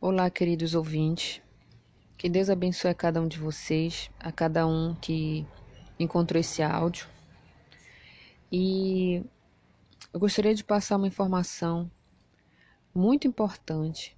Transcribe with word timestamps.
Olá, 0.00 0.30
queridos 0.30 0.76
ouvintes. 0.76 1.42
Que 2.16 2.28
Deus 2.28 2.48
abençoe 2.48 2.88
a 2.88 2.94
cada 2.94 3.20
um 3.20 3.26
de 3.26 3.36
vocês, 3.36 4.08
a 4.20 4.30
cada 4.30 4.64
um 4.64 4.94
que 4.94 5.44
encontrou 5.98 6.38
esse 6.38 6.62
áudio. 6.62 7.08
E 8.50 9.24
eu 10.14 10.20
gostaria 10.20 10.54
de 10.54 10.62
passar 10.62 10.98
uma 10.98 11.08
informação 11.08 11.90
muito 12.94 13.26
importante, 13.26 14.16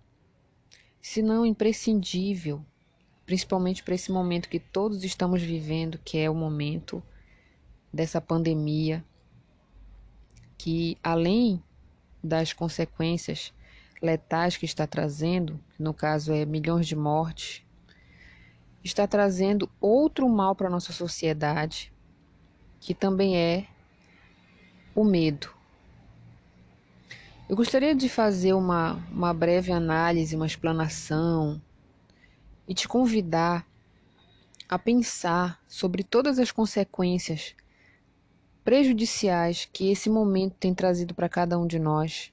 se 1.01 1.23
não 1.23 1.47
imprescindível, 1.47 2.63
principalmente 3.25 3.83
para 3.83 3.95
esse 3.95 4.13
momento 4.13 4.51
que 4.51 4.61
todos 4.61 5.03
estamos 5.03 5.41
vivendo, 5.41 5.99
que 6.05 6.19
é 6.19 6.29
o 6.29 6.35
momento 6.35 7.03
dessa 7.91 8.21
pandemia, 8.21 9.03
que 10.59 10.99
além 11.03 11.65
das 12.23 12.53
consequências 12.53 13.51
letais 14.01 14.57
que 14.57 14.65
está 14.65 14.87
trazendo, 14.87 15.61
no 15.79 15.93
caso 15.93 16.33
é 16.33 16.45
milhões 16.45 16.87
de 16.87 16.97
mortes, 16.97 17.63
está 18.83 19.07
trazendo 19.07 19.71
outro 19.81 20.29
mal 20.29 20.55
para 20.55 20.69
a 20.69 20.71
nossa 20.71 20.93
sociedade, 20.93 21.93
que 22.81 22.95
também 22.95 23.37
é 23.37 23.67
o 24.95 25.05
medo. 25.05 25.53
Eu 27.49 27.57
gostaria 27.57 27.95
de 27.95 28.09
fazer 28.09 28.53
uma, 28.53 28.95
uma 29.11 29.35
breve 29.35 29.73
análise, 29.73 30.37
uma 30.37 30.47
explanação 30.47 31.61
e 32.67 32.73
te 32.73 32.87
convidar 32.87 33.67
a 34.69 34.79
pensar 34.79 35.61
sobre 35.67 36.05
todas 36.05 36.39
as 36.39 36.53
consequências 36.53 37.57
prejudiciais 38.63 39.69
que 39.73 39.91
esse 39.91 40.09
momento 40.09 40.55
tem 40.61 40.73
trazido 40.73 41.13
para 41.13 41.29
cada 41.29 41.59
um 41.59 41.67
de 41.67 41.79
nós 41.79 42.33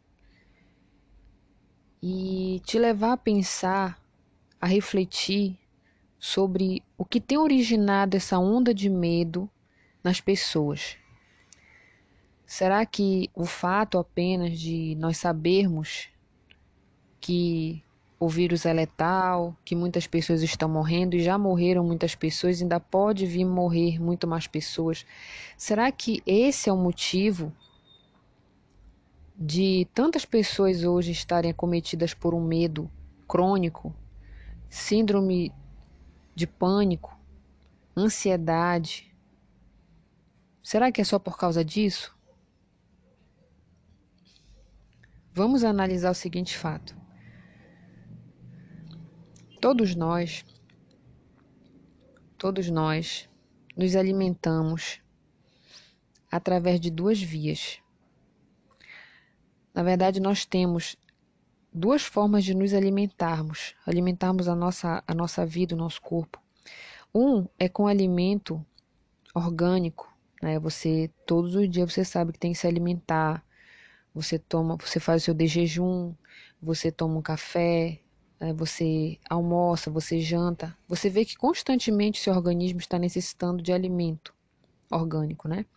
e 2.02 2.62
te 2.66 2.78
levar 2.78 3.14
a 3.14 3.18
pensar, 3.18 4.02
a 4.60 4.68
refletir 4.68 5.58
sobre 6.20 6.84
o 6.98 7.06
que 7.06 7.20
tem 7.20 7.38
originado 7.38 8.17
essa 8.17 8.40
onda 8.40 8.73
de 8.73 8.90
medo 8.90 9.50
nas 10.03 10.22
pessoas. 10.22 10.98
Será 12.45 12.86
que 12.86 13.30
o 13.36 13.45
fato 13.45 13.98
apenas 13.98 14.59
de 14.59 14.95
nós 14.95 15.18
sabermos 15.18 16.09
que 17.20 17.84
o 18.20 18.28
vírus 18.28 18.66
é 18.66 18.73
letal, 18.73 19.56
que 19.64 19.75
muitas 19.75 20.08
pessoas 20.08 20.42
estão 20.42 20.68
morrendo 20.68 21.16
e 21.16 21.22
já 21.22 21.38
morreram 21.38 21.84
muitas 21.84 22.16
pessoas, 22.16 22.62
ainda 22.62 22.80
pode 22.80 23.25
vir 23.25 23.45
morrer 23.45 24.00
muito 24.00 24.25
mais 24.25 24.48
pessoas. 24.48 25.06
Será 25.56 25.92
que 25.92 26.23
esse 26.25 26.70
é 26.70 26.73
o 26.73 26.78
motivo 26.78 27.53
de 29.40 29.88
tantas 29.94 30.26
pessoas 30.26 30.84
hoje 30.84 31.12
estarem 31.12 31.52
acometidas 31.52 32.12
por 32.12 32.34
um 32.34 32.44
medo 32.44 32.90
crônico, 33.28 33.96
síndrome 34.68 35.54
de 36.34 36.48
pânico, 36.48 37.16
ansiedade? 37.96 39.16
Será 40.64 40.92
que 40.92 41.02
é 41.02 41.04
só 41.04 41.20
por 41.20 41.38
causa 41.38 41.64
disso? 41.64 42.18
Vamos 45.32 45.64
analisar 45.64 46.10
o 46.10 46.16
seguinte 46.16 46.58
fato. 46.58 46.98
Todos 49.62 49.96
nós, 49.96 50.44
todos 52.40 52.72
nós 52.72 53.30
nos 53.76 53.96
alimentamos 53.96 55.00
através 56.32 56.80
de 56.80 56.90
duas 56.90 57.22
vias. 57.22 57.80
Na 59.78 59.83
verdade, 59.83 60.20
nós 60.20 60.44
temos 60.44 60.97
duas 61.72 62.02
formas 62.02 62.44
de 62.44 62.56
nos 62.56 62.73
alimentarmos, 62.73 63.75
alimentarmos 63.86 64.47
a 64.47 64.56
nossa, 64.56 65.03
a 65.06 65.14
nossa 65.14 65.45
vida, 65.45 65.75
o 65.75 65.78
nosso 65.78 66.02
corpo. 66.02 66.42
Um 67.14 67.45
é 67.59 67.69
com 67.69 67.86
alimento 67.86 68.66
orgânico, 69.36 70.12
né? 70.41 70.57
Você 70.57 71.12
todos 71.28 71.53
os 71.53 71.69
dias 71.69 71.94
você 71.94 72.03
sabe 72.03 72.34
que 72.34 72.40
tem 72.40 72.53
que 72.53 72.57
se 72.57 72.66
alimentar. 72.66 73.46
Você 74.16 74.40
toma, 74.40 74.78
você 74.78 75.00
faz 75.00 75.22
o 75.22 75.25
seu 75.25 75.34
de 75.35 75.46
jejum, 75.46 76.12
você 76.59 76.91
toma 76.91 77.19
um 77.19 77.22
café, 77.22 78.00
né? 78.40 78.53
você 78.53 79.19
almoça, 79.29 79.91
você 79.91 80.19
janta, 80.19 80.75
você 80.88 81.07
vê 81.07 81.23
que 81.23 81.38
constantemente 81.38 82.19
seu 82.19 82.34
organismo 82.34 82.79
está 82.79 82.97
necessitando 82.97 83.62
de 83.62 83.72
alimento 83.72 84.34
orgânico, 84.90 85.47
né? 85.47 85.68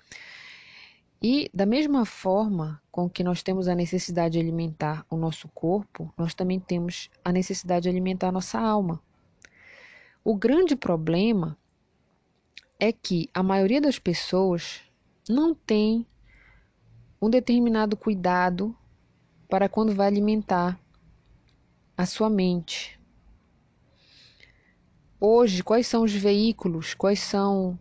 E 1.23 1.51
da 1.53 1.67
mesma 1.67 2.07
forma 2.07 2.83
com 2.91 3.09
que 3.09 3.23
nós 3.23 3.43
temos 3.43 3.69
a 3.69 3.75
necessidade 3.75 4.33
de 4.33 4.39
alimentar 4.39 5.05
o 5.11 5.17
nosso 5.17 5.49
corpo, 5.49 6.13
nós 6.17 6.35
também 6.35 6.59
temos 6.59 7.11
a 7.23 7.31
necessidade 7.31 7.83
de 7.83 7.89
alimentar 7.91 8.29
a 8.29 8.33
nossa 8.33 8.59
alma. 8.59 9.03
O 10.25 10.35
grande 10.35 10.75
problema 10.75 11.59
é 12.79 12.91
que 12.91 13.29
a 13.35 13.43
maioria 13.43 13.81
das 13.81 13.99
pessoas 13.99 14.81
não 15.29 15.55
tem 15.55 16.07
um 17.21 17.29
determinado 17.29 17.97
cuidado 17.97 18.75
para 19.47 19.69
quando 19.69 19.95
vai 19.95 20.07
alimentar 20.07 20.81
a 21.97 22.07
sua 22.07 22.31
mente. 22.31 22.99
Hoje, 25.21 25.63
quais 25.63 25.87
são 25.87 26.03
os 26.03 26.15
veículos, 26.15 26.95
quais 26.95 27.21
são, 27.21 27.79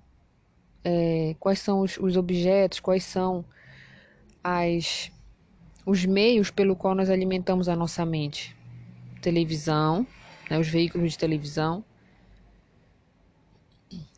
é, 0.83 1.35
quais 1.39 1.59
são 1.59 1.81
os, 1.81 1.97
os 1.97 2.17
objetos, 2.17 2.79
quais 2.79 3.03
são 3.03 3.43
as, 4.43 5.11
os 5.85 6.05
meios 6.05 6.51
pelo 6.51 6.75
qual 6.75 6.95
nós 6.95 7.09
alimentamos 7.09 7.67
a 7.69 7.75
nossa 7.75 8.05
mente? 8.05 8.55
Televisão, 9.21 10.05
né, 10.49 10.57
os 10.57 10.67
veículos 10.67 11.11
de 11.11 11.17
televisão, 11.17 11.83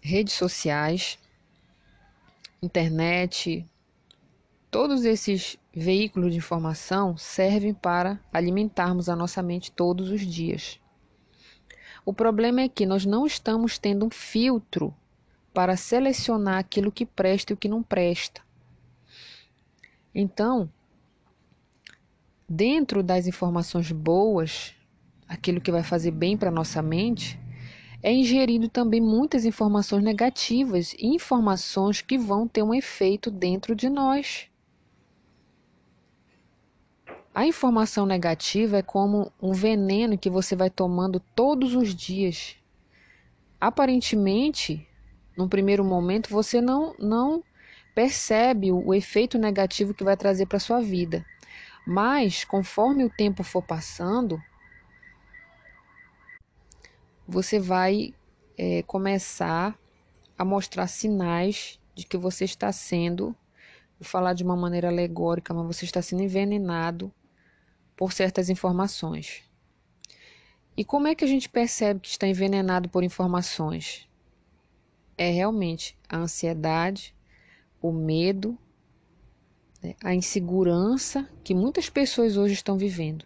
redes 0.01 0.33
sociais, 0.33 1.17
internet, 2.61 3.67
Todos 4.71 5.03
esses 5.03 5.57
veículos 5.75 6.31
de 6.31 6.37
informação 6.37 7.17
servem 7.17 7.73
para 7.73 8.17
alimentarmos 8.31 9.09
a 9.09 9.15
nossa 9.17 9.43
mente 9.43 9.69
todos 9.69 10.09
os 10.09 10.21
dias. 10.21 10.79
O 12.05 12.13
problema 12.13 12.61
é 12.61 12.69
que 12.69 12.85
nós 12.85 13.05
não 13.05 13.25
estamos 13.25 13.77
tendo 13.77 14.05
um 14.05 14.09
filtro 14.09 14.95
para 15.53 15.75
selecionar 15.75 16.57
aquilo 16.57 16.91
que 16.91 17.05
presta 17.05 17.51
e 17.51 17.55
o 17.55 17.57
que 17.57 17.67
não 17.67 17.83
presta. 17.83 18.41
Então, 20.13 20.69
dentro 22.47 23.01
das 23.01 23.27
informações 23.27 23.91
boas, 23.91 24.75
aquilo 25.27 25.61
que 25.61 25.71
vai 25.71 25.83
fazer 25.83 26.11
bem 26.11 26.37
para 26.37 26.51
nossa 26.51 26.81
mente, 26.81 27.39
é 28.03 28.11
ingerido 28.11 28.67
também 28.67 28.99
muitas 28.99 29.45
informações 29.45 30.03
negativas 30.03 30.95
informações 30.99 32.01
que 32.01 32.17
vão 32.17 32.47
ter 32.47 32.63
um 32.63 32.73
efeito 32.73 33.29
dentro 33.29 33.75
de 33.75 33.89
nós. 33.89 34.47
A 37.33 37.45
informação 37.45 38.05
negativa 38.05 38.79
é 38.79 38.81
como 38.81 39.31
um 39.41 39.53
veneno 39.53 40.17
que 40.17 40.29
você 40.29 40.53
vai 40.53 40.69
tomando 40.69 41.19
todos 41.33 41.75
os 41.75 41.95
dias. 41.95 42.57
Aparentemente, 43.59 44.85
num 45.37 45.47
primeiro 45.47 45.83
momento, 45.83 46.29
você 46.29 46.61
não, 46.61 46.95
não 46.99 47.43
percebe 47.93 48.71
o, 48.71 48.87
o 48.87 48.93
efeito 48.93 49.37
negativo 49.37 49.93
que 49.93 50.03
vai 50.03 50.17
trazer 50.17 50.45
para 50.45 50.59
sua 50.59 50.81
vida. 50.81 51.25
Mas, 51.85 52.43
conforme 52.43 53.03
o 53.03 53.09
tempo 53.09 53.43
for 53.43 53.61
passando, 53.61 54.41
você 57.27 57.59
vai 57.59 58.13
é, 58.57 58.83
começar 58.83 59.77
a 60.37 60.45
mostrar 60.45 60.87
sinais 60.87 61.79
de 61.95 62.05
que 62.05 62.17
você 62.17 62.45
está 62.45 62.71
sendo, 62.71 63.35
vou 63.99 64.07
falar 64.07 64.33
de 64.33 64.43
uma 64.43 64.55
maneira 64.55 64.89
alegórica, 64.89 65.53
mas 65.53 65.65
você 65.77 65.85
está 65.85 66.01
sendo 66.01 66.23
envenenado 66.23 67.11
por 67.95 68.11
certas 68.11 68.49
informações. 68.49 69.43
E 70.75 70.83
como 70.85 71.07
é 71.07 71.15
que 71.15 71.23
a 71.23 71.27
gente 71.27 71.49
percebe 71.49 71.99
que 71.99 72.09
está 72.09 72.27
envenenado 72.27 72.89
por 72.89 73.03
informações? 73.03 74.07
É 75.21 75.29
realmente 75.29 75.95
a 76.09 76.17
ansiedade, 76.17 77.13
o 77.79 77.91
medo, 77.91 78.57
né, 79.79 79.93
a 80.03 80.15
insegurança 80.15 81.29
que 81.43 81.53
muitas 81.53 81.91
pessoas 81.91 82.37
hoje 82.37 82.55
estão 82.55 82.75
vivendo. 82.75 83.23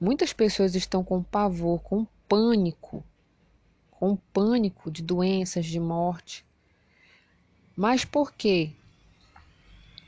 Muitas 0.00 0.32
pessoas 0.32 0.74
estão 0.74 1.04
com 1.04 1.22
pavor, 1.22 1.82
com 1.82 2.06
pânico, 2.26 3.04
com 3.90 4.16
pânico 4.16 4.90
de 4.90 5.02
doenças, 5.02 5.66
de 5.66 5.78
morte. 5.78 6.46
Mas 7.76 8.02
por 8.02 8.32
quê? 8.32 8.72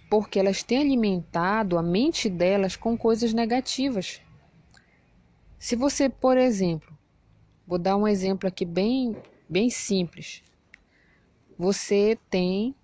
porque 0.09 0.39
elas 0.39 0.63
têm 0.63 0.79
alimentado 0.79 1.77
a 1.79 1.83
mente 1.83 2.31
delas 2.31 2.77
com 2.77 2.97
coisas 2.97 3.35
negativas. 3.35 4.23
Se 5.59 5.75
você, 5.77 6.07
por 6.09 6.39
exemplo, 6.39 6.97
vou 7.67 7.79
dar 7.79 7.97
um 7.97 8.09
exemplo 8.09 8.47
aqui 8.47 8.67
bem, 8.67 9.17
bem 9.53 9.69
simples. 9.69 10.43
Você 11.59 12.19
tem 12.31 12.75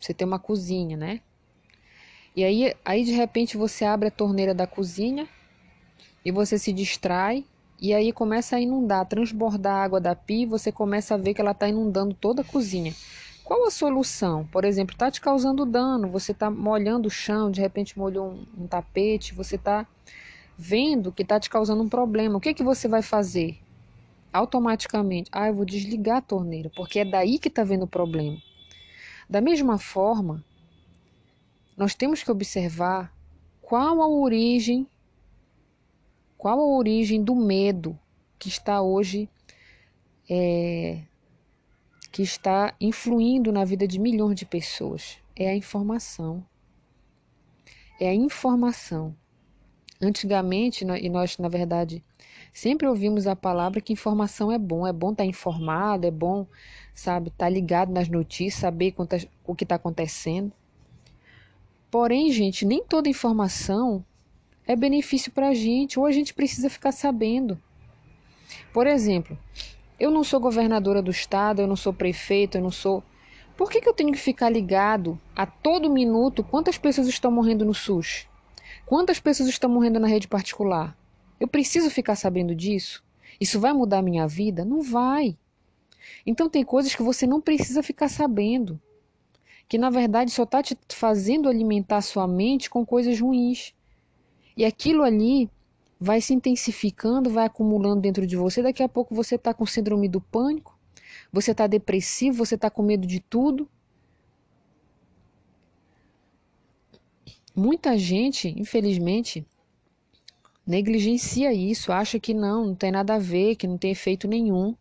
você 0.00 0.14
tem 0.14 0.26
uma 0.26 0.38
cozinha, 0.38 0.96
né? 0.96 1.20
E 2.34 2.42
aí, 2.42 2.74
aí 2.84 3.04
de 3.04 3.12
repente 3.12 3.56
você 3.56 3.84
abre 3.84 4.08
a 4.08 4.10
torneira 4.10 4.54
da 4.54 4.66
cozinha 4.66 5.28
e 6.24 6.32
você 6.32 6.58
se 6.58 6.72
distrai 6.72 7.44
e 7.78 7.92
aí 7.92 8.12
começa 8.12 8.56
a 8.56 8.60
inundar, 8.60 9.06
transbordar 9.06 9.74
a 9.74 9.84
água 9.84 10.00
da 10.00 10.16
pia 10.16 10.44
e 10.44 10.46
você 10.46 10.72
começa 10.72 11.14
a 11.14 11.18
ver 11.18 11.34
que 11.34 11.40
ela 11.40 11.50
está 11.50 11.68
inundando 11.68 12.14
toda 12.14 12.40
a 12.40 12.44
cozinha. 12.44 12.94
Qual 13.44 13.66
a 13.66 13.70
solução? 13.70 14.46
Por 14.46 14.64
exemplo, 14.64 14.94
está 14.94 15.10
te 15.10 15.20
causando 15.20 15.66
dano, 15.66 16.08
você 16.08 16.32
está 16.32 16.50
molhando 16.50 17.08
o 17.08 17.10
chão, 17.10 17.50
de 17.50 17.60
repente 17.60 17.98
molhou 17.98 18.30
um, 18.30 18.64
um 18.64 18.66
tapete, 18.66 19.34
você 19.34 19.56
está 19.56 19.86
vendo 20.56 21.12
que 21.12 21.22
está 21.22 21.38
te 21.38 21.50
causando 21.50 21.82
um 21.82 21.88
problema. 21.88 22.38
O 22.38 22.40
que, 22.40 22.54
que 22.54 22.62
você 22.62 22.88
vai 22.88 23.02
fazer? 23.02 23.58
Automaticamente, 24.32 25.28
ah, 25.32 25.48
eu 25.48 25.54
vou 25.54 25.64
desligar 25.64 26.18
a 26.18 26.22
torneira, 26.22 26.70
porque 26.74 27.00
é 27.00 27.04
daí 27.04 27.38
que 27.38 27.48
está 27.48 27.62
vendo 27.62 27.82
o 27.82 27.88
problema. 27.88 28.38
Da 29.28 29.40
mesma 29.40 29.78
forma, 29.78 30.44
nós 31.76 31.94
temos 31.94 32.22
que 32.22 32.30
observar 32.30 33.12
qual 33.60 34.00
a 34.00 34.08
origem 34.08 34.86
qual 36.36 36.58
a 36.58 36.76
origem 36.76 37.22
do 37.22 37.36
medo 37.36 37.96
que 38.36 38.48
está 38.48 38.82
hoje 38.82 39.28
é, 40.28 41.02
que 42.10 42.20
está 42.20 42.74
influindo 42.80 43.52
na 43.52 43.64
vida 43.64 43.86
de 43.86 43.98
milhões 43.98 44.34
de 44.34 44.44
pessoas? 44.44 45.18
É 45.36 45.48
a 45.48 45.54
informação. 45.54 46.44
É 48.00 48.08
a 48.08 48.14
informação. 48.14 49.16
Antigamente, 50.04 50.84
e 50.84 51.08
nós, 51.08 51.38
na 51.38 51.48
verdade, 51.48 52.02
sempre 52.52 52.88
ouvimos 52.88 53.28
a 53.28 53.36
palavra 53.36 53.80
que 53.80 53.92
informação 53.92 54.50
é 54.50 54.58
bom. 54.58 54.84
É 54.84 54.92
bom 54.92 55.12
estar 55.12 55.24
informado, 55.24 56.04
é 56.04 56.10
bom, 56.10 56.44
sabe, 56.92 57.28
estar 57.28 57.48
ligado 57.48 57.92
nas 57.92 58.08
notícias, 58.08 58.60
saber 58.60 58.92
o 59.46 59.54
que 59.54 59.62
está 59.62 59.76
acontecendo. 59.76 60.50
Porém, 61.88 62.32
gente, 62.32 62.66
nem 62.66 62.82
toda 62.82 63.08
informação 63.08 64.04
é 64.66 64.74
benefício 64.74 65.30
para 65.30 65.50
a 65.50 65.54
gente, 65.54 66.00
ou 66.00 66.04
a 66.04 66.10
gente 66.10 66.34
precisa 66.34 66.68
ficar 66.68 66.90
sabendo. 66.90 67.56
Por 68.72 68.88
exemplo, 68.88 69.38
eu 70.00 70.10
não 70.10 70.24
sou 70.24 70.40
governadora 70.40 71.00
do 71.00 71.12
estado, 71.12 71.62
eu 71.62 71.68
não 71.68 71.76
sou 71.76 71.92
prefeito, 71.92 72.58
eu 72.58 72.62
não 72.62 72.72
sou. 72.72 73.04
Por 73.56 73.70
que, 73.70 73.80
que 73.80 73.88
eu 73.88 73.94
tenho 73.94 74.10
que 74.10 74.18
ficar 74.18 74.50
ligado 74.50 75.16
a 75.36 75.46
todo 75.46 75.88
minuto 75.88 76.42
quantas 76.42 76.76
pessoas 76.76 77.06
estão 77.06 77.30
morrendo 77.30 77.64
no 77.64 77.72
SUS? 77.72 78.26
Quantas 78.92 79.18
pessoas 79.18 79.48
estão 79.48 79.70
morrendo 79.70 79.98
na 79.98 80.06
rede 80.06 80.28
particular? 80.28 80.94
Eu 81.40 81.48
preciso 81.48 81.88
ficar 81.88 82.14
sabendo 82.14 82.54
disso? 82.54 83.02
Isso 83.40 83.58
vai 83.58 83.72
mudar 83.72 84.00
a 84.00 84.02
minha 84.02 84.28
vida? 84.28 84.66
Não 84.66 84.82
vai. 84.82 85.34
Então 86.26 86.46
tem 86.46 86.62
coisas 86.62 86.94
que 86.94 87.02
você 87.02 87.26
não 87.26 87.40
precisa 87.40 87.82
ficar 87.82 88.10
sabendo, 88.10 88.78
que 89.66 89.78
na 89.78 89.88
verdade 89.88 90.30
só 90.30 90.42
está 90.42 90.62
te 90.62 90.76
fazendo 90.90 91.48
alimentar 91.48 92.02
sua 92.02 92.28
mente 92.28 92.68
com 92.68 92.84
coisas 92.84 93.18
ruins. 93.18 93.72
E 94.54 94.62
aquilo 94.62 95.02
ali 95.04 95.48
vai 95.98 96.20
se 96.20 96.34
intensificando, 96.34 97.30
vai 97.30 97.46
acumulando 97.46 98.02
dentro 98.02 98.26
de 98.26 98.36
você. 98.36 98.62
Daqui 98.62 98.82
a 98.82 98.88
pouco 98.90 99.14
você 99.14 99.36
está 99.36 99.54
com 99.54 99.64
síndrome 99.64 100.06
do 100.06 100.20
pânico, 100.20 100.78
você 101.32 101.52
está 101.52 101.66
depressivo, 101.66 102.44
você 102.44 102.56
está 102.56 102.68
com 102.68 102.82
medo 102.82 103.06
de 103.06 103.20
tudo. 103.20 103.66
Muita 107.54 107.98
gente, 107.98 108.48
infelizmente, 108.58 109.46
negligencia 110.66 111.52
isso, 111.52 111.92
acha 111.92 112.18
que 112.18 112.32
não, 112.32 112.68
não 112.68 112.74
tem 112.74 112.90
nada 112.90 113.16
a 113.16 113.18
ver, 113.18 113.56
que 113.56 113.66
não 113.66 113.76
tem 113.76 113.90
efeito 113.90 114.26
nenhum. 114.26 114.74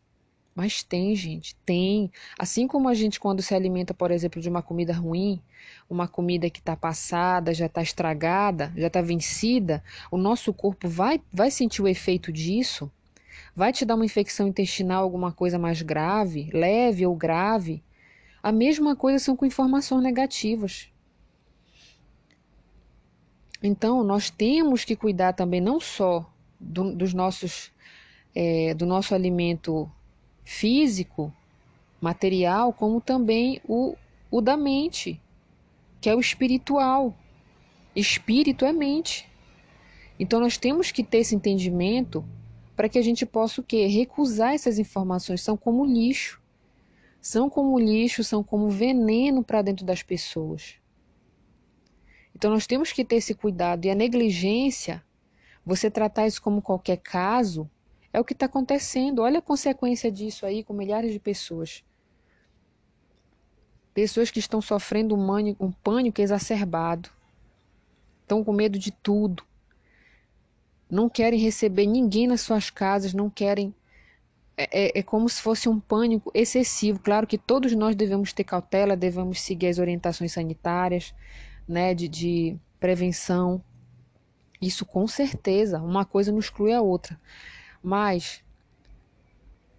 Mas 0.56 0.84
tem, 0.84 1.16
gente, 1.16 1.56
tem. 1.66 2.12
Assim 2.38 2.68
como 2.68 2.90
a 2.90 2.94
gente, 2.94 3.20
quando 3.20 3.42
se 3.42 3.56
alimenta, 3.56 3.94
por 3.94 4.12
exemplo, 4.12 4.42
de 4.42 4.50
uma 4.50 4.62
comida 4.62 4.94
ruim, 4.94 5.42
uma 5.90 6.08
comida 6.08 6.50
que 6.50 6.60
está 6.60 6.76
passada, 6.76 7.54
já 7.54 7.66
está 7.66 7.82
estragada, 7.82 8.72
já 8.76 8.88
está 8.88 9.02
vencida, 9.02 9.84
o 10.10 10.18
nosso 10.18 10.54
corpo 10.54 10.88
vai, 10.88 11.22
vai 11.32 11.50
sentir 11.52 11.82
o 11.82 11.88
efeito 11.88 12.32
disso, 12.32 12.92
vai 13.56 13.72
te 13.72 13.86
dar 13.86 13.96
uma 13.96 14.06
infecção 14.06 14.48
intestinal, 14.48 15.04
alguma 15.04 15.32
coisa 15.32 15.58
mais 15.58 15.82
grave, 15.82 16.50
leve 16.54 17.06
ou 17.06 17.16
grave. 17.16 17.82
A 18.44 18.52
mesma 18.52 18.96
coisa 18.96 19.20
são 19.20 19.36
com 19.36 19.46
informações 19.46 20.04
negativas. 20.04 20.91
Então, 23.62 24.04
nós 24.04 24.30
temos 24.30 24.84
que 24.84 24.96
cuidar 24.96 25.34
também 25.34 25.62
não 25.62 25.80
só 25.80 26.28
do, 26.60 26.96
dos 26.96 27.13
nossos, 27.13 27.72
é, 28.34 28.74
do 28.74 28.86
nosso 28.86 29.13
alimento 29.13 29.90
físico, 30.44 31.34
material, 32.02 32.74
como 32.74 33.00
também 33.00 33.62
o, 33.68 33.96
o 34.30 34.42
da 34.42 34.58
mente, 34.58 35.22
que 36.02 36.10
é 36.10 36.16
o 36.16 36.19
espiritual. 36.19 37.16
Espírito 37.96 38.66
é 38.66 38.74
mente. 38.74 39.30
Então 40.19 40.40
nós 40.40 40.58
temos 40.58 40.92
que 40.92 41.04
ter 41.04 41.19
esse 41.19 41.36
entendimento 41.36 42.25
para 42.75 42.90
que 42.90 42.98
a 42.98 43.02
gente 43.02 43.25
possa 43.25 43.62
o 43.62 43.63
quê? 43.63 43.86
Recusar 43.86 44.54
essas 44.54 44.80
informações. 44.80 45.42
São 45.42 45.56
como 45.56 45.86
lixo. 45.86 46.42
São 47.22 47.50
como 47.50 47.78
lixo, 47.78 48.24
são 48.24 48.44
como 48.44 48.69
veneno 48.69 49.44
para 49.44 49.62
dentro 49.62 49.86
das 49.86 50.02
pessoas. 50.02 50.81
Então 52.42 52.50
nós 52.50 52.66
temos 52.66 52.92
que 52.92 53.06
ter 53.06 53.18
esse 53.18 53.36
cuidado. 53.36 53.86
E 53.86 53.92
a 53.92 53.94
negligência, 53.94 55.04
você 55.64 55.92
tratar 55.92 56.26
isso 56.26 56.42
como 56.42 56.60
qualquer 56.60 56.98
caso, 56.98 57.70
é 58.12 58.20
o 58.20 58.26
que 58.26 58.34
está 58.34 58.48
acontecendo. 58.48 59.22
Olha 59.22 59.38
a 59.38 59.44
consequência 59.44 60.12
disso 60.12 60.44
aí 60.44 60.64
com 60.64 60.74
milhares 60.74 61.14
de 61.14 61.20
pessoas. 61.20 61.84
Pessoas 63.94 64.32
que 64.32 64.40
estão 64.40 64.60
sofrendo 64.60 65.14
um, 65.14 65.28
pânico, 65.28 65.64
um 65.64 65.72
pânico 65.72 66.20
exacerbado. 66.20 67.12
Estão 68.24 68.44
com 68.44 68.54
medo 68.54 68.80
de 68.80 68.90
tudo. 68.90 69.44
Não 70.90 71.08
querem 71.08 71.40
receber 71.40 71.86
ninguém 71.86 72.26
nas 72.26 72.42
suas 72.42 72.72
casas, 72.72 73.14
não 73.14 73.30
querem. 73.30 73.72
É, 74.58 74.88
é, 74.88 75.00
é 75.00 75.04
como 75.04 75.30
se 75.30 75.40
fosse 75.40 75.70
um 75.70 75.80
pânico 75.80 76.32
excessivo. 76.34 76.98
Claro 77.02 77.28
que 77.28 77.38
todos 77.38 77.72
nós 77.74 77.96
devemos 77.96 78.34
ter 78.34 78.46
cautela, 78.46 78.98
devemos 78.98 79.40
seguir 79.42 79.68
as 79.68 79.78
orientações 79.78 80.32
sanitárias, 80.32 81.14
né, 81.72 81.94
de, 81.94 82.08
de 82.08 82.58
prevenção. 82.80 83.64
Isso 84.62 84.86
com 84.86 85.08
certeza, 85.08 85.82
uma 85.82 86.06
coisa 86.06 86.32
não 86.32 86.40
exclui 86.40 86.74
a 86.74 86.82
outra. 86.82 87.20
Mas 87.82 88.44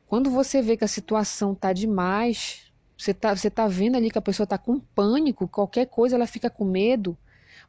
quando 0.09 0.31
você 0.31 0.61
vê 0.61 0.77
que 0.77 0.85
a 0.85 0.89
situação 0.89 1.55
tá 1.55 1.73
demais, 1.73 2.73
você 2.99 3.15
tá, 3.15 3.35
você 3.35 3.51
tá 3.51 3.69
vendo 3.69 3.97
ali 3.97 4.11
que 4.11 4.19
a 4.19 4.23
pessoa 4.23 4.47
tá 4.47 4.59
com 4.59 4.81
pânico, 4.81 5.47
qualquer 5.47 5.87
coisa 5.87 6.17
ela 6.17 6.27
fica 6.27 6.51
com 6.51 6.65
medo, 6.65 7.17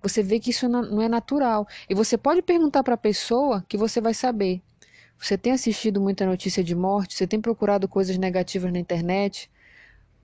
você 0.02 0.22
vê 0.22 0.40
que 0.40 0.50
isso 0.50 0.68
não 0.68 1.02
é 1.02 1.08
natural. 1.08 1.68
E 1.90 1.96
você 1.96 2.18
pode 2.18 2.42
perguntar 2.42 2.84
para 2.84 2.96
a 2.96 2.98
pessoa 2.98 3.64
que 3.68 3.78
você 3.78 4.02
vai 4.02 4.14
saber. 4.14 4.62
Você 5.18 5.38
tem 5.38 5.54
assistido 5.54 6.02
muita 6.02 6.26
notícia 6.26 6.64
de 6.64 6.76
morte? 6.76 7.16
Você 7.16 7.26
tem 7.26 7.40
procurado 7.40 7.88
coisas 7.88 8.18
negativas 8.18 8.72
na 8.72 8.80
internet? 8.80 9.50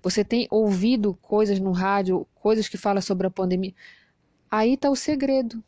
Você 0.01 0.23
tem 0.23 0.47
ouvido 0.49 1.13
coisas 1.21 1.59
no 1.59 1.71
rádio, 1.71 2.25
coisas 2.35 2.67
que 2.67 2.77
falam 2.77 3.01
sobre 3.01 3.27
a 3.27 3.31
pandemia? 3.31 3.73
Aí 4.49 4.73
está 4.73 4.89
o 4.89 4.95
segredo. 4.95 5.63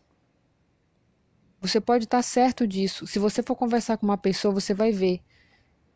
Você 1.60 1.80
pode 1.80 2.06
estar 2.06 2.22
certo 2.24 2.66
disso. 2.66 3.06
Se 3.06 3.20
você 3.20 3.44
for 3.44 3.56
conversar 3.56 3.98
com 3.98 4.06
uma 4.06 4.18
pessoa, 4.18 4.54
você 4.54 4.74
vai 4.74 4.92
ver. 4.92 5.22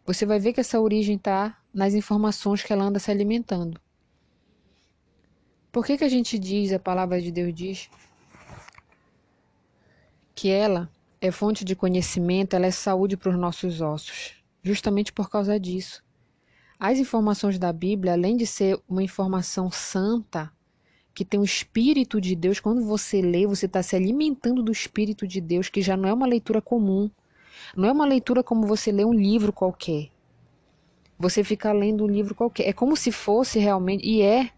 Você 0.06 0.24
vai 0.24 0.40
ver 0.40 0.54
que 0.54 0.60
essa 0.60 0.80
origem 0.80 1.16
está 1.16 1.60
nas 1.74 1.96
informações 1.96 2.62
que 2.62 2.72
ela 2.72 2.86
anda 2.86 3.00
se 3.00 3.10
alimentando. 3.10 3.82
Por 5.72 5.84
que, 5.84 5.98
que 5.98 6.04
a 6.04 6.10
gente 6.10 6.38
diz, 6.38 6.72
a 6.72 6.80
palavra 6.80 7.20
de 7.20 7.32
Deus 7.32 7.54
diz, 7.54 7.90
que 10.36 10.50
ela 10.50 10.90
é 11.20 11.32
fonte 11.32 11.66
de 11.66 11.76
conhecimento, 11.76 12.56
ela 12.56 12.68
é 12.68 12.72
saúde 12.72 13.18
para 13.18 13.32
os 13.32 13.38
nossos 13.38 13.82
ossos? 13.82 14.36
Justamente 14.62 15.12
por 15.12 15.30
causa 15.30 15.60
disso. 15.60 16.05
As 16.80 17.00
informações 17.00 17.58
da 17.58 17.72
Bíblia, 17.72 18.14
além 18.14 18.36
de 18.36 18.46
ser 18.46 18.80
uma 18.88 19.02
informação 19.02 19.72
santa, 19.72 20.52
que 21.14 21.24
tem 21.24 21.40
o 21.40 21.46
Espírito 21.46 22.20
de 22.20 22.36
Deus, 22.36 22.60
quando 22.60 22.84
você 22.84 23.22
lê, 23.22 23.48
você 23.48 23.66
está 23.66 23.82
se 23.82 23.96
alimentando 23.96 24.62
do 24.62 24.72
Espírito 24.72 25.26
de 25.26 25.40
Deus, 25.40 25.70
que 25.70 25.82
já 25.82 25.96
não 25.96 26.10
é 26.10 26.14
uma 26.14 26.28
leitura 26.28 26.62
comum. 26.62 27.10
Não 27.76 27.88
é 27.88 27.92
uma 27.92 28.06
leitura 28.06 28.44
como 28.44 28.68
você 28.68 28.92
lê 28.92 29.06
um 29.06 29.14
livro 29.14 29.54
qualquer. 29.54 30.10
Você 31.18 31.44
fica 31.44 31.72
lendo 31.72 32.04
um 32.04 32.08
livro 32.08 32.36
qualquer. 32.36 32.68
É 32.68 32.74
como 32.74 32.98
se 32.98 33.12
fosse 33.12 33.58
realmente. 33.60 34.06
E 34.06 34.22
é. 34.22 34.50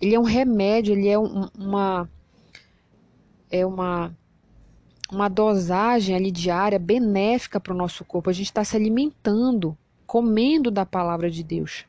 Ele 0.00 0.14
é 0.14 0.20
um 0.20 0.24
remédio, 0.24 0.92
ele 0.94 1.08
é 1.08 1.18
um, 1.18 1.48
uma. 1.58 2.08
É 3.50 3.66
uma. 3.66 4.16
Uma 5.10 5.28
dosagem 5.28 6.14
ali 6.16 6.30
diária 6.30 6.78
benéfica 6.78 7.60
para 7.60 7.74
o 7.74 7.76
nosso 7.76 8.04
corpo. 8.04 8.30
A 8.30 8.32
gente 8.32 8.46
está 8.46 8.64
se 8.64 8.76
alimentando, 8.76 9.76
comendo 10.14 10.70
da 10.70 10.86
palavra 10.86 11.28
de 11.28 11.42
Deus. 11.42 11.84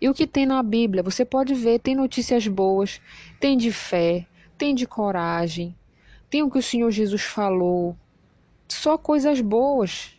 E 0.00 0.08
o 0.08 0.14
que 0.14 0.26
tem 0.26 0.46
na 0.46 0.62
Bíblia? 0.62 1.02
Você 1.02 1.22
pode 1.22 1.52
ver, 1.52 1.80
tem 1.80 1.94
notícias 1.94 2.48
boas, 2.48 2.98
tem 3.38 3.58
de 3.58 3.70
fé, 3.70 4.26
tem 4.56 4.74
de 4.74 4.86
coragem, 4.86 5.76
tem 6.30 6.42
o 6.42 6.50
que 6.50 6.56
o 6.56 6.62
Senhor 6.62 6.90
Jesus 6.90 7.20
falou. 7.20 7.94
Só 8.66 8.96
coisas 8.96 9.42
boas. 9.42 10.18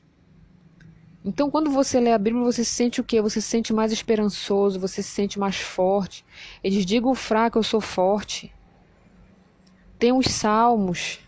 Então, 1.26 1.50
quando 1.50 1.72
você 1.72 2.00
lê 2.00 2.12
a 2.12 2.20
Bíblia, 2.20 2.44
você 2.44 2.64
se 2.64 2.70
sente 2.70 3.02
o 3.02 3.04
quê? 3.04 3.20
Você 3.20 3.42
se 3.42 3.48
sente 3.48 3.74
mais 3.74 3.92
esperançoso, 3.92 4.80
você 4.80 5.02
se 5.02 5.10
sente 5.10 5.40
mais 5.40 5.56
forte. 5.56 6.24
Eles 6.64 6.86
digam 6.86 7.16
fraco, 7.16 7.58
eu 7.58 7.64
sou 7.64 7.82
forte. 7.82 8.54
Tem 9.98 10.14
os 10.14 10.28
salmos, 10.28 11.20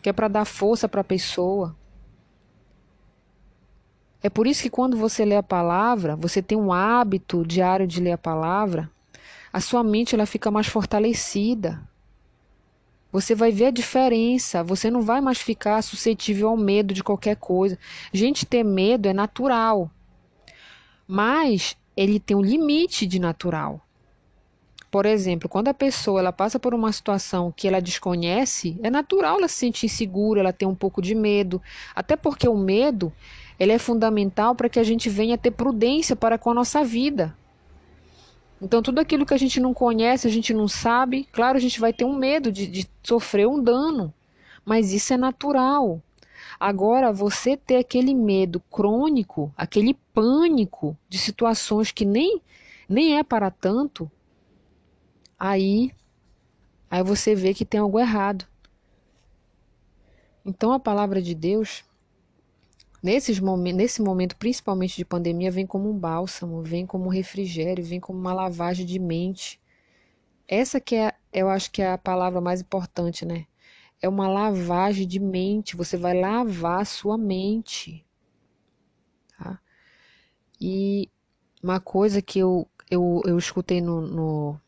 que 0.00 0.08
é 0.08 0.14
para 0.14 0.28
dar 0.28 0.46
força 0.46 0.88
para 0.88 1.02
a 1.02 1.04
pessoa. 1.04 1.76
É 4.22 4.30
por 4.30 4.46
isso 4.46 4.62
que 4.62 4.70
quando 4.70 4.96
você 4.96 5.24
lê 5.24 5.36
a 5.36 5.42
palavra, 5.42 6.14
você 6.14 6.40
tem 6.40 6.56
um 6.56 6.72
hábito 6.72 7.44
diário 7.44 7.86
de 7.86 8.00
ler 8.00 8.12
a 8.12 8.18
palavra, 8.18 8.88
a 9.52 9.60
sua 9.60 9.82
mente 9.82 10.14
ela 10.14 10.26
fica 10.26 10.50
mais 10.50 10.68
fortalecida. 10.68 11.82
Você 13.10 13.34
vai 13.34 13.50
ver 13.50 13.66
a 13.66 13.70
diferença, 13.70 14.62
você 14.62 14.90
não 14.90 15.02
vai 15.02 15.20
mais 15.20 15.38
ficar 15.38 15.82
suscetível 15.82 16.48
ao 16.48 16.56
medo 16.56 16.94
de 16.94 17.02
qualquer 17.02 17.36
coisa. 17.36 17.78
Gente, 18.12 18.46
ter 18.46 18.62
medo 18.62 19.08
é 19.08 19.12
natural. 19.12 19.90
Mas 21.06 21.76
ele 21.96 22.18
tem 22.18 22.36
um 22.36 22.40
limite 22.40 23.06
de 23.06 23.18
natural. 23.18 23.80
Por 24.90 25.04
exemplo, 25.04 25.48
quando 25.48 25.68
a 25.68 25.74
pessoa 25.74 26.20
ela 26.20 26.32
passa 26.32 26.58
por 26.58 26.74
uma 26.74 26.92
situação 26.92 27.52
que 27.54 27.66
ela 27.66 27.80
desconhece, 27.80 28.78
é 28.82 28.90
natural 28.90 29.38
ela 29.38 29.48
se 29.48 29.56
sentir 29.56 29.86
insegura, 29.86 30.40
ela 30.40 30.52
ter 30.52 30.66
um 30.66 30.74
pouco 30.74 31.02
de 31.02 31.14
medo, 31.14 31.60
até 31.94 32.14
porque 32.14 32.48
o 32.48 32.56
medo 32.56 33.12
ele 33.62 33.70
é 33.70 33.78
fundamental 33.78 34.56
para 34.56 34.68
que 34.68 34.80
a 34.80 34.82
gente 34.82 35.08
venha 35.08 35.38
ter 35.38 35.52
prudência 35.52 36.16
para 36.16 36.36
com 36.36 36.50
a 36.50 36.54
nossa 36.54 36.82
vida. 36.82 37.32
Então, 38.60 38.82
tudo 38.82 38.98
aquilo 38.98 39.24
que 39.24 39.34
a 39.34 39.38
gente 39.38 39.60
não 39.60 39.72
conhece, 39.72 40.26
a 40.26 40.30
gente 40.30 40.52
não 40.52 40.66
sabe, 40.66 41.28
claro, 41.30 41.56
a 41.56 41.60
gente 41.60 41.78
vai 41.78 41.92
ter 41.92 42.04
um 42.04 42.16
medo 42.16 42.50
de, 42.50 42.66
de 42.66 42.90
sofrer 43.04 43.46
um 43.46 43.62
dano, 43.62 44.12
mas 44.64 44.92
isso 44.92 45.14
é 45.14 45.16
natural. 45.16 46.02
Agora, 46.58 47.12
você 47.12 47.56
ter 47.56 47.76
aquele 47.76 48.12
medo 48.16 48.58
crônico, 48.68 49.54
aquele 49.56 49.94
pânico 50.12 50.98
de 51.08 51.16
situações 51.16 51.92
que 51.92 52.04
nem, 52.04 52.42
nem 52.88 53.16
é 53.16 53.22
para 53.22 53.48
tanto, 53.48 54.10
aí, 55.38 55.92
aí 56.90 57.04
você 57.04 57.32
vê 57.32 57.54
que 57.54 57.64
tem 57.64 57.78
algo 57.78 58.00
errado. 58.00 58.44
Então, 60.44 60.72
a 60.72 60.80
palavra 60.80 61.22
de 61.22 61.32
Deus 61.32 61.84
Nesses 63.02 63.40
momen 63.40 63.72
nesse 63.72 64.00
momento, 64.00 64.36
principalmente 64.36 64.96
de 64.96 65.04
pandemia, 65.04 65.50
vem 65.50 65.66
como 65.66 65.90
um 65.90 65.98
bálsamo, 65.98 66.62
vem 66.62 66.86
como 66.86 67.06
um 67.06 67.08
refrigério, 67.08 67.84
vem 67.84 67.98
como 67.98 68.18
uma 68.18 68.32
lavagem 68.32 68.86
de 68.86 68.98
mente. 68.98 69.60
Essa 70.46 70.80
que 70.80 70.94
é, 70.94 71.12
eu 71.32 71.48
acho 71.48 71.70
que 71.72 71.82
é 71.82 71.90
a 71.90 71.98
palavra 71.98 72.40
mais 72.40 72.60
importante, 72.60 73.24
né? 73.24 73.46
É 74.00 74.08
uma 74.08 74.28
lavagem 74.28 75.06
de 75.06 75.18
mente. 75.18 75.76
Você 75.76 75.96
vai 75.96 76.18
lavar 76.18 76.82
a 76.82 76.84
sua 76.84 77.18
mente. 77.18 78.06
Tá? 79.36 79.58
E 80.60 81.10
uma 81.62 81.80
coisa 81.80 82.22
que 82.22 82.38
eu, 82.38 82.68
eu, 82.90 83.20
eu 83.24 83.38
escutei 83.38 83.80
no, 83.80 84.00
no, 84.00 84.60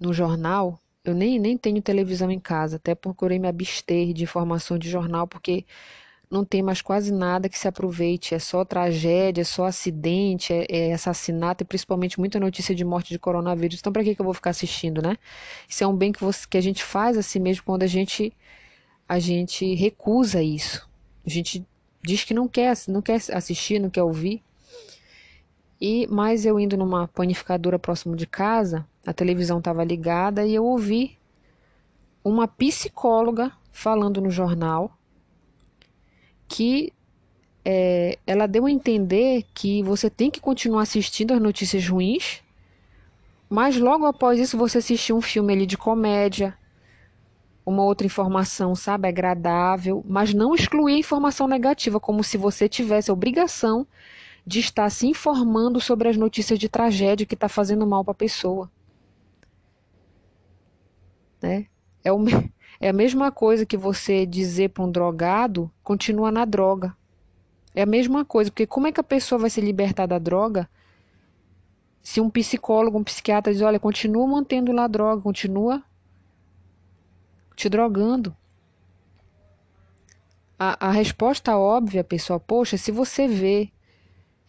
no 0.00 0.12
jornal, 0.12 0.78
eu 1.04 1.14
nem, 1.14 1.38
nem 1.38 1.58
tenho 1.58 1.82
televisão 1.82 2.30
em 2.30 2.38
casa, 2.38 2.76
até 2.76 2.94
procurei 2.94 3.38
me 3.38 3.48
abster 3.48 4.12
de 4.12 4.22
informação 4.22 4.78
de 4.78 4.88
jornal, 4.88 5.26
porque 5.26 5.66
não 6.32 6.46
tem 6.46 6.62
mais 6.62 6.80
quase 6.80 7.12
nada 7.12 7.46
que 7.46 7.58
se 7.58 7.68
aproveite, 7.68 8.34
é 8.34 8.38
só 8.38 8.64
tragédia, 8.64 9.42
é 9.42 9.44
só 9.44 9.66
acidente, 9.66 10.50
é, 10.50 10.66
é 10.70 10.92
assassinato 10.94 11.62
e 11.62 11.66
principalmente 11.66 12.18
muita 12.18 12.40
notícia 12.40 12.74
de 12.74 12.82
morte 12.84 13.10
de 13.10 13.18
coronavírus. 13.18 13.78
Então, 13.78 13.92
para 13.92 14.02
que, 14.02 14.14
que 14.14 14.20
eu 14.20 14.24
vou 14.24 14.32
ficar 14.32 14.48
assistindo, 14.50 15.02
né? 15.02 15.18
Isso 15.68 15.84
é 15.84 15.86
um 15.86 15.94
bem 15.94 16.10
que, 16.10 16.24
você, 16.24 16.46
que 16.48 16.56
a 16.56 16.60
gente 16.62 16.82
faz 16.82 17.18
assim 17.18 17.38
mesmo 17.38 17.62
quando 17.64 17.82
a 17.82 17.86
gente, 17.86 18.32
a 19.06 19.18
gente 19.18 19.74
recusa 19.74 20.42
isso. 20.42 20.88
A 21.24 21.28
gente 21.28 21.66
diz 22.02 22.24
que 22.24 22.32
não 22.32 22.48
quer, 22.48 22.74
não 22.88 23.02
quer 23.02 23.20
assistir, 23.32 23.78
não 23.78 23.90
quer 23.90 24.02
ouvir. 24.02 24.42
E 25.78 26.06
mais 26.06 26.46
eu 26.46 26.58
indo 26.58 26.78
numa 26.78 27.08
panificadora 27.08 27.78
próximo 27.78 28.16
de 28.16 28.26
casa, 28.26 28.86
a 29.06 29.12
televisão 29.12 29.58
estava 29.58 29.84
ligada 29.84 30.46
e 30.46 30.54
eu 30.54 30.64
ouvi 30.64 31.18
uma 32.24 32.48
psicóloga 32.48 33.52
falando 33.70 34.18
no 34.18 34.30
jornal 34.30 34.96
que 36.52 36.92
é, 37.64 38.18
ela 38.26 38.46
deu 38.46 38.66
a 38.66 38.70
entender 38.70 39.46
que 39.54 39.82
você 39.82 40.10
tem 40.10 40.30
que 40.30 40.38
continuar 40.38 40.82
assistindo 40.82 41.32
as 41.32 41.40
notícias 41.40 41.88
ruins, 41.88 42.42
mas 43.48 43.78
logo 43.78 44.04
após 44.04 44.38
isso 44.38 44.58
você 44.58 44.78
assistir 44.78 45.14
um 45.14 45.22
filme 45.22 45.54
ali 45.54 45.64
de 45.64 45.78
comédia, 45.78 46.54
uma 47.64 47.82
outra 47.84 48.06
informação, 48.06 48.74
sabe, 48.74 49.08
agradável, 49.08 50.04
mas 50.06 50.34
não 50.34 50.54
excluir 50.54 50.94
a 50.94 50.98
informação 50.98 51.48
negativa, 51.48 51.98
como 51.98 52.22
se 52.22 52.36
você 52.36 52.68
tivesse 52.68 53.10
a 53.10 53.14
obrigação 53.14 53.86
de 54.46 54.60
estar 54.60 54.90
se 54.90 55.06
informando 55.06 55.80
sobre 55.80 56.10
as 56.10 56.18
notícias 56.18 56.58
de 56.58 56.68
tragédia 56.68 57.24
que 57.26 57.34
está 57.34 57.48
fazendo 57.48 57.86
mal 57.86 58.04
para 58.04 58.12
a 58.12 58.14
pessoa. 58.14 58.70
Né? 61.40 61.66
É 62.04 62.12
o, 62.12 62.18
é 62.82 62.88
a 62.88 62.92
mesma 62.92 63.30
coisa 63.30 63.64
que 63.64 63.76
você 63.76 64.26
dizer 64.26 64.70
para 64.70 64.82
um 64.82 64.90
drogado, 64.90 65.70
continua 65.84 66.32
na 66.32 66.44
droga. 66.44 66.96
É 67.76 67.82
a 67.82 67.86
mesma 67.86 68.24
coisa, 68.24 68.50
porque 68.50 68.66
como 68.66 68.88
é 68.88 68.92
que 68.92 68.98
a 68.98 69.04
pessoa 69.04 69.38
vai 69.38 69.48
se 69.48 69.60
libertar 69.60 70.06
da 70.06 70.18
droga 70.18 70.68
se 72.02 72.20
um 72.20 72.28
psicólogo, 72.28 72.98
um 72.98 73.04
psiquiatra 73.04 73.52
diz, 73.52 73.62
olha, 73.62 73.78
continua 73.78 74.26
mantendo 74.26 74.72
lá 74.72 74.82
a 74.84 74.88
droga, 74.88 75.22
continua 75.22 75.80
te 77.54 77.68
drogando. 77.68 78.36
A, 80.58 80.88
a 80.88 80.90
resposta 80.90 81.56
óbvia, 81.56 82.02
pessoal, 82.02 82.40
poxa, 82.40 82.76
se 82.76 82.90
você 82.90 83.28
vê, 83.28 83.70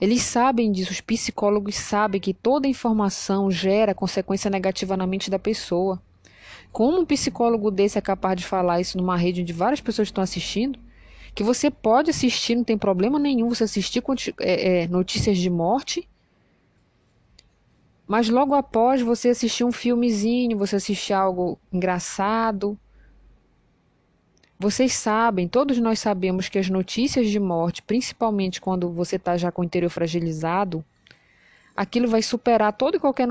eles 0.01 0.23
sabem 0.23 0.71
disso, 0.71 0.91
os 0.91 1.01
psicólogos 1.01 1.75
sabem 1.75 2.19
que 2.19 2.33
toda 2.33 2.67
informação 2.67 3.51
gera 3.51 3.93
consequência 3.93 4.49
negativa 4.49 4.97
na 4.97 5.05
mente 5.05 5.29
da 5.29 5.37
pessoa. 5.37 6.01
Como 6.73 6.99
um 6.99 7.05
psicólogo 7.05 7.69
desse 7.69 7.99
é 7.99 8.01
capaz 8.01 8.35
de 8.35 8.47
falar 8.47 8.81
isso 8.81 8.97
numa 8.97 9.15
rede 9.15 9.43
onde 9.43 9.53
várias 9.53 9.79
pessoas 9.79 10.07
estão 10.07 10.23
assistindo? 10.23 10.79
Que 11.35 11.43
você 11.43 11.69
pode 11.69 12.09
assistir, 12.09 12.55
não 12.55 12.63
tem 12.63 12.79
problema 12.79 13.19
nenhum 13.19 13.49
você 13.49 13.65
assistir 13.65 14.03
é, 14.39 14.81
é, 14.81 14.87
notícias 14.87 15.37
de 15.37 15.51
morte, 15.51 16.09
mas 18.07 18.27
logo 18.27 18.55
após 18.55 19.03
você 19.03 19.29
assistir 19.29 19.63
um 19.63 19.71
filmezinho, 19.71 20.57
você 20.57 20.77
assistir 20.77 21.13
algo 21.13 21.59
engraçado. 21.71 22.77
Vocês 24.57 24.93
sabem, 24.93 25.47
todos 25.47 25.77
nós 25.77 25.99
sabemos 25.99 26.49
que 26.49 26.57
as 26.57 26.69
notícias 26.69 27.29
de 27.29 27.39
morte, 27.39 27.83
principalmente 27.83 28.59
quando 28.59 28.89
você 28.89 29.17
está 29.17 29.37
já 29.37 29.51
com 29.51 29.61
o 29.61 29.65
interior 29.65 29.91
fragilizado, 29.91 30.83
aquilo 31.75 32.07
vai 32.07 32.23
superar 32.23 32.73
todo 32.73 32.97
e 32.97 32.99
qualquer, 32.99 33.27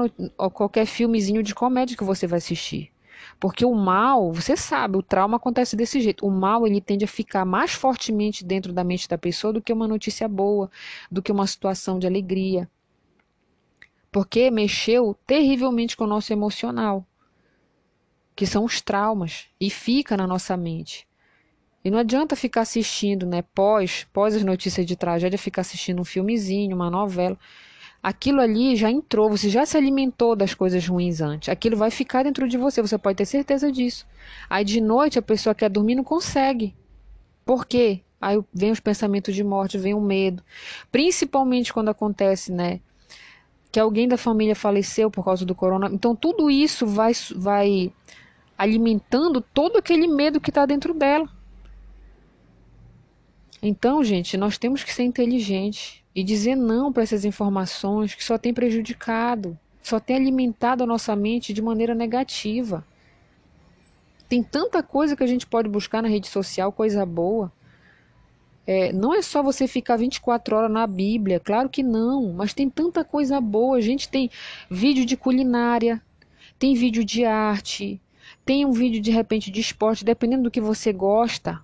qualquer 0.52 0.86
filmezinho 0.86 1.42
de 1.42 1.56
comédia 1.56 1.96
que 1.96 2.04
você 2.04 2.24
vai 2.24 2.38
assistir. 2.38 2.91
Porque 3.38 3.64
o 3.64 3.74
mal, 3.74 4.32
você 4.32 4.56
sabe, 4.56 4.96
o 4.96 5.02
trauma 5.02 5.36
acontece 5.36 5.76
desse 5.76 6.00
jeito. 6.00 6.26
O 6.26 6.30
mal 6.30 6.66
ele 6.66 6.80
tende 6.80 7.04
a 7.04 7.08
ficar 7.08 7.44
mais 7.44 7.72
fortemente 7.72 8.44
dentro 8.44 8.72
da 8.72 8.84
mente 8.84 9.08
da 9.08 9.18
pessoa 9.18 9.52
do 9.52 9.60
que 9.60 9.72
uma 9.72 9.88
notícia 9.88 10.28
boa, 10.28 10.70
do 11.10 11.22
que 11.22 11.32
uma 11.32 11.46
situação 11.46 11.98
de 11.98 12.06
alegria. 12.06 12.68
Porque 14.10 14.50
mexeu 14.50 15.16
terrivelmente 15.26 15.96
com 15.96 16.04
o 16.04 16.08
nosso 16.08 16.32
emocional, 16.32 17.06
que 18.36 18.46
são 18.46 18.64
os 18.64 18.80
traumas, 18.80 19.46
e 19.60 19.70
fica 19.70 20.16
na 20.16 20.26
nossa 20.26 20.56
mente. 20.56 21.06
E 21.84 21.90
não 21.90 21.98
adianta 21.98 22.36
ficar 22.36 22.60
assistindo, 22.60 23.26
né, 23.26 23.42
pós, 23.42 24.06
pós 24.12 24.36
as 24.36 24.44
notícias 24.44 24.86
de 24.86 24.96
tragédia, 24.96 25.38
ficar 25.38 25.62
assistindo 25.62 26.00
um 26.00 26.04
filmezinho, 26.04 26.76
uma 26.76 26.90
novela 26.90 27.38
aquilo 28.02 28.40
ali 28.40 28.74
já 28.74 28.90
entrou, 28.90 29.30
você 29.30 29.48
já 29.48 29.64
se 29.64 29.76
alimentou 29.76 30.34
das 30.34 30.54
coisas 30.54 30.86
ruins 30.86 31.20
antes. 31.20 31.48
Aquilo 31.48 31.76
vai 31.76 31.90
ficar 31.90 32.24
dentro 32.24 32.48
de 32.48 32.58
você, 32.58 32.82
você 32.82 32.98
pode 32.98 33.16
ter 33.16 33.26
certeza 33.26 33.70
disso. 33.70 34.06
Aí 34.50 34.64
de 34.64 34.80
noite 34.80 35.18
a 35.18 35.22
pessoa 35.22 35.54
quer 35.54 35.70
dormir 35.70 35.94
não 35.94 36.02
consegue. 36.02 36.74
Por 37.44 37.64
quê? 37.64 38.00
Aí 38.20 38.40
vem 38.52 38.72
os 38.72 38.80
pensamentos 38.80 39.34
de 39.34 39.44
morte, 39.44 39.78
vem 39.78 39.94
o 39.94 40.00
medo. 40.00 40.42
Principalmente 40.90 41.72
quando 41.72 41.90
acontece, 41.90 42.50
né? 42.50 42.80
Que 43.70 43.78
alguém 43.78 44.08
da 44.08 44.16
família 44.16 44.54
faleceu 44.54 45.10
por 45.10 45.24
causa 45.24 45.46
do 45.46 45.54
corona. 45.54 45.88
Então 45.92 46.14
tudo 46.14 46.50
isso 46.50 46.86
vai, 46.86 47.12
vai 47.36 47.92
alimentando 48.58 49.40
todo 49.40 49.78
aquele 49.78 50.08
medo 50.08 50.40
que 50.40 50.50
está 50.50 50.66
dentro 50.66 50.92
dela. 50.92 51.28
Então, 53.64 54.02
gente, 54.02 54.36
nós 54.36 54.58
temos 54.58 54.82
que 54.82 54.92
ser 54.92 55.04
inteligentes 55.04 56.01
e 56.14 56.22
dizer 56.22 56.54
não 56.54 56.92
para 56.92 57.02
essas 57.02 57.24
informações 57.24 58.14
que 58.14 58.24
só 58.24 58.36
tem 58.36 58.52
prejudicado, 58.52 59.58
só 59.82 59.98
tem 59.98 60.16
alimentado 60.16 60.84
a 60.84 60.86
nossa 60.86 61.16
mente 61.16 61.52
de 61.52 61.62
maneira 61.62 61.94
negativa. 61.94 62.84
Tem 64.28 64.42
tanta 64.42 64.82
coisa 64.82 65.16
que 65.16 65.24
a 65.24 65.26
gente 65.26 65.46
pode 65.46 65.68
buscar 65.68 66.02
na 66.02 66.08
rede 66.08 66.28
social, 66.28 66.72
coisa 66.72 67.04
boa. 67.04 67.52
É, 68.66 68.92
não 68.92 69.12
é 69.12 69.20
só 69.20 69.42
você 69.42 69.66
ficar 69.66 69.96
24 69.96 70.56
horas 70.56 70.70
na 70.70 70.86
Bíblia, 70.86 71.40
claro 71.40 71.68
que 71.68 71.82
não, 71.82 72.32
mas 72.32 72.54
tem 72.54 72.70
tanta 72.70 73.02
coisa 73.04 73.40
boa. 73.40 73.76
A 73.76 73.80
gente 73.80 74.08
tem 74.08 74.30
vídeo 74.70 75.04
de 75.04 75.16
culinária, 75.16 76.00
tem 76.58 76.74
vídeo 76.74 77.04
de 77.04 77.24
arte, 77.24 78.00
tem 78.44 78.64
um 78.64 78.72
vídeo 78.72 79.00
de 79.00 79.10
repente 79.10 79.50
de 79.50 79.60
esporte, 79.60 80.04
dependendo 80.04 80.44
do 80.44 80.50
que 80.50 80.60
você 80.60 80.92
gosta 80.92 81.60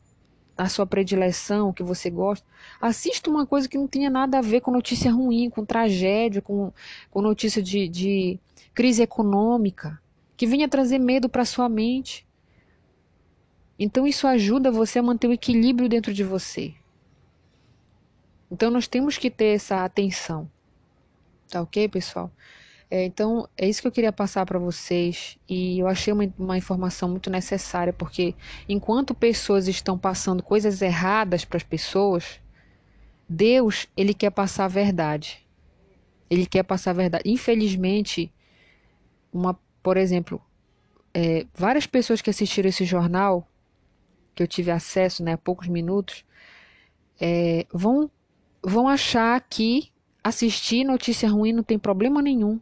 a 0.59 0.69
sua 0.69 0.85
predileção, 0.85 1.69
o 1.69 1.73
que 1.73 1.85
você 1.85 2.11
gosta, 2.11 2.45
assista 2.81 3.31
uma 3.31 3.47
coisa 3.47 3.69
que 3.69 3.79
não 3.79 3.87
tenha 3.87 4.11
nada 4.11 4.39
a 4.39 4.43
ver 4.43 4.61
com 4.61 4.73
notícia 4.73 5.13
ruim, 5.13 5.49
com 5.49 5.65
tragédia, 5.65 6.43
com, 6.43 6.73
com 7.13 7.23
notícia 7.23 7.63
de, 7.63 7.89
de 7.89 8.41
crise 8.75 9.01
econômica, 9.01 10.01
que 10.37 10.47
venha 10.47 10.69
trazer 10.69 10.99
medo 10.99 11.29
para 11.29 11.45
sua 11.45 11.69
mente. 11.69 12.27
Então 13.79 14.05
isso 14.05 14.27
ajuda 14.27 14.73
você 14.73 14.99
a 14.99 15.03
manter 15.03 15.29
o 15.29 15.33
equilíbrio 15.33 15.89
dentro 15.89 16.13
de 16.13 16.25
você. 16.25 16.75
Então 18.51 18.69
nós 18.69 18.89
temos 18.89 19.17
que 19.17 19.31
ter 19.31 19.55
essa 19.55 19.85
atenção. 19.85 20.51
Tá 21.49 21.63
ok, 21.63 21.89
pessoal? 21.89 22.33
É, 22.91 23.05
então, 23.05 23.47
é 23.57 23.69
isso 23.69 23.83
que 23.83 23.89
eu 23.89 23.93
queria 23.93 24.13
passar 24.13 24.47
para 24.47 24.59
vocês 24.59 25.39
e 25.47 25.79
eu 25.79 25.87
achei 25.87 26.11
uma, 26.13 26.33
uma, 26.39 26.57
informação 26.57 27.09
muito 27.09 27.29
necessária, 27.29 27.93
porque 27.93 28.35
enquanto 28.67 29.15
pessoas 29.15 29.69
estão 29.69 29.99
passando 29.99 30.43
coisas 30.43 30.81
erradas 30.81 31.45
para 31.45 31.59
as 31.59 31.63
pessoas, 31.63 32.41
Deus, 33.29 33.87
ele 33.95 34.15
quer 34.15 34.31
passar 34.31 34.65
a 34.65 34.69
verdade. 34.69 35.47
Ele 36.31 36.47
quer 36.47 36.63
passar 36.63 36.93
a 36.93 36.95
verdade. 36.95 37.31
Infelizmente, 37.31 38.33
uma, 39.31 39.59
por 39.83 39.99
exemplo, 39.99 40.41
é, 41.13 41.47
várias 41.55 41.87
pessoas 41.87 42.23
que 42.23 42.31
assistiram 42.31 42.71
esse 42.71 42.87
jornal, 42.87 43.47
que 44.35 44.43
eu 44.43 44.47
tive 44.47 44.71
acesso 44.71 45.23
né, 45.23 45.35
há 45.35 45.39
poucos 45.39 45.69
minutos, 45.69 46.25
é, 47.21 47.67
vão, 47.71 48.11
vão 48.63 48.89
achar 48.89 49.39
que 49.43 49.93
assistir 50.25 50.85
notícia 50.85 51.29
ruim 51.29 51.53
não 51.53 51.63
tem 51.63 51.79
problema 51.79 52.23
nenhum. 52.23 52.59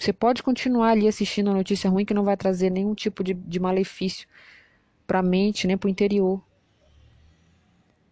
Você 0.00 0.14
pode 0.14 0.42
continuar 0.42 0.92
ali 0.92 1.06
assistindo 1.06 1.50
a 1.50 1.54
notícia 1.54 1.90
ruim 1.90 2.06
que 2.06 2.14
não 2.14 2.24
vai 2.24 2.34
trazer 2.34 2.70
nenhum 2.70 2.94
tipo 2.94 3.22
de, 3.22 3.34
de 3.34 3.60
malefício 3.60 4.26
para 5.06 5.18
a 5.18 5.22
mente, 5.22 5.66
nem 5.66 5.76
para 5.76 5.88
o 5.88 5.90
interior. 5.90 6.42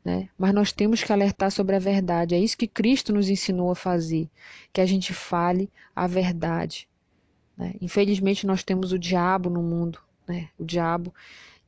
Né? 0.04 0.28
Mas 0.36 0.52
nós 0.52 0.70
temos 0.70 1.02
que 1.02 1.10
alertar 1.10 1.50
sobre 1.50 1.74
a 1.74 1.78
verdade. 1.78 2.34
É 2.34 2.38
isso 2.38 2.58
que 2.58 2.66
Cristo 2.66 3.10
nos 3.10 3.30
ensinou 3.30 3.70
a 3.70 3.74
fazer, 3.74 4.28
que 4.70 4.82
a 4.82 4.84
gente 4.84 5.14
fale 5.14 5.70
a 5.96 6.06
verdade. 6.06 6.86
Né? 7.56 7.72
Infelizmente 7.80 8.46
nós 8.46 8.62
temos 8.62 8.92
o 8.92 8.98
diabo 8.98 9.48
no 9.48 9.62
mundo, 9.62 9.98
né? 10.28 10.50
o 10.58 10.66
diabo 10.66 11.14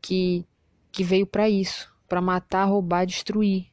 que, 0.02 0.44
que 0.92 1.02
veio 1.02 1.26
para 1.26 1.48
isso, 1.48 1.90
para 2.06 2.20
matar, 2.20 2.66
roubar, 2.66 3.06
destruir. 3.06 3.68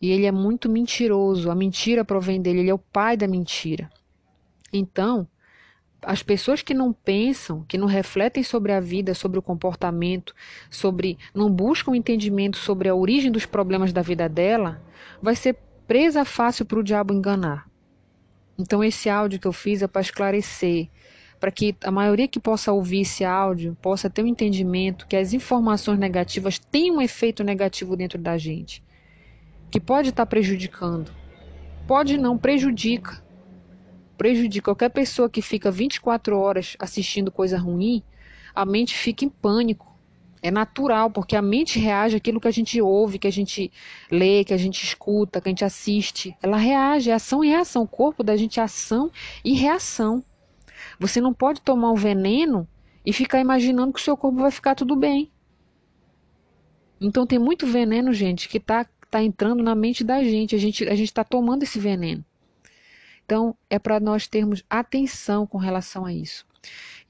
E 0.00 0.08
ele 0.08 0.24
é 0.24 0.30
muito 0.30 0.68
mentiroso, 0.68 1.50
a 1.50 1.54
mentira 1.56 2.04
provém 2.04 2.40
dele, 2.40 2.60
ele 2.60 2.70
é 2.70 2.74
o 2.74 2.78
pai 2.78 3.16
da 3.16 3.26
mentira. 3.26 3.90
Então, 4.72 5.28
as 6.02 6.22
pessoas 6.22 6.62
que 6.62 6.74
não 6.74 6.92
pensam, 6.92 7.64
que 7.66 7.78
não 7.78 7.86
refletem 7.86 8.42
sobre 8.42 8.72
a 8.72 8.80
vida, 8.80 9.14
sobre 9.14 9.38
o 9.38 9.42
comportamento, 9.42 10.34
sobre 10.70 11.18
não 11.34 11.50
buscam 11.50 11.96
entendimento 11.96 12.56
sobre 12.56 12.88
a 12.88 12.94
origem 12.94 13.30
dos 13.30 13.46
problemas 13.46 13.92
da 13.92 14.02
vida 14.02 14.28
dela, 14.28 14.80
vai 15.20 15.34
ser 15.34 15.56
presa 15.86 16.24
fácil 16.24 16.64
para 16.64 16.78
o 16.78 16.82
diabo 16.82 17.12
enganar. 17.12 17.68
Então 18.58 18.82
esse 18.82 19.08
áudio 19.08 19.40
que 19.40 19.46
eu 19.46 19.52
fiz 19.52 19.82
é 19.82 19.86
para 19.86 20.00
esclarecer, 20.00 20.88
para 21.38 21.50
que 21.50 21.76
a 21.82 21.90
maioria 21.90 22.28
que 22.28 22.40
possa 22.40 22.72
ouvir 22.72 23.00
esse 23.00 23.24
áudio 23.24 23.76
possa 23.82 24.08
ter 24.08 24.22
um 24.22 24.26
entendimento 24.26 25.06
que 25.06 25.16
as 25.16 25.32
informações 25.32 25.98
negativas 25.98 26.58
têm 26.58 26.90
um 26.90 27.02
efeito 27.02 27.44
negativo 27.44 27.96
dentro 27.96 28.18
da 28.18 28.38
gente, 28.38 28.82
que 29.70 29.80
pode 29.80 30.10
estar 30.10 30.24
tá 30.24 30.30
prejudicando, 30.30 31.10
pode 31.86 32.16
não 32.16 32.38
prejudica 32.38 33.25
prejudica 34.16 34.64
qualquer 34.64 34.90
pessoa 34.90 35.28
que 35.28 35.42
fica 35.42 35.70
24 35.70 36.38
horas 36.38 36.76
assistindo 36.78 37.30
coisa 37.30 37.58
ruim, 37.58 38.02
a 38.54 38.64
mente 38.64 38.94
fica 38.94 39.24
em 39.24 39.28
pânico. 39.28 39.94
É 40.42 40.50
natural, 40.50 41.10
porque 41.10 41.34
a 41.34 41.42
mente 41.42 41.78
reage 41.78 42.16
àquilo 42.16 42.40
que 42.40 42.46
a 42.46 42.52
gente 42.52 42.80
ouve, 42.80 43.18
que 43.18 43.26
a 43.26 43.32
gente 43.32 43.72
lê, 44.10 44.44
que 44.44 44.54
a 44.54 44.56
gente 44.56 44.82
escuta, 44.84 45.40
que 45.40 45.48
a 45.48 45.50
gente 45.50 45.64
assiste. 45.64 46.36
Ela 46.42 46.56
reage, 46.56 47.10
é 47.10 47.14
ação 47.14 47.42
e 47.42 47.48
reação. 47.48 47.82
O 47.82 47.88
corpo 47.88 48.22
da 48.22 48.36
gente 48.36 48.60
é 48.60 48.62
ação 48.62 49.10
e 49.44 49.54
reação. 49.54 50.22
Você 51.00 51.20
não 51.20 51.34
pode 51.34 51.60
tomar 51.62 51.90
um 51.90 51.96
veneno 51.96 52.68
e 53.04 53.12
ficar 53.12 53.40
imaginando 53.40 53.92
que 53.92 54.00
o 54.00 54.02
seu 54.02 54.16
corpo 54.16 54.38
vai 54.38 54.50
ficar 54.50 54.74
tudo 54.74 54.94
bem. 54.94 55.30
Então 57.00 57.26
tem 57.26 57.38
muito 57.38 57.66
veneno, 57.66 58.12
gente, 58.12 58.48
que 58.48 58.58
está 58.58 58.86
tá 59.10 59.22
entrando 59.22 59.62
na 59.62 59.74
mente 59.74 60.02
da 60.04 60.22
gente. 60.22 60.54
A 60.54 60.58
gente 60.58 60.88
a 60.88 60.94
está 60.94 61.24
tomando 61.24 61.62
esse 61.62 61.78
veneno. 61.78 62.24
Então, 63.26 63.56
é 63.68 63.76
para 63.76 63.98
nós 63.98 64.28
termos 64.28 64.62
atenção 64.70 65.48
com 65.48 65.58
relação 65.58 66.06
a 66.06 66.12
isso. 66.12 66.46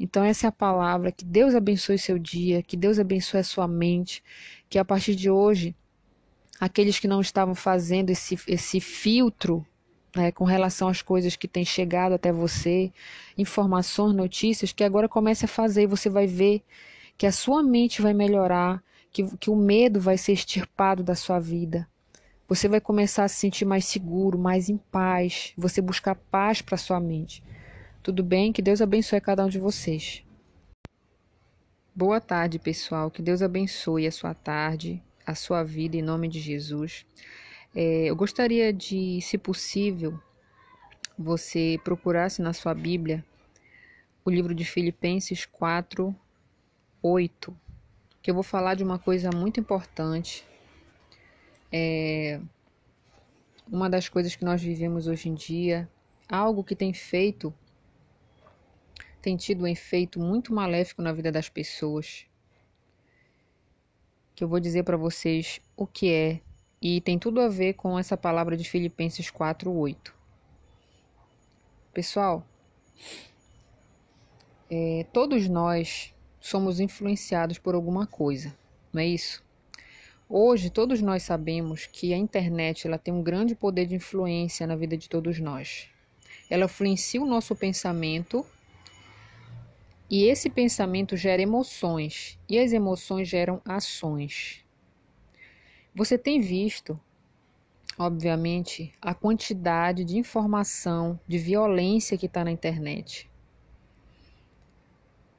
Então, 0.00 0.24
essa 0.24 0.46
é 0.46 0.48
a 0.48 0.52
palavra. 0.52 1.12
Que 1.12 1.26
Deus 1.26 1.54
abençoe 1.54 1.98
seu 1.98 2.18
dia, 2.18 2.62
que 2.62 2.74
Deus 2.74 2.98
abençoe 2.98 3.40
a 3.40 3.44
sua 3.44 3.68
mente, 3.68 4.24
que 4.66 4.78
a 4.78 4.84
partir 4.84 5.14
de 5.14 5.28
hoje, 5.30 5.76
aqueles 6.58 6.98
que 6.98 7.06
não 7.06 7.20
estavam 7.20 7.54
fazendo 7.54 8.08
esse, 8.08 8.38
esse 8.48 8.80
filtro 8.80 9.64
né, 10.16 10.32
com 10.32 10.44
relação 10.46 10.88
às 10.88 11.02
coisas 11.02 11.36
que 11.36 11.46
têm 11.46 11.66
chegado 11.66 12.14
até 12.14 12.32
você, 12.32 12.90
informações, 13.36 14.16
notícias, 14.16 14.72
que 14.72 14.82
agora 14.82 15.10
comece 15.10 15.44
a 15.44 15.48
fazer 15.48 15.82
e 15.82 15.86
você 15.86 16.08
vai 16.08 16.26
ver 16.26 16.62
que 17.18 17.26
a 17.26 17.32
sua 17.32 17.62
mente 17.62 18.00
vai 18.00 18.14
melhorar, 18.14 18.82
que, 19.12 19.36
que 19.36 19.50
o 19.50 19.56
medo 19.56 20.00
vai 20.00 20.16
ser 20.16 20.32
extirpado 20.32 21.02
da 21.02 21.14
sua 21.14 21.38
vida, 21.38 21.86
você 22.48 22.68
vai 22.68 22.80
começar 22.80 23.24
a 23.24 23.28
se 23.28 23.36
sentir 23.36 23.64
mais 23.64 23.84
seguro, 23.86 24.38
mais 24.38 24.68
em 24.68 24.76
paz, 24.76 25.52
você 25.56 25.80
buscar 25.80 26.14
paz 26.14 26.62
para 26.62 26.76
sua 26.76 27.00
mente. 27.00 27.42
Tudo 28.02 28.22
bem? 28.22 28.52
Que 28.52 28.62
Deus 28.62 28.80
abençoe 28.80 29.20
cada 29.20 29.44
um 29.44 29.48
de 29.48 29.58
vocês. 29.58 30.22
Boa 31.92 32.20
tarde, 32.20 32.58
pessoal. 32.58 33.10
Que 33.10 33.20
Deus 33.20 33.42
abençoe 33.42 34.06
a 34.06 34.12
sua 34.12 34.32
tarde, 34.32 35.02
a 35.26 35.34
sua 35.34 35.64
vida, 35.64 35.96
em 35.96 36.02
nome 36.02 36.28
de 36.28 36.38
Jesus. 36.38 37.04
É, 37.74 38.04
eu 38.04 38.14
gostaria 38.14 38.72
de, 38.72 39.20
se 39.22 39.36
possível, 39.36 40.16
você 41.18 41.80
procurasse 41.82 42.40
na 42.40 42.52
sua 42.52 42.74
Bíblia 42.74 43.24
o 44.24 44.30
livro 44.30 44.54
de 44.54 44.64
Filipenses 44.64 45.46
4, 45.46 46.14
8, 47.02 47.56
que 48.22 48.30
eu 48.30 48.34
vou 48.34 48.42
falar 48.42 48.74
de 48.74 48.84
uma 48.84 48.98
coisa 48.98 49.30
muito 49.34 49.58
importante 49.58 50.44
é 51.76 52.40
uma 53.70 53.90
das 53.90 54.08
coisas 54.08 54.34
que 54.34 54.44
nós 54.44 54.62
vivemos 54.62 55.06
hoje 55.06 55.28
em 55.28 55.34
dia, 55.34 55.88
algo 56.28 56.64
que 56.64 56.74
tem 56.74 56.92
feito, 56.94 57.52
tem 59.20 59.36
tido 59.36 59.64
um 59.64 59.66
efeito 59.66 60.18
muito 60.18 60.54
maléfico 60.54 61.02
na 61.02 61.12
vida 61.12 61.30
das 61.30 61.48
pessoas. 61.48 62.24
Que 64.34 64.44
eu 64.44 64.48
vou 64.48 64.60
dizer 64.60 64.84
para 64.84 64.96
vocês 64.96 65.60
o 65.76 65.86
que 65.86 66.10
é, 66.12 66.40
e 66.80 67.00
tem 67.00 67.18
tudo 67.18 67.40
a 67.40 67.48
ver 67.48 67.74
com 67.74 67.98
essa 67.98 68.16
palavra 68.16 68.56
de 68.56 68.68
Filipenses 68.68 69.30
4:8. 69.30 70.14
Pessoal, 71.92 72.46
é, 74.70 75.06
todos 75.12 75.48
nós 75.48 76.14
somos 76.40 76.80
influenciados 76.80 77.58
por 77.58 77.74
alguma 77.74 78.06
coisa, 78.06 78.56
não 78.92 79.00
é 79.00 79.06
isso? 79.06 79.45
Hoje, 80.28 80.70
todos 80.70 81.00
nós 81.00 81.22
sabemos 81.22 81.86
que 81.86 82.12
a 82.12 82.16
internet 82.16 82.84
ela 82.84 82.98
tem 82.98 83.14
um 83.14 83.22
grande 83.22 83.54
poder 83.54 83.86
de 83.86 83.94
influência 83.94 84.66
na 84.66 84.74
vida 84.74 84.96
de 84.96 85.08
todos 85.08 85.38
nós. 85.38 85.88
Ela 86.50 86.64
influencia 86.64 87.22
o 87.22 87.26
nosso 87.26 87.54
pensamento 87.54 88.44
e 90.10 90.24
esse 90.24 90.50
pensamento 90.50 91.16
gera 91.16 91.40
emoções 91.40 92.36
e 92.48 92.58
as 92.58 92.72
emoções 92.72 93.28
geram 93.28 93.62
ações. 93.64 94.64
Você 95.94 96.18
tem 96.18 96.40
visto, 96.40 96.98
obviamente, 97.96 98.92
a 99.00 99.14
quantidade 99.14 100.04
de 100.04 100.18
informação, 100.18 101.20
de 101.26 101.38
violência 101.38 102.18
que 102.18 102.26
está 102.26 102.42
na 102.42 102.50
internet. 102.50 103.30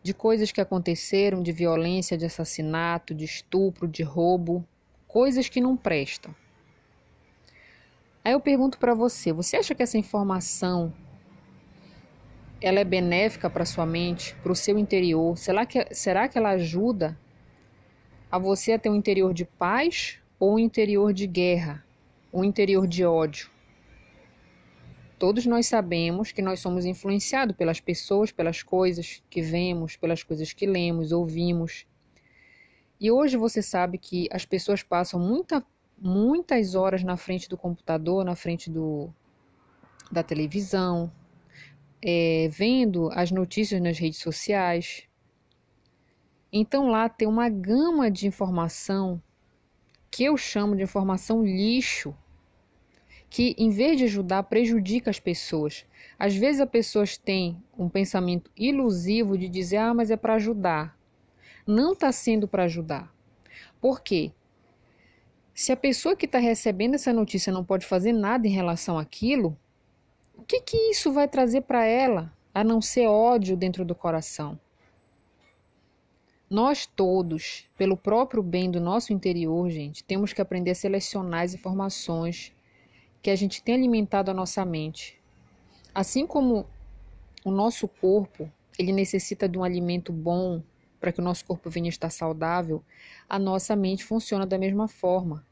De 0.02 0.13
coisas 0.13 0.50
que 0.50 0.62
aconteceram, 0.62 1.43
de 1.43 1.52
violência, 1.52 2.17
de 2.17 2.26
assassinato, 2.26 3.13
de 3.13 3.26
estupro, 3.26 3.86
de 3.86 4.02
roubo, 4.02 4.65
coisas 5.08 5.50
que 5.50 5.62
não 5.62 5.78
prestam. 5.78 6.36
Aí 8.24 8.34
eu 8.34 8.39
pergunto 8.39 8.78
para 8.78 8.93
você, 8.93 9.32
você 9.32 9.56
acha 9.56 9.74
que 9.74 9.82
essa 9.82 9.98
informação 9.98 10.93
ela 12.60 12.80
é 12.80 12.84
benéfica 12.84 13.50
para 13.50 13.65
sua 13.65 13.86
mente, 13.86 14.36
para 14.43 14.52
o 14.52 14.56
seu 14.56 14.78
interior? 14.78 15.38
Será 15.38 15.65
que, 15.65 15.93
será 15.93 16.28
que 16.28 16.38
ela 16.38 16.50
ajuda 16.50 17.17
a 18.32 18.38
você 18.38 18.74
a 18.74 18.80
ter 18.80 18.89
um 18.89 18.96
interior 18.96 19.34
de 19.34 19.46
paz 19.46 20.20
ou 20.39 20.56
um 20.56 20.60
interior 20.60 21.13
de 21.13 21.26
guerra, 21.26 21.86
um 22.34 22.43
interior 22.43 22.88
de 22.88 23.06
ódio? 23.06 23.50
Todos 25.20 25.46
nós 25.46 25.65
sabemos 25.65 26.32
que 26.32 26.41
nós 26.41 26.60
somos 26.60 26.86
influenciados 26.86 27.56
pelas 27.56 27.80
pessoas, 27.80 28.32
pelas 28.32 28.62
coisas 28.62 29.24
que 29.30 29.41
vemos, 29.41 29.96
pelas 29.96 30.22
coisas 30.22 30.54
que 30.54 30.67
lemos, 30.67 31.12
ouvimos. 31.12 31.88
E 33.00 33.12
hoje 33.12 33.38
você 33.38 33.62
sabe 33.62 34.00
que 34.00 34.28
as 34.32 34.44
pessoas 34.44 34.82
passam 34.82 35.20
muita, 35.20 35.64
muitas 36.00 36.74
horas 36.74 37.04
na 37.04 37.16
frente 37.16 37.48
do 37.48 37.56
computador, 37.56 38.26
na 38.26 38.36
frente 38.36 38.72
do, 38.72 39.14
da 40.12 40.24
televisão, 40.24 41.12
é, 42.02 42.48
vendo 42.52 43.12
as 43.12 43.30
notícias 43.30 43.80
nas 43.80 44.00
redes 44.00 44.20
sociais. 44.20 45.04
Então 46.52 46.90
lá 46.90 47.08
tem 47.08 47.28
uma 47.28 47.50
gama 47.50 48.10
de 48.10 48.26
informação 48.26 49.22
que 50.10 50.24
eu 50.24 50.36
chamo 50.36 50.76
de 50.76 50.82
informação 50.82 51.46
lixo, 51.46 52.16
que 53.30 53.54
em 53.60 53.70
vez 53.70 54.00
de 54.00 54.06
ajudar, 54.06 54.42
prejudica 54.44 55.12
as 55.12 55.20
pessoas. 55.20 55.86
Às 56.18 56.36
vezes 56.36 56.60
as 56.60 56.70
pessoas 56.70 57.16
têm 57.16 57.62
um 57.78 57.90
pensamento 57.90 58.50
ilusivo 58.58 59.38
de 59.38 59.48
dizer, 59.48 59.78
ah, 59.78 59.94
mas 59.94 60.10
é 60.10 60.18
para 60.18 60.34
ajudar 60.36 60.97
não 61.68 61.92
está 61.92 62.12
sendo 62.12 62.48
para 62.48 62.64
ajudar. 62.64 63.14
Por 63.82 64.02
quê? 64.02 64.32
Se 65.54 65.72
a 65.72 65.78
pessoa 65.78 66.16
que 66.16 66.26
está 66.26 66.40
recebendo 66.40 66.96
essa 66.96 67.12
notícia 67.12 67.52
não 67.52 67.64
pode 67.64 67.86
fazer 67.86 68.14
nada 68.14 68.48
em 68.48 68.52
relação 68.52 68.98
àquilo, 68.98 69.58
o 70.36 70.44
que, 70.44 70.62
que 70.62 70.78
isso 70.92 71.12
vai 71.12 71.28
trazer 71.28 71.62
para 71.62 71.84
ela, 71.84 72.32
a 72.54 72.64
não 72.64 72.82
ser 72.82 73.08
ódio 73.08 73.58
dentro 73.58 73.84
do 73.84 73.94
coração? 73.94 74.58
Nós 76.50 76.86
todos, 76.86 77.66
pelo 77.78 77.98
próprio 77.98 78.42
bem 78.42 78.72
do 78.72 78.80
nosso 78.80 79.12
interior, 79.12 79.70
gente, 79.70 80.04
temos 80.04 80.32
que 80.32 80.42
aprender 80.42 80.72
a 80.72 80.76
selecionar 80.76 81.42
as 81.42 81.54
informações 81.54 82.54
que 83.22 83.30
a 83.30 83.36
gente 83.36 83.62
tem 83.62 83.76
alimentado 83.76 84.32
a 84.32 84.34
nossa 84.34 84.64
mente. 84.64 85.20
Assim 85.94 86.26
como 86.26 86.66
o 87.44 87.52
nosso 87.52 87.88
corpo, 87.88 88.50
ele 88.80 88.94
necessita 88.94 89.50
de 89.50 89.58
um 89.58 89.64
alimento 89.64 90.14
bom 90.14 90.62
para 91.00 91.12
que 91.12 91.20
o 91.20 91.24
nosso 91.24 91.46
corpo 91.46 91.70
venha 91.70 91.90
estar 91.90 92.10
saudável, 92.10 92.84
a 93.30 93.38
nossa 93.38 93.76
mente 93.76 94.04
funciona 94.04 94.46
da 94.46 94.58
mesma 94.58 94.88
forma. 94.88 95.46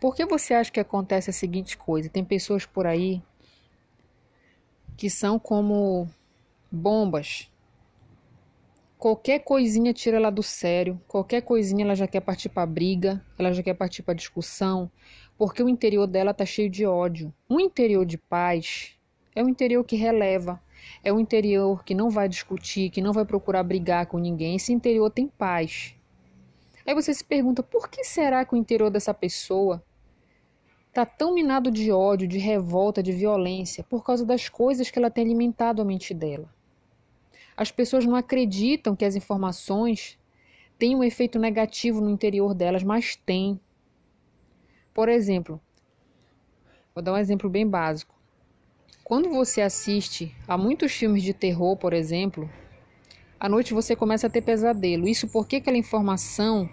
Por 0.00 0.14
que 0.14 0.24
você 0.24 0.54
acha 0.54 0.72
que 0.72 0.80
acontece 0.80 1.28
a 1.28 1.32
seguinte 1.32 1.76
coisa? 1.76 2.08
Tem 2.08 2.24
pessoas 2.24 2.64
por 2.64 2.86
aí 2.86 3.22
que 4.96 5.10
são 5.10 5.38
como 5.38 6.08
bombas. 6.70 7.50
Qualquer 8.96 9.40
coisinha 9.40 9.92
tira 9.92 10.16
ela 10.16 10.30
do 10.30 10.42
sério, 10.42 10.98
qualquer 11.06 11.42
coisinha 11.42 11.84
ela 11.84 11.94
já 11.94 12.06
quer 12.06 12.20
partir 12.20 12.48
para 12.48 12.64
briga, 12.64 13.22
ela 13.38 13.52
já 13.52 13.62
quer 13.62 13.74
partir 13.74 14.02
para 14.02 14.14
discussão, 14.14 14.90
porque 15.36 15.62
o 15.62 15.68
interior 15.68 16.06
dela 16.06 16.32
tá 16.32 16.46
cheio 16.46 16.70
de 16.70 16.86
ódio. 16.86 17.34
Um 17.50 17.60
interior 17.60 18.06
de 18.06 18.16
paz 18.16 18.96
é 19.34 19.44
um 19.44 19.48
interior 19.48 19.84
que 19.84 19.96
releva, 19.96 20.58
é 21.02 21.12
um 21.12 21.20
interior 21.20 21.84
que 21.84 21.94
não 21.94 22.10
vai 22.10 22.28
discutir, 22.28 22.90
que 22.90 23.00
não 23.00 23.12
vai 23.12 23.24
procurar 23.24 23.62
brigar 23.62 24.06
com 24.06 24.18
ninguém. 24.18 24.56
Esse 24.56 24.72
interior 24.72 25.10
tem 25.10 25.28
paz. 25.28 25.94
Aí 26.86 26.94
você 26.94 27.14
se 27.14 27.24
pergunta 27.24 27.62
por 27.62 27.88
que 27.88 28.04
será 28.04 28.44
que 28.44 28.54
o 28.54 28.56
interior 28.56 28.90
dessa 28.90 29.14
pessoa 29.14 29.82
está 30.88 31.04
tão 31.04 31.34
minado 31.34 31.72
de 31.72 31.90
ódio, 31.90 32.28
de 32.28 32.38
revolta, 32.38 33.02
de 33.02 33.10
violência, 33.10 33.82
por 33.82 34.04
causa 34.04 34.24
das 34.24 34.48
coisas 34.48 34.90
que 34.90 34.98
ela 34.98 35.10
tem 35.10 35.24
alimentado 35.24 35.82
a 35.82 35.84
mente 35.84 36.14
dela. 36.14 36.48
As 37.56 37.72
pessoas 37.72 38.04
não 38.04 38.14
acreditam 38.14 38.94
que 38.94 39.04
as 39.04 39.16
informações 39.16 40.16
têm 40.78 40.94
um 40.94 41.02
efeito 41.02 41.38
negativo 41.38 42.00
no 42.00 42.10
interior 42.10 42.54
delas, 42.54 42.84
mas 42.84 43.16
tem. 43.16 43.58
Por 44.92 45.08
exemplo, 45.08 45.60
vou 46.94 47.02
dar 47.02 47.12
um 47.12 47.18
exemplo 47.18 47.50
bem 47.50 47.66
básico. 47.66 48.13
Quando 49.04 49.28
você 49.28 49.60
assiste 49.60 50.34
a 50.48 50.56
muitos 50.56 50.92
filmes 50.92 51.22
de 51.22 51.34
terror, 51.34 51.76
por 51.76 51.92
exemplo, 51.92 52.48
à 53.38 53.50
noite 53.50 53.74
você 53.74 53.94
começa 53.94 54.28
a 54.28 54.30
ter 54.30 54.40
pesadelo. 54.40 55.06
Isso 55.06 55.28
porque 55.28 55.56
aquela 55.56 55.76
informação 55.76 56.70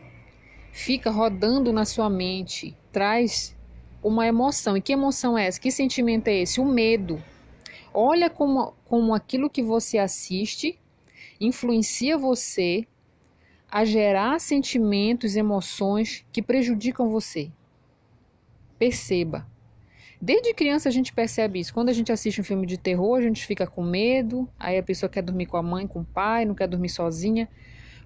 fica 0.71 1.11
rodando 1.11 1.73
na 1.73 1.83
sua 1.83 2.09
mente, 2.09 2.73
traz 2.89 3.53
uma 4.01 4.25
emoção. 4.25 4.77
E 4.77 4.81
que 4.81 4.93
emoção 4.93 5.37
é 5.37 5.45
essa? 5.45 5.59
Que 5.59 5.69
sentimento 5.69 6.29
é 6.29 6.37
esse? 6.37 6.61
O 6.61 6.65
medo. 6.65 7.21
Olha 7.93 8.29
como, 8.29 8.73
como 8.85 9.13
aquilo 9.13 9.49
que 9.49 9.61
você 9.61 9.97
assiste 9.97 10.79
influencia 11.37 12.17
você 12.17 12.87
a 13.69 13.83
gerar 13.83 14.39
sentimentos, 14.39 15.35
emoções 15.35 16.25
que 16.31 16.41
prejudicam 16.41 17.09
você. 17.09 17.51
Perceba. 18.79 19.50
Desde 20.21 20.53
criança 20.53 20.87
a 20.87 20.91
gente 20.91 21.11
percebe 21.11 21.59
isso. 21.59 21.73
Quando 21.73 21.89
a 21.89 21.93
gente 21.93 22.11
assiste 22.11 22.39
um 22.39 22.43
filme 22.43 22.67
de 22.67 22.77
terror, 22.77 23.17
a 23.17 23.21
gente 23.21 23.43
fica 23.43 23.65
com 23.65 23.83
medo, 23.83 24.47
aí 24.59 24.77
a 24.77 24.83
pessoa 24.83 25.09
quer 25.09 25.23
dormir 25.23 25.47
com 25.47 25.57
a 25.57 25.63
mãe, 25.63 25.87
com 25.87 26.01
o 26.01 26.05
pai, 26.05 26.45
não 26.45 26.53
quer 26.53 26.67
dormir 26.67 26.89
sozinha, 26.89 27.49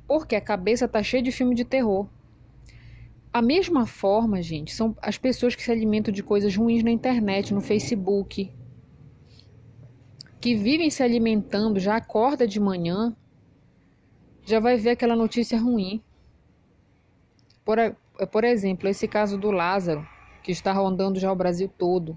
porque 0.08 0.34
a 0.34 0.40
cabeça 0.40 0.88
tá 0.88 1.04
cheia 1.04 1.22
de 1.22 1.30
filme 1.30 1.54
de 1.54 1.66
terror. 1.66 2.08
A 3.34 3.42
mesma 3.42 3.86
forma, 3.86 4.42
gente, 4.42 4.74
são 4.74 4.96
as 5.02 5.18
pessoas 5.18 5.56
que 5.56 5.64
se 5.64 5.70
alimentam 5.70 6.14
de 6.14 6.24
coisas 6.24 6.56
ruins 6.56 6.86
na 6.86 6.92
internet, 6.92 7.54
no 7.54 7.60
Facebook, 7.60 8.50
que 10.40 10.56
vivem 10.56 10.90
se 10.90 11.04
alimentando, 11.04 11.82
já 11.82 11.98
acorda 11.98 12.48
de 12.48 12.62
manhã, 12.62 13.14
já 14.46 14.62
vai 14.62 14.78
ver 14.78 14.92
aquela 14.92 15.18
notícia 15.18 15.60
ruim. 15.60 16.02
Por, 17.66 17.78
por 18.32 18.46
exemplo, 18.46 18.88
esse 18.88 19.06
caso 19.06 19.38
do 19.38 19.52
Lázaro 19.52 20.15
que 20.46 20.52
está 20.52 20.72
rondando 20.72 21.20
já 21.20 21.32
o 21.32 21.36
Brasil 21.36 21.68
todo. 21.68 22.16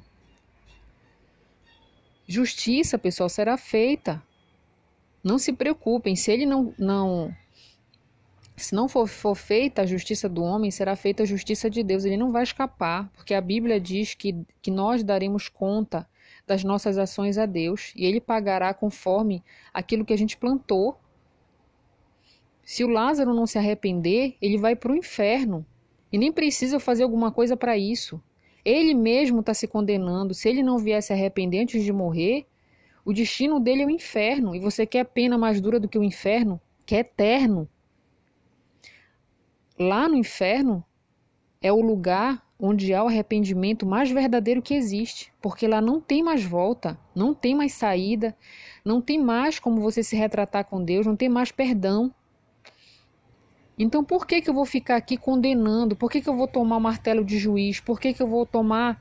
Justiça, 2.27 2.99
pessoal, 2.99 3.27
será 3.31 3.57
feita. 3.57 4.23
Não 5.25 5.38
se 5.38 5.51
preocupem, 5.51 6.14
se 6.14 6.31
ele 6.31 6.45
não 6.45 6.75
não 6.79 7.35
se 8.55 8.75
não 8.75 8.87
for, 8.87 9.09
for 9.09 9.35
feita 9.35 9.81
a 9.81 9.87
justiça 9.87 10.29
do 10.29 10.43
homem, 10.43 10.71
será 10.71 10.95
feita 10.95 11.23
a 11.23 11.27
justiça 11.27 11.71
de 11.71 11.83
Deus. 11.83 12.05
Ele 12.05 12.19
não 12.19 12.31
vai 12.31 12.43
escapar, 12.43 13.09
porque 13.14 13.33
a 13.33 13.41
Bíblia 13.41 13.81
diz 13.81 14.12
que, 14.12 14.45
que 14.61 14.71
nós 14.71 15.03
daremos 15.03 15.49
conta 15.49 16.07
das 16.47 16.62
nossas 16.62 16.99
ações 16.99 17.38
a 17.38 17.47
Deus 17.47 17.95
e 17.97 18.05
ele 18.05 18.21
pagará 18.21 18.75
conforme 18.75 19.43
aquilo 19.73 20.05
que 20.05 20.12
a 20.12 20.19
gente 20.19 20.37
plantou. 20.37 20.99
Se 22.62 22.85
o 22.85 22.88
Lázaro 22.88 23.33
não 23.33 23.47
se 23.47 23.57
arrepender, 23.57 24.37
ele 24.43 24.59
vai 24.59 24.77
para 24.77 24.93
o 24.93 24.97
inferno. 24.97 25.64
E 26.12 26.18
nem 26.18 26.33
precisa 26.33 26.81
fazer 26.81 27.03
alguma 27.03 27.31
coisa 27.31 27.57
para 27.57 27.77
isso. 27.77 28.23
Ele 28.64 28.94
mesmo 28.94 29.40
está 29.40 29.55
se 29.55 29.66
condenando. 29.66 30.35
Se 30.35 30.49
ele 30.49 30.62
não 30.62 30.79
vier 30.79 31.03
se 31.03 31.12
arrepender 31.12 31.62
antes 31.62 31.85
de 31.85 31.92
morrer, 31.92 32.47
o 33.05 33.12
destino 33.12 33.61
dele 33.61 33.83
é 33.83 33.87
o 33.87 33.90
inferno. 33.90 34.55
E 34.55 34.61
você 34.61 34.87
quer 34.87 35.05
pena 35.05 35.38
mais 35.38 35.61
dura 35.61 35.81
do 35.81 35.88
que 35.88 35.99
o 35.99 36.05
inferno? 36.05 36.61
Que 36.85 36.97
é 36.97 36.99
eterno. 37.01 37.68
Lá 39.79 40.09
no 40.09 40.16
inferno 40.16 40.85
é 41.61 41.73
o 41.73 41.81
lugar 41.81 42.47
onde 42.59 42.92
há 42.92 43.05
o 43.05 43.07
arrependimento 43.07 43.87
mais 43.87 44.11
verdadeiro 44.11 44.61
que 44.61 44.75
existe, 44.75 45.33
porque 45.40 45.68
lá 45.68 45.81
não 45.81 46.01
tem 46.01 46.23
mais 46.23 46.42
volta, 46.44 46.99
não 47.14 47.33
tem 47.33 47.55
mais 47.55 47.73
saída, 47.73 48.37
não 48.85 49.01
tem 49.01 49.23
mais 49.23 49.61
como 49.61 49.81
você 49.81 50.03
se 50.03 50.16
retratar 50.16 50.64
com 50.64 50.83
Deus, 50.83 51.07
não 51.07 51.14
tem 51.14 51.29
mais 51.29 51.53
perdão. 51.53 52.12
Então 53.79 54.03
por 54.03 54.27
que, 54.27 54.41
que 54.41 54.51
eu 54.51 54.55
vou 54.55 54.67
ficar 54.67 54.97
aqui 54.97 55.17
condenando? 55.17 55.95
Por 55.95 56.11
que, 56.11 56.21
que 56.21 56.29
eu 56.29 56.35
vou 56.35 56.49
tomar 56.49 56.81
martelo 56.81 57.25
de 57.25 57.38
juiz? 57.38 57.79
Por 57.79 58.01
que, 58.01 58.12
que 58.12 58.21
eu 58.21 58.27
vou 58.27 58.45
tomar, 58.45 59.01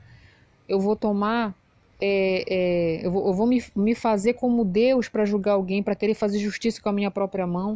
eu 0.68 0.78
vou 0.78 0.94
tomar, 0.94 1.52
é, 2.00 2.44
é, 2.48 3.06
eu 3.06 3.10
vou, 3.10 3.26
eu 3.26 3.34
vou 3.34 3.46
me, 3.46 3.62
me 3.74 3.94
fazer 3.94 4.34
como 4.34 4.64
Deus 4.64 5.08
para 5.08 5.24
julgar 5.24 5.54
alguém, 5.54 5.82
para 5.82 5.96
querer 5.96 6.14
fazer 6.14 6.38
justiça 6.38 6.80
com 6.80 6.88
a 6.88 6.92
minha 6.92 7.10
própria 7.10 7.46
mão? 7.46 7.74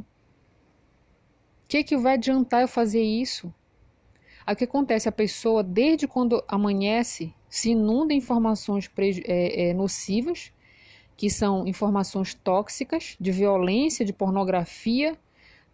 O 1.64 1.68
que, 1.68 1.82
que 1.82 1.96
vai 1.96 2.14
adiantar 2.14 2.60
eu 2.60 2.68
fazer 2.68 3.02
isso? 3.02 3.52
Aí 4.46 4.54
o 4.54 4.56
que 4.56 4.64
acontece? 4.64 5.08
A 5.08 5.12
pessoa, 5.12 5.62
desde 5.62 6.06
quando 6.06 6.44
amanhece, 6.46 7.34
se 7.48 7.70
inunda 7.70 8.12
em 8.12 8.18
informações 8.18 8.90
é, 9.24 9.70
é, 9.70 9.74
nocivas, 9.74 10.52
que 11.16 11.30
são 11.30 11.66
informações 11.66 12.34
tóxicas, 12.34 13.16
de 13.20 13.30
violência, 13.30 14.04
de 14.04 14.12
pornografia, 14.12 15.16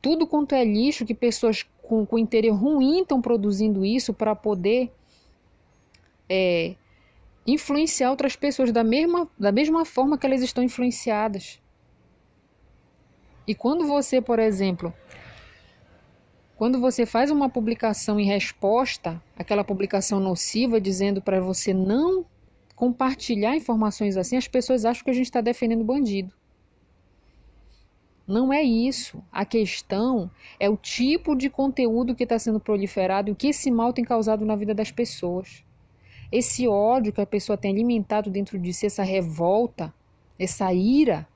tudo 0.01 0.27
quanto 0.27 0.55
é 0.55 0.65
lixo 0.65 1.05
que 1.05 1.15
pessoas 1.15 1.67
com, 1.83 2.07
com 2.07 2.19
interior 2.19 2.55
ruim 2.55 3.01
estão 3.01 3.21
produzindo 3.21 3.85
isso 3.85 4.13
para 4.15 4.35
poder 4.35 4.93
é, 6.29 6.75
influenciar 7.47 8.11
outras 8.11 8.37
pessoas 8.37 8.71
da 8.71 8.85
mesma, 8.85 9.29
da 9.39 9.51
mesma 9.51 9.85
forma 9.85 10.19
que 10.19 10.27
elas 10.27 10.43
estão 10.43 10.63
influenciadas. 10.63 11.61
E 13.47 13.55
quando 13.55 13.87
você, 13.87 14.21
por 14.21 14.39
exemplo, 14.39 14.93
quando 16.57 16.79
você 16.79 17.07
faz 17.07 17.31
uma 17.31 17.49
publicação 17.49 18.21
em 18.21 18.27
resposta 18.27 19.23
àquela 19.37 19.65
publicação 19.65 20.21
nociva, 20.21 20.81
dizendo 20.81 21.23
para 21.23 21.41
você 21.41 21.73
não 21.73 22.27
compartilhar 22.77 23.57
informações 23.57 24.17
assim, 24.17 24.37
as 24.37 24.47
pessoas 24.47 24.85
acham 24.85 25.03
que 25.03 25.11
a 25.11 25.15
gente 25.15 25.27
está 25.27 25.41
defendendo 25.41 25.83
bandido. 25.83 26.35
Não 28.29 28.53
é 28.53 28.62
isso. 28.62 29.25
A 29.33 29.47
questão 29.47 30.31
é 30.61 30.69
o 30.69 30.77
tipo 30.77 31.35
de 31.35 31.49
conteúdo 31.49 32.14
que 32.14 32.25
está 32.25 32.38
sendo 32.38 32.61
proliferado 32.61 33.31
e 33.31 33.33
o 33.33 33.35
que 33.35 33.47
esse 33.47 33.71
mal 33.71 33.91
tem 33.91 34.05
causado 34.05 34.45
na 34.45 34.55
vida 34.55 34.75
das 34.75 34.91
pessoas. 34.91 35.64
Esse 36.31 36.69
ódio 36.69 37.11
que 37.11 37.23
a 37.23 37.27
pessoa 37.27 37.57
tem 37.57 37.73
alimentado 37.73 38.29
dentro 38.29 38.59
de 38.59 38.71
si, 38.75 38.85
essa 38.85 39.03
revolta, 39.03 39.95
essa 40.38 40.71
ira, 40.75 41.27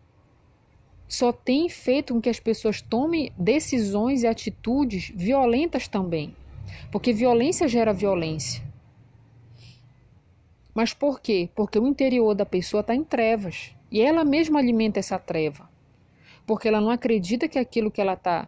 só 1.09 1.33
tem 1.33 1.67
feito 1.71 2.13
com 2.13 2.21
que 2.21 2.29
as 2.29 2.39
pessoas 2.39 2.83
tomem 2.83 3.33
decisões 3.39 4.23
e 4.23 4.27
atitudes 4.27 5.11
violentas 5.15 5.89
também. 5.89 6.37
Porque 6.91 7.11
violência 7.11 7.67
gera 7.69 7.95
violência. 7.95 8.63
Mas 10.75 10.93
por 10.93 11.21
quê? 11.21 11.49
Porque 11.55 11.79
o 11.79 11.87
interior 11.87 12.35
da 12.35 12.45
pessoa 12.45 12.83
está 12.83 12.95
em 12.95 13.03
trevas. 13.03 13.75
E 13.91 14.03
ela 14.03 14.27
mesma 14.27 14.59
alimenta 14.59 14.99
essa 14.99 15.19
treva 15.19 15.72
porque 16.53 16.69
ela 16.69 16.83
não 16.83 16.91
acredita 16.91 17.49
que 17.49 17.59
aquilo 17.59 17.91
que 17.91 17.99
ela 17.99 18.13
está 18.13 18.47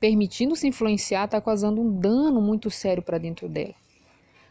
permitindo 0.00 0.56
se 0.56 0.66
influenciar 0.66 1.26
está 1.26 1.38
causando 1.38 1.78
um 1.78 2.00
dano 2.00 2.40
muito 2.40 2.70
sério 2.70 3.02
para 3.02 3.18
dentro 3.18 3.46
dela. 3.46 3.74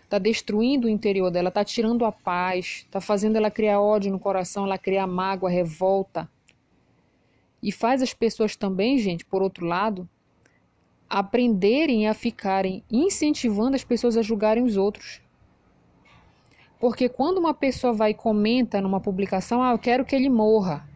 Está 0.03 0.19
destruindo 0.19 0.85
o 0.85 0.89
interior 0.89 1.31
dela, 1.31 1.49
está 1.49 1.65
tirando 1.65 2.05
a 2.05 2.11
paz, 2.11 2.83
está 2.85 3.01
fazendo 3.01 3.37
ela 3.37 3.49
criar 3.49 3.81
ódio 3.81 4.11
no 4.11 4.19
coração, 4.19 4.65
ela 4.65 4.77
criar 4.77 5.07
mágoa, 5.07 5.49
revolta. 5.49 6.29
E 7.59 7.71
faz 7.71 8.03
as 8.03 8.13
pessoas 8.13 8.55
também, 8.55 8.99
gente, 8.99 9.25
por 9.25 9.41
outro 9.41 9.65
lado, 9.65 10.07
aprenderem 11.09 12.07
a 12.07 12.13
ficarem 12.13 12.83
incentivando 12.87 13.75
as 13.75 13.83
pessoas 13.83 14.15
a 14.15 14.21
julgarem 14.21 14.63
os 14.63 14.77
outros. 14.77 15.23
Porque 16.79 17.09
quando 17.09 17.39
uma 17.39 17.55
pessoa 17.55 17.93
vai 17.93 18.11
e 18.11 18.13
comenta 18.13 18.79
numa 18.79 18.99
publicação, 18.99 19.63
ah, 19.63 19.71
eu 19.71 19.79
quero 19.79 20.05
que 20.05 20.15
ele 20.15 20.29
morra. 20.29 20.87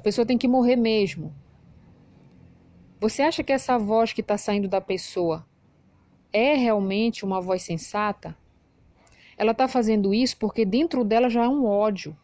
A 0.00 0.02
pessoa 0.02 0.24
tem 0.24 0.38
que 0.38 0.48
morrer 0.48 0.76
mesmo. 0.76 1.30
Você 2.98 3.20
acha 3.20 3.44
que 3.44 3.52
essa 3.52 3.76
voz 3.76 4.14
que 4.14 4.22
está 4.22 4.38
saindo 4.38 4.66
da 4.66 4.80
pessoa 4.80 5.46
é 6.32 6.54
realmente 6.54 7.22
uma 7.22 7.38
voz 7.38 7.60
sensata? 7.60 8.34
Ela 9.36 9.52
está 9.52 9.68
fazendo 9.68 10.14
isso 10.14 10.38
porque 10.38 10.64
dentro 10.64 11.04
dela 11.04 11.28
já 11.28 11.44
é 11.44 11.48
um 11.48 11.66
ódio. 11.66 12.16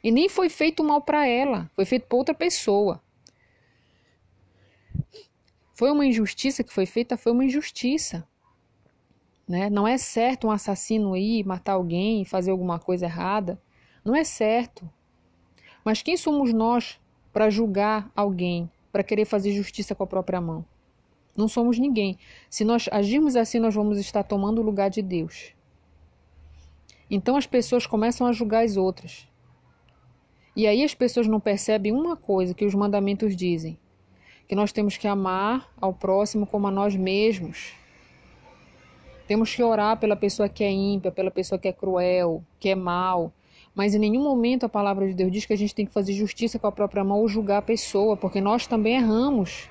E 0.00 0.12
nem 0.12 0.28
foi 0.28 0.48
feito 0.48 0.84
mal 0.84 1.02
para 1.02 1.26
ela, 1.26 1.68
foi 1.74 1.84
feito 1.84 2.06
para 2.06 2.18
outra 2.18 2.34
pessoa. 2.36 3.02
Foi 5.74 5.90
uma 5.90 6.06
injustiça 6.06 6.62
que 6.62 6.72
foi 6.72 6.86
feita, 6.86 7.16
foi 7.16 7.32
uma 7.32 7.44
injustiça. 7.44 8.24
Né? 9.48 9.68
Não 9.68 9.88
é 9.88 9.98
certo 9.98 10.46
um 10.46 10.52
assassino 10.52 11.16
ir 11.16 11.44
matar 11.44 11.72
alguém, 11.72 12.24
fazer 12.24 12.52
alguma 12.52 12.78
coisa 12.78 13.06
errada. 13.06 13.60
Não 14.04 14.14
é 14.14 14.22
certo. 14.22 14.88
Mas 15.84 16.02
quem 16.02 16.16
somos 16.16 16.52
nós 16.52 17.00
para 17.32 17.50
julgar 17.50 18.10
alguém, 18.14 18.70
para 18.92 19.02
querer 19.02 19.24
fazer 19.24 19.52
justiça 19.52 19.94
com 19.94 20.02
a 20.02 20.06
própria 20.06 20.40
mão? 20.40 20.64
Não 21.36 21.48
somos 21.48 21.78
ninguém. 21.78 22.18
Se 22.48 22.64
nós 22.64 22.88
agirmos 22.90 23.36
assim, 23.36 23.58
nós 23.58 23.74
vamos 23.74 23.98
estar 23.98 24.22
tomando 24.22 24.60
o 24.60 24.64
lugar 24.64 24.90
de 24.90 25.00
Deus. 25.00 25.54
Então 27.10 27.36
as 27.36 27.46
pessoas 27.46 27.86
começam 27.86 28.26
a 28.26 28.32
julgar 28.32 28.64
as 28.64 28.76
outras. 28.76 29.28
E 30.54 30.66
aí 30.66 30.84
as 30.84 30.94
pessoas 30.94 31.26
não 31.26 31.40
percebem 31.40 31.92
uma 31.92 32.16
coisa 32.16 32.54
que 32.54 32.64
os 32.64 32.74
mandamentos 32.74 33.34
dizem: 33.34 33.78
que 34.46 34.54
nós 34.54 34.72
temos 34.72 34.96
que 34.96 35.08
amar 35.08 35.72
ao 35.80 35.94
próximo 35.94 36.46
como 36.46 36.66
a 36.66 36.70
nós 36.70 36.94
mesmos. 36.94 37.72
Temos 39.26 39.54
que 39.54 39.62
orar 39.62 39.96
pela 39.98 40.16
pessoa 40.16 40.48
que 40.48 40.64
é 40.64 40.70
ímpia, 40.70 41.12
pela 41.12 41.30
pessoa 41.30 41.58
que 41.58 41.68
é 41.68 41.72
cruel, 41.72 42.44
que 42.58 42.68
é 42.68 42.74
mal. 42.74 43.32
Mas 43.74 43.94
em 43.94 43.98
nenhum 43.98 44.22
momento 44.22 44.66
a 44.66 44.68
palavra 44.68 45.06
de 45.06 45.14
Deus 45.14 45.30
diz 45.30 45.46
que 45.46 45.52
a 45.52 45.56
gente 45.56 45.74
tem 45.74 45.86
que 45.86 45.92
fazer 45.92 46.12
justiça 46.12 46.58
com 46.58 46.66
a 46.66 46.72
própria 46.72 47.04
mão 47.04 47.20
ou 47.20 47.28
julgar 47.28 47.58
a 47.58 47.62
pessoa, 47.62 48.16
porque 48.16 48.40
nós 48.40 48.66
também 48.66 48.96
erramos. 48.96 49.68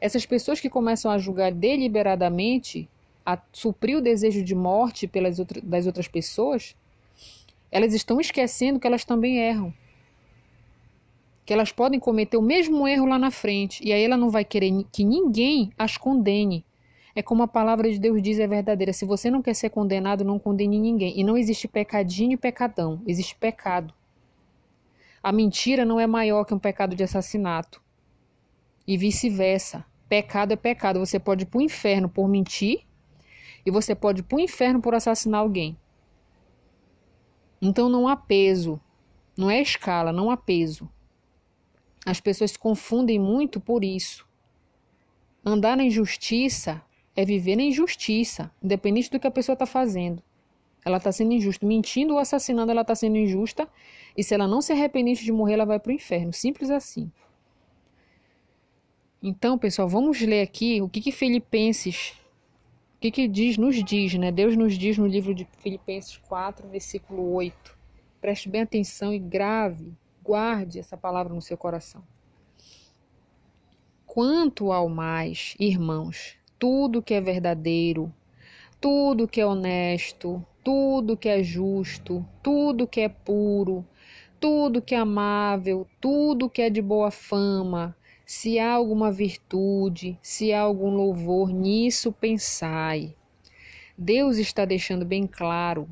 Essas 0.00 0.24
pessoas 0.26 0.60
que 0.60 0.70
começam 0.70 1.10
a 1.10 1.18
julgar 1.18 1.52
deliberadamente, 1.52 2.88
a 3.24 3.38
suprir 3.52 3.96
o 3.96 4.00
desejo 4.00 4.42
de 4.42 4.54
morte 4.54 5.06
pelas 5.06 5.38
das 5.62 5.86
outras 5.86 6.08
pessoas, 6.08 6.74
elas 7.70 7.94
estão 7.94 8.20
esquecendo 8.20 8.80
que 8.80 8.86
elas 8.86 9.04
também 9.04 9.38
erram. 9.38 9.72
Que 11.44 11.52
elas 11.52 11.72
podem 11.72 12.00
cometer 12.00 12.36
o 12.36 12.42
mesmo 12.42 12.86
erro 12.86 13.06
lá 13.06 13.18
na 13.18 13.30
frente. 13.30 13.82
E 13.84 13.92
aí 13.92 14.02
ela 14.02 14.16
não 14.16 14.30
vai 14.30 14.44
querer 14.44 14.84
que 14.92 15.04
ninguém 15.04 15.72
as 15.78 15.96
condene. 15.96 16.64
É 17.14 17.22
como 17.22 17.42
a 17.42 17.48
palavra 17.48 17.90
de 17.90 17.98
Deus 17.98 18.22
diz, 18.22 18.38
é 18.38 18.46
verdadeira. 18.46 18.92
Se 18.92 19.04
você 19.04 19.30
não 19.30 19.42
quer 19.42 19.54
ser 19.54 19.70
condenado, 19.70 20.24
não 20.24 20.38
condene 20.38 20.78
ninguém. 20.78 21.18
E 21.18 21.24
não 21.24 21.36
existe 21.36 21.66
pecadinho 21.66 22.32
e 22.32 22.36
pecadão, 22.36 23.02
existe 23.06 23.34
pecado. 23.34 23.92
A 25.22 25.32
mentira 25.32 25.84
não 25.84 26.00
é 26.00 26.06
maior 26.06 26.44
que 26.44 26.54
um 26.54 26.58
pecado 26.58 26.96
de 26.96 27.02
assassinato. 27.02 27.82
E 28.86 28.96
vice-versa. 28.96 29.84
Pecado 30.08 30.52
é 30.52 30.56
pecado. 30.56 30.98
Você 30.98 31.18
pode 31.18 31.42
ir 31.44 31.46
para 31.46 31.58
o 31.58 31.62
inferno 31.62 32.08
por 32.08 32.28
mentir 32.28 32.86
e 33.64 33.70
você 33.70 33.94
pode 33.94 34.20
ir 34.20 34.24
para 34.24 34.36
o 34.36 34.40
inferno 34.40 34.80
por 34.80 34.94
assassinar 34.94 35.40
alguém. 35.40 35.76
Então 37.60 37.88
não 37.88 38.08
há 38.08 38.16
peso. 38.16 38.80
Não 39.36 39.50
é 39.50 39.60
escala, 39.60 40.12
não 40.12 40.30
há 40.30 40.36
peso. 40.36 40.88
As 42.04 42.20
pessoas 42.20 42.52
se 42.52 42.58
confundem 42.58 43.18
muito 43.18 43.60
por 43.60 43.84
isso. 43.84 44.26
Andar 45.44 45.76
na 45.76 45.84
injustiça 45.84 46.82
é 47.16 47.24
viver 47.24 47.56
na 47.56 47.62
injustiça, 47.62 48.50
independente 48.62 49.10
do 49.10 49.18
que 49.18 49.26
a 49.26 49.30
pessoa 49.30 49.54
está 49.54 49.66
fazendo. 49.66 50.22
Ela 50.84 50.96
está 50.96 51.12
sendo 51.12 51.32
injusta. 51.32 51.66
Mentindo 51.66 52.14
ou 52.14 52.18
assassinando, 52.18 52.70
ela 52.70 52.80
está 52.82 52.94
sendo 52.94 53.16
injusta. 53.16 53.68
E 54.16 54.24
se 54.24 54.34
ela 54.34 54.48
não 54.48 54.60
se 54.62 54.72
arrepender 54.72 55.14
de 55.14 55.32
morrer, 55.32 55.54
ela 55.54 55.66
vai 55.66 55.78
para 55.78 55.90
o 55.90 55.94
inferno. 55.94 56.32
Simples 56.32 56.70
assim. 56.70 57.10
Então, 59.22 59.58
pessoal, 59.58 59.88
vamos 59.88 60.20
ler 60.20 60.40
aqui 60.40 60.80
o 60.80 60.88
que, 60.88 61.00
que 61.00 61.12
Filipenses, 61.12 62.14
o 62.96 63.00
que, 63.00 63.10
que 63.10 63.28
diz, 63.28 63.58
nos 63.58 63.84
diz, 63.84 64.14
né? 64.14 64.32
Deus 64.32 64.56
nos 64.56 64.78
diz 64.78 64.96
no 64.96 65.06
livro 65.06 65.34
de 65.34 65.46
Filipenses 65.58 66.16
4, 66.16 66.66
versículo 66.68 67.30
8. 67.34 67.78
Preste 68.18 68.48
bem 68.48 68.62
atenção 68.62 69.12
e 69.12 69.18
grave, 69.18 69.92
guarde 70.22 70.78
essa 70.78 70.96
palavra 70.96 71.34
no 71.34 71.42
seu 71.42 71.56
coração. 71.58 72.02
Quanto 74.06 74.72
ao 74.72 74.88
mais, 74.88 75.54
irmãos, 75.60 76.39
tudo 76.60 77.02
que 77.02 77.14
é 77.14 77.20
verdadeiro, 77.22 78.14
tudo 78.78 79.26
que 79.26 79.40
é 79.40 79.46
honesto, 79.46 80.44
tudo 80.62 81.16
que 81.16 81.26
é 81.26 81.42
justo, 81.42 82.22
tudo 82.42 82.86
que 82.86 83.00
é 83.00 83.08
puro, 83.08 83.82
tudo 84.38 84.82
que 84.82 84.94
é 84.94 84.98
amável, 84.98 85.88
tudo 85.98 86.50
que 86.50 86.60
é 86.60 86.68
de 86.68 86.82
boa 86.82 87.10
fama, 87.10 87.96
se 88.26 88.58
há 88.58 88.74
alguma 88.74 89.10
virtude, 89.10 90.18
se 90.20 90.52
há 90.52 90.60
algum 90.60 90.90
louvor, 90.90 91.50
nisso 91.50 92.12
pensai. 92.12 93.16
Deus 93.96 94.36
está 94.36 94.66
deixando 94.66 95.04
bem 95.04 95.26
claro 95.26 95.88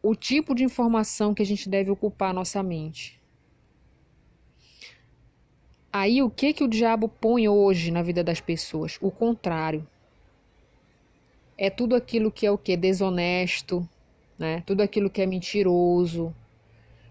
o 0.00 0.14
tipo 0.14 0.54
de 0.54 0.62
informação 0.62 1.34
que 1.34 1.42
a 1.42 1.46
gente 1.46 1.68
deve 1.68 1.90
ocupar 1.90 2.32
nossa 2.32 2.62
mente. 2.62 3.20
Aí 5.98 6.22
o 6.22 6.28
que 6.28 6.52
que 6.52 6.62
o 6.62 6.68
diabo 6.68 7.08
põe 7.08 7.48
hoje 7.48 7.90
na 7.90 8.02
vida 8.02 8.22
das 8.22 8.38
pessoas? 8.38 8.98
O 9.00 9.10
contrário. 9.10 9.88
É 11.56 11.70
tudo 11.70 11.96
aquilo 11.96 12.30
que 12.30 12.44
é 12.44 12.50
o 12.50 12.58
que 12.58 12.76
desonesto, 12.76 13.88
né? 14.38 14.62
Tudo 14.66 14.82
aquilo 14.82 15.08
que 15.08 15.22
é 15.22 15.26
mentiroso, 15.26 16.36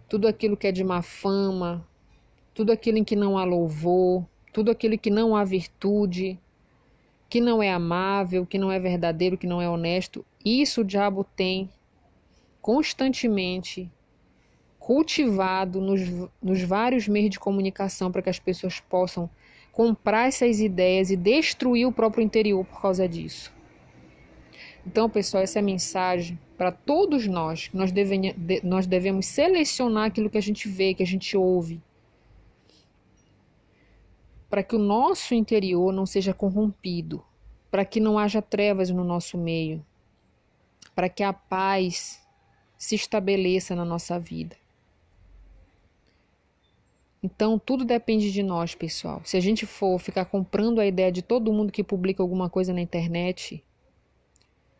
tudo 0.08 0.28
aquilo 0.28 0.56
que 0.56 0.68
é 0.68 0.72
de 0.72 0.84
má 0.84 1.02
fama, 1.02 1.84
tudo 2.54 2.72
aquilo 2.72 3.00
em 3.00 3.04
que 3.04 3.16
não 3.16 3.40
há 3.40 3.44
louvor, 3.44 4.24
tudo 4.54 4.70
aquilo 4.70 5.00
que 5.00 5.10
não 5.10 5.36
há 5.36 5.44
virtude, 5.44 6.40
que 7.28 7.42
não 7.42 7.64
é 7.64 7.72
amável, 7.74 8.46
que 8.46 8.60
não 8.60 8.72
é 8.72 8.78
verdadeiro, 8.78 9.36
que 9.36 9.48
não 9.48 9.60
é 9.60 9.68
honesto. 9.68 10.24
Isso 10.46 10.82
o 10.82 10.86
diabo 10.86 11.24
tem 11.36 11.72
constantemente 12.62 13.92
cultivado 14.86 15.82
nos, 15.82 16.30
nos 16.40 16.62
vários 16.62 17.08
meios 17.08 17.32
de 17.32 17.40
comunicação 17.40 18.12
para 18.12 18.22
que 18.22 18.30
as 18.30 18.38
pessoas 18.38 18.80
possam 18.80 19.28
comprar 19.72 20.28
essas 20.28 20.60
ideias 20.60 21.10
e 21.10 21.16
destruir 21.16 21.88
o 21.88 21.92
próprio 21.92 22.24
interior 22.24 22.64
por 22.64 22.80
causa 22.80 23.10
disso. 23.10 23.52
Então, 24.86 25.10
pessoal, 25.10 25.42
essa 25.42 25.58
é 25.58 25.62
a 25.62 25.64
mensagem 25.64 26.38
para 26.56 26.72
todos 26.72 27.26
nós. 27.26 27.68
Nós, 27.74 27.92
deve, 27.92 28.36
nós 28.62 28.86
devemos 28.86 29.26
selecionar 29.26 30.06
aquilo 30.06 30.30
que 30.30 30.38
a 30.38 30.42
gente 30.42 30.70
vê, 30.70 30.94
que 30.94 31.02
a 31.02 31.08
gente 31.08 31.36
ouve, 31.36 31.82
para 34.48 34.62
que 34.62 34.76
o 34.76 34.80
nosso 34.80 35.34
interior 35.34 35.92
não 35.92 36.06
seja 36.06 36.32
corrompido, 36.32 37.26
para 37.72 37.84
que 37.84 38.00
não 38.00 38.20
haja 38.20 38.40
trevas 38.40 38.92
no 38.92 39.04
nosso 39.04 39.36
meio, 39.36 39.84
para 40.94 41.10
que 41.10 41.24
a 41.24 41.34
paz 41.34 42.24
se 42.78 42.94
estabeleça 42.94 43.76
na 43.76 43.84
nossa 43.84 44.20
vida. 44.20 44.56
Então, 47.26 47.58
tudo 47.58 47.84
depende 47.84 48.32
de 48.32 48.44
nós, 48.44 48.76
pessoal. 48.76 49.20
Se 49.26 49.36
a 49.36 49.40
gente 49.40 49.66
for 49.66 49.98
ficar 49.98 50.26
comprando 50.26 50.80
a 50.80 50.86
ideia 50.86 51.12
de 51.12 51.24
todo 51.24 51.52
mundo 51.52 51.72
que 51.72 51.84
publica 51.84 52.22
alguma 52.22 52.52
coisa 52.52 52.72
na 52.72 52.80
internet, 52.80 53.64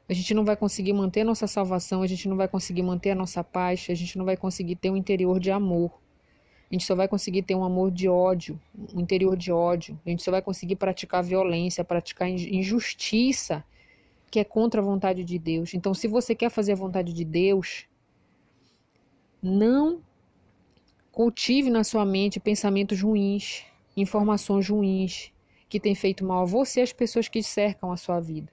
a 0.08 0.14
gente 0.14 0.32
não 0.32 0.46
vai 0.46 0.56
conseguir 0.56 0.94
manter 0.94 1.22
a 1.22 1.26
nossa 1.26 1.48
salvação, 1.48 2.04
a 2.04 2.08
gente 2.08 2.30
não 2.30 2.38
vai 2.38 2.48
conseguir 2.48 2.84
manter 2.84 3.10
a 3.10 3.16
nossa 3.16 3.44
paz, 3.44 3.88
a 3.90 3.96
gente 3.96 4.16
não 4.16 4.24
vai 4.24 4.38
conseguir 4.38 4.76
ter 4.76 4.92
um 4.92 4.96
interior 4.96 5.40
de 5.40 5.50
amor. 5.50 6.00
A 6.70 6.76
gente 6.76 6.86
só 6.86 6.94
vai 6.94 7.08
conseguir 7.08 7.42
ter 7.42 7.56
um 7.56 7.64
amor 7.64 7.90
de 7.90 8.08
ódio, 8.08 8.62
um 8.94 9.00
interior 9.00 9.36
de 9.36 9.52
ódio. 9.52 10.00
A 10.06 10.10
gente 10.12 10.22
só 10.22 10.30
vai 10.30 10.44
conseguir 10.44 10.76
praticar 10.76 11.24
violência, 11.24 11.84
praticar 11.84 12.30
injustiça, 12.30 13.64
que 14.30 14.40
é 14.40 14.44
contra 14.44 14.82
a 14.82 14.84
vontade 14.84 15.24
de 15.24 15.40
Deus. 15.40 15.74
Então, 15.74 15.96
se 15.96 16.08
você 16.08 16.36
quer 16.36 16.52
fazer 16.52 16.74
a 16.74 16.76
vontade 16.76 17.12
de 17.12 17.26
Deus, 17.26 17.88
não 19.42 20.00
Cultive 21.16 21.70
na 21.70 21.86
sua 21.86 22.04
mente 22.04 22.42
pensamentos 22.42 23.02
ruins, 23.02 23.64
informações 23.96 24.68
ruins 24.68 25.32
que 25.70 25.80
têm 25.80 25.96
feito 25.96 26.26
mal 26.26 26.42
a 26.42 26.46
você 26.46 26.82
e 26.82 26.84
às 26.84 26.92
pessoas 26.92 27.30
que 27.30 27.42
cercam 27.42 27.90
a 27.90 27.96
sua 27.96 28.20
vida. 28.20 28.52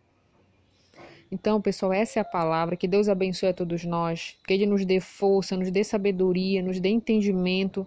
Então, 1.29 1.61
pessoal, 1.61 1.93
essa 1.93 2.21
é 2.21 2.23
a 2.23 2.25
palavra. 2.25 2.77
Que 2.77 2.87
Deus 2.87 3.09
abençoe 3.09 3.49
a 3.49 3.53
todos 3.53 3.85
nós. 3.85 4.37
Que 4.47 4.55
Ele 4.55 4.65
nos 4.65 4.85
dê 4.85 5.01
força, 5.01 5.57
nos 5.57 5.73
dê 5.73 5.83
sabedoria, 5.83 6.63
nos 6.63 6.79
dê 6.79 6.91
entendimento 6.91 7.85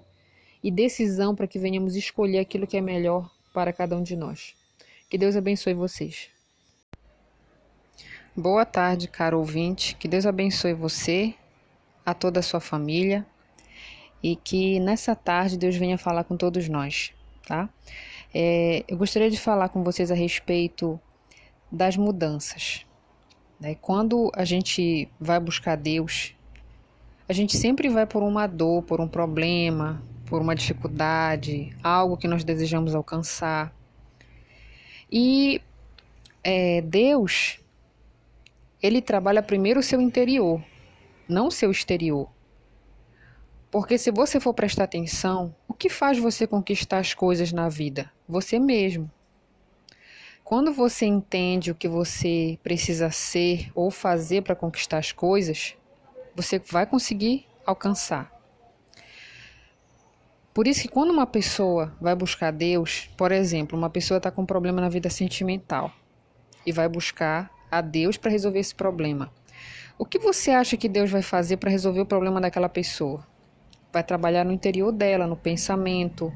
e 0.61 0.69
decisão 0.69 1.33
para 1.33 1.47
que 1.47 1.57
venhamos 1.57 1.95
escolher 1.95 2.39
aquilo 2.39 2.67
que 2.67 2.75
é 2.75 2.81
melhor 2.81 3.31
para 3.53 3.71
cada 3.71 3.95
um 3.95 4.03
de 4.03 4.17
nós. 4.17 4.55
Que 5.09 5.17
Deus 5.17 5.37
abençoe 5.37 5.73
vocês. 5.73 6.27
Boa 8.35 8.65
tarde, 8.65 9.07
caro 9.07 9.39
ouvinte. 9.39 9.95
Que 9.95 10.09
Deus 10.09 10.25
abençoe 10.25 10.73
você, 10.73 11.33
a 12.05 12.13
toda 12.13 12.41
a 12.41 12.43
sua 12.43 12.59
família 12.59 13.25
e 14.25 14.35
que 14.35 14.79
nessa 14.79 15.15
tarde 15.15 15.57
Deus 15.57 15.75
venha 15.75 15.97
falar 15.97 16.23
com 16.23 16.35
todos 16.35 16.67
nós, 16.67 17.13
tá? 17.47 17.69
é, 18.37 18.83
eu 18.85 18.97
gostaria 18.97 19.29
de 19.29 19.39
falar 19.39 19.69
com 19.69 19.81
vocês 19.81 20.11
a 20.11 20.13
respeito 20.13 20.99
das 21.71 21.95
mudanças. 21.95 22.85
Né? 23.57 23.75
Quando 23.75 24.29
a 24.35 24.43
gente 24.43 25.07
vai 25.17 25.39
buscar 25.39 25.77
Deus, 25.77 26.35
a 27.29 27.31
gente 27.31 27.55
sempre 27.55 27.87
vai 27.87 28.05
por 28.05 28.21
uma 28.21 28.45
dor, 28.45 28.83
por 28.83 28.99
um 28.99 29.07
problema, 29.07 30.03
por 30.25 30.41
uma 30.41 30.53
dificuldade, 30.53 31.73
algo 31.81 32.17
que 32.17 32.27
nós 32.27 32.43
desejamos 32.43 32.93
alcançar. 32.93 33.73
E 35.09 35.61
é, 36.43 36.81
Deus, 36.81 37.61
ele 38.83 39.01
trabalha 39.01 39.41
primeiro 39.41 39.79
o 39.79 39.83
seu 39.83 40.01
interior, 40.01 40.61
não 41.25 41.47
o 41.47 41.51
seu 41.51 41.71
exterior. 41.71 42.34
Porque 43.77 43.97
se 43.97 44.09
você 44.09 44.39
for 44.39 44.53
prestar 44.53 44.85
atenção, 44.85 45.53
o 45.67 45.73
que 45.73 45.89
faz 45.89 46.17
você 46.17 46.47
conquistar 46.47 46.99
as 46.99 47.13
coisas 47.13 47.51
na 47.51 47.67
vida? 47.67 48.09
Você 48.25 48.57
mesmo. 48.57 49.11
Quando 50.45 50.71
você 50.71 51.05
entende 51.05 51.71
o 51.71 51.75
que 51.75 51.89
você 51.89 52.57
precisa 52.63 53.11
ser 53.11 53.69
ou 53.75 53.91
fazer 53.91 54.43
para 54.43 54.55
conquistar 54.55 54.99
as 54.99 55.11
coisas, 55.11 55.75
você 56.33 56.57
vai 56.57 56.85
conseguir 56.85 57.45
alcançar. 57.65 58.31
Por 60.53 60.67
isso 60.67 60.83
que 60.83 60.87
quando 60.87 61.11
uma 61.11 61.27
pessoa 61.27 61.93
vai 61.99 62.15
buscar 62.15 62.51
Deus, 62.51 63.09
por 63.17 63.33
exemplo, 63.33 63.77
uma 63.77 63.89
pessoa 63.89 64.19
está 64.19 64.31
com 64.31 64.43
um 64.43 64.45
problema 64.45 64.79
na 64.79 64.87
vida 64.87 65.09
sentimental 65.09 65.91
e 66.65 66.71
vai 66.71 66.87
buscar 66.87 67.51
a 67.69 67.81
Deus 67.81 68.15
para 68.15 68.31
resolver 68.31 68.59
esse 68.59 68.73
problema. 68.73 69.33
O 69.99 70.05
que 70.05 70.17
você 70.17 70.51
acha 70.51 70.77
que 70.77 70.87
Deus 70.87 71.11
vai 71.11 71.21
fazer 71.21 71.57
para 71.57 71.69
resolver 71.69 71.99
o 71.99 72.05
problema 72.05 72.39
daquela 72.39 72.69
pessoa? 72.69 73.34
Vai 73.95 74.03
trabalhar 74.03 74.43
no 74.43 74.51
interior 74.51 74.91
dela, 74.91 75.25
no 75.25 75.37
pensamento. 75.37 76.33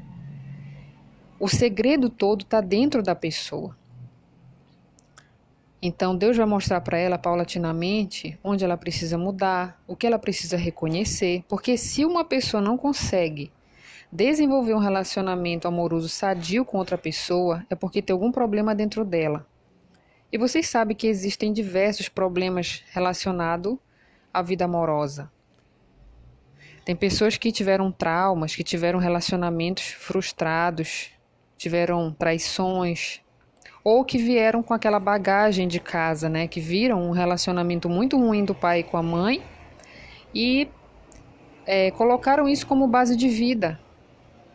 O 1.38 1.46
segredo 1.46 2.08
todo 2.08 2.40
está 2.40 2.58
dentro 2.58 3.02
da 3.02 3.14
pessoa. 3.14 3.76
Então 5.82 6.16
Deus 6.16 6.38
vai 6.38 6.46
mostrar 6.46 6.80
para 6.80 6.96
ela 6.96 7.18
paulatinamente 7.18 8.38
onde 8.42 8.64
ela 8.64 8.78
precisa 8.78 9.18
mudar, 9.18 9.78
o 9.86 9.94
que 9.94 10.06
ela 10.06 10.18
precisa 10.18 10.56
reconhecer, 10.56 11.44
porque 11.50 11.76
se 11.76 12.02
uma 12.02 12.24
pessoa 12.24 12.62
não 12.62 12.78
consegue 12.78 13.52
desenvolver 14.10 14.72
um 14.72 14.78
relacionamento 14.78 15.68
amoroso 15.68 16.08
sadio 16.08 16.64
com 16.64 16.78
outra 16.78 16.96
pessoa, 16.96 17.62
é 17.68 17.74
porque 17.74 18.00
tem 18.00 18.14
algum 18.14 18.32
problema 18.32 18.74
dentro 18.74 19.04
dela. 19.04 19.46
E 20.32 20.38
vocês 20.38 20.66
sabem 20.66 20.96
que 20.96 21.06
existem 21.06 21.52
diversos 21.52 22.08
problemas 22.08 22.82
relacionados 22.90 23.76
à 24.32 24.40
vida 24.40 24.64
amorosa. 24.64 25.30
Tem 26.84 26.96
pessoas 26.96 27.36
que 27.36 27.52
tiveram 27.52 27.92
traumas, 27.92 28.56
que 28.56 28.64
tiveram 28.64 28.98
relacionamentos 28.98 29.84
frustrados, 29.84 31.10
tiveram 31.56 32.12
traições, 32.12 33.20
ou 33.84 34.04
que 34.04 34.18
vieram 34.18 34.62
com 34.62 34.74
aquela 34.74 34.98
bagagem 34.98 35.68
de 35.68 35.78
casa, 35.80 36.28
né? 36.28 36.46
Que 36.46 36.60
viram 36.60 37.02
um 37.02 37.12
relacionamento 37.12 37.88
muito 37.88 38.18
ruim 38.18 38.44
do 38.44 38.54
pai 38.54 38.82
com 38.82 38.96
a 38.96 39.02
mãe 39.02 39.42
e 40.34 40.68
é, 41.66 41.90
colocaram 41.90 42.48
isso 42.48 42.66
como 42.66 42.86
base 42.86 43.16
de 43.16 43.28
vida. 43.28 43.78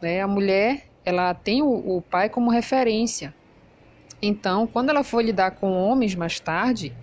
Né? 0.01 0.21
A 0.21 0.27
mulher 0.27 0.89
ela 1.03 1.33
tem 1.33 1.61
o, 1.61 1.97
o 1.97 2.01
pai 2.01 2.29
como 2.29 2.49
referência. 2.49 3.33
Então, 4.21 4.65
quando 4.65 4.89
ela 4.89 5.03
for 5.03 5.23
lidar 5.23 5.51
com 5.51 5.71
homens 5.71 6.15
mais 6.15 6.39
tarde, 6.39 6.93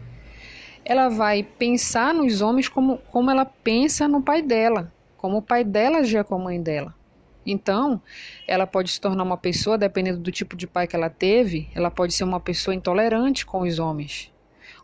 ela 0.85 1.08
vai 1.08 1.42
pensar 1.42 2.12
nos 2.12 2.40
homens 2.40 2.68
como, 2.68 2.98
como 3.11 3.30
ela 3.30 3.44
pensa 3.44 4.08
no 4.08 4.20
pai 4.20 4.42
dela, 4.42 4.92
como 5.22 5.37
o 5.37 5.42
pai 5.42 5.62
dela 5.62 5.98
agia 5.98 6.24
com 6.24 6.35
a 6.35 6.38
mãe 6.38 6.61
dela. 6.61 6.92
Então, 7.46 8.02
ela 8.44 8.66
pode 8.66 8.90
se 8.90 9.00
tornar 9.00 9.22
uma 9.22 9.37
pessoa, 9.37 9.78
dependendo 9.78 10.18
do 10.18 10.32
tipo 10.32 10.56
de 10.56 10.66
pai 10.66 10.88
que 10.88 10.96
ela 10.96 11.08
teve, 11.08 11.70
ela 11.76 11.92
pode 11.92 12.12
ser 12.12 12.24
uma 12.24 12.40
pessoa 12.40 12.74
intolerante 12.74 13.46
com 13.46 13.61
os 13.61 13.78
homens. 13.78 14.32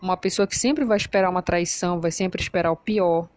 Uma 0.01 0.17
pessoa 0.17 0.47
que 0.47 0.57
sempre 0.57 0.85
vai 0.85 0.97
esperar 0.97 1.29
uma 1.29 1.43
traição, 1.43 2.01
vai 2.01 2.13
sempre 2.13 2.41
esperar 2.41 2.71
o 2.71 2.77
pior. 2.77 3.29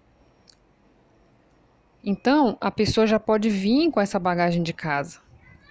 Então, 2.04 2.56
a 2.62 2.70
pessoa 2.70 3.08
já 3.08 3.20
pode 3.20 3.50
vir 3.50 3.90
com 3.90 4.00
essa 4.00 4.20
bagagem 4.20 4.62
de 4.62 4.72
casa, 4.72 5.22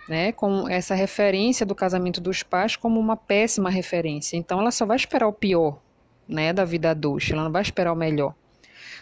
né? 0.08 0.32
Com 0.32 0.68
essa 0.68 0.96
referência 0.96 1.64
do 1.64 1.76
casamento 1.76 2.20
dos 2.20 2.42
pais 2.42 2.74
como 2.74 2.98
uma 2.98 3.16
péssima 3.16 3.70
referência. 3.70 4.36
Então, 4.36 4.58
ela 4.58 4.72
só 4.72 4.84
vai 4.84 4.96
esperar 4.96 5.28
o 5.28 5.32
pior, 5.32 5.80
né, 6.26 6.52
da 6.52 6.64
vida 6.64 6.90
adulta, 6.90 7.32
ela 7.32 7.44
não 7.44 7.52
vai 7.52 7.62
esperar 7.62 7.92
o 7.92 7.96
melhor. 7.96 8.34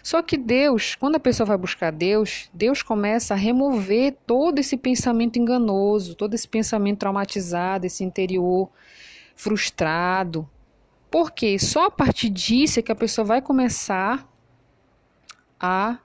Só 0.03 0.22
que 0.22 0.37
Deus, 0.37 0.94
quando 0.94 1.16
a 1.16 1.20
pessoa 1.20 1.46
vai 1.46 1.57
buscar 1.57 1.90
Deus, 1.90 2.48
Deus 2.53 2.83
começa 2.83 3.35
a 3.35 3.37
remover 3.37 4.16
todo 4.27 4.59
esse 4.59 4.77
pensamento 4.77 5.38
enganoso, 5.38 6.14
todo 6.14 6.35
esse 6.35 6.48
pensamento 6.48 6.98
traumatizado, 6.98 7.87
esse 7.87 8.05
interior 8.05 8.68
frustrado. 9.35 10.48
Porque 11.11 11.59
só 11.59 11.87
a 11.87 11.90
partir 11.90 12.29
disso 12.29 12.81
é 12.81 12.83
que 12.83 12.92
a 12.92 12.96
pessoa 12.96 13.24
vai 13.24 13.40
começar 13.40 14.29
a 15.59 15.98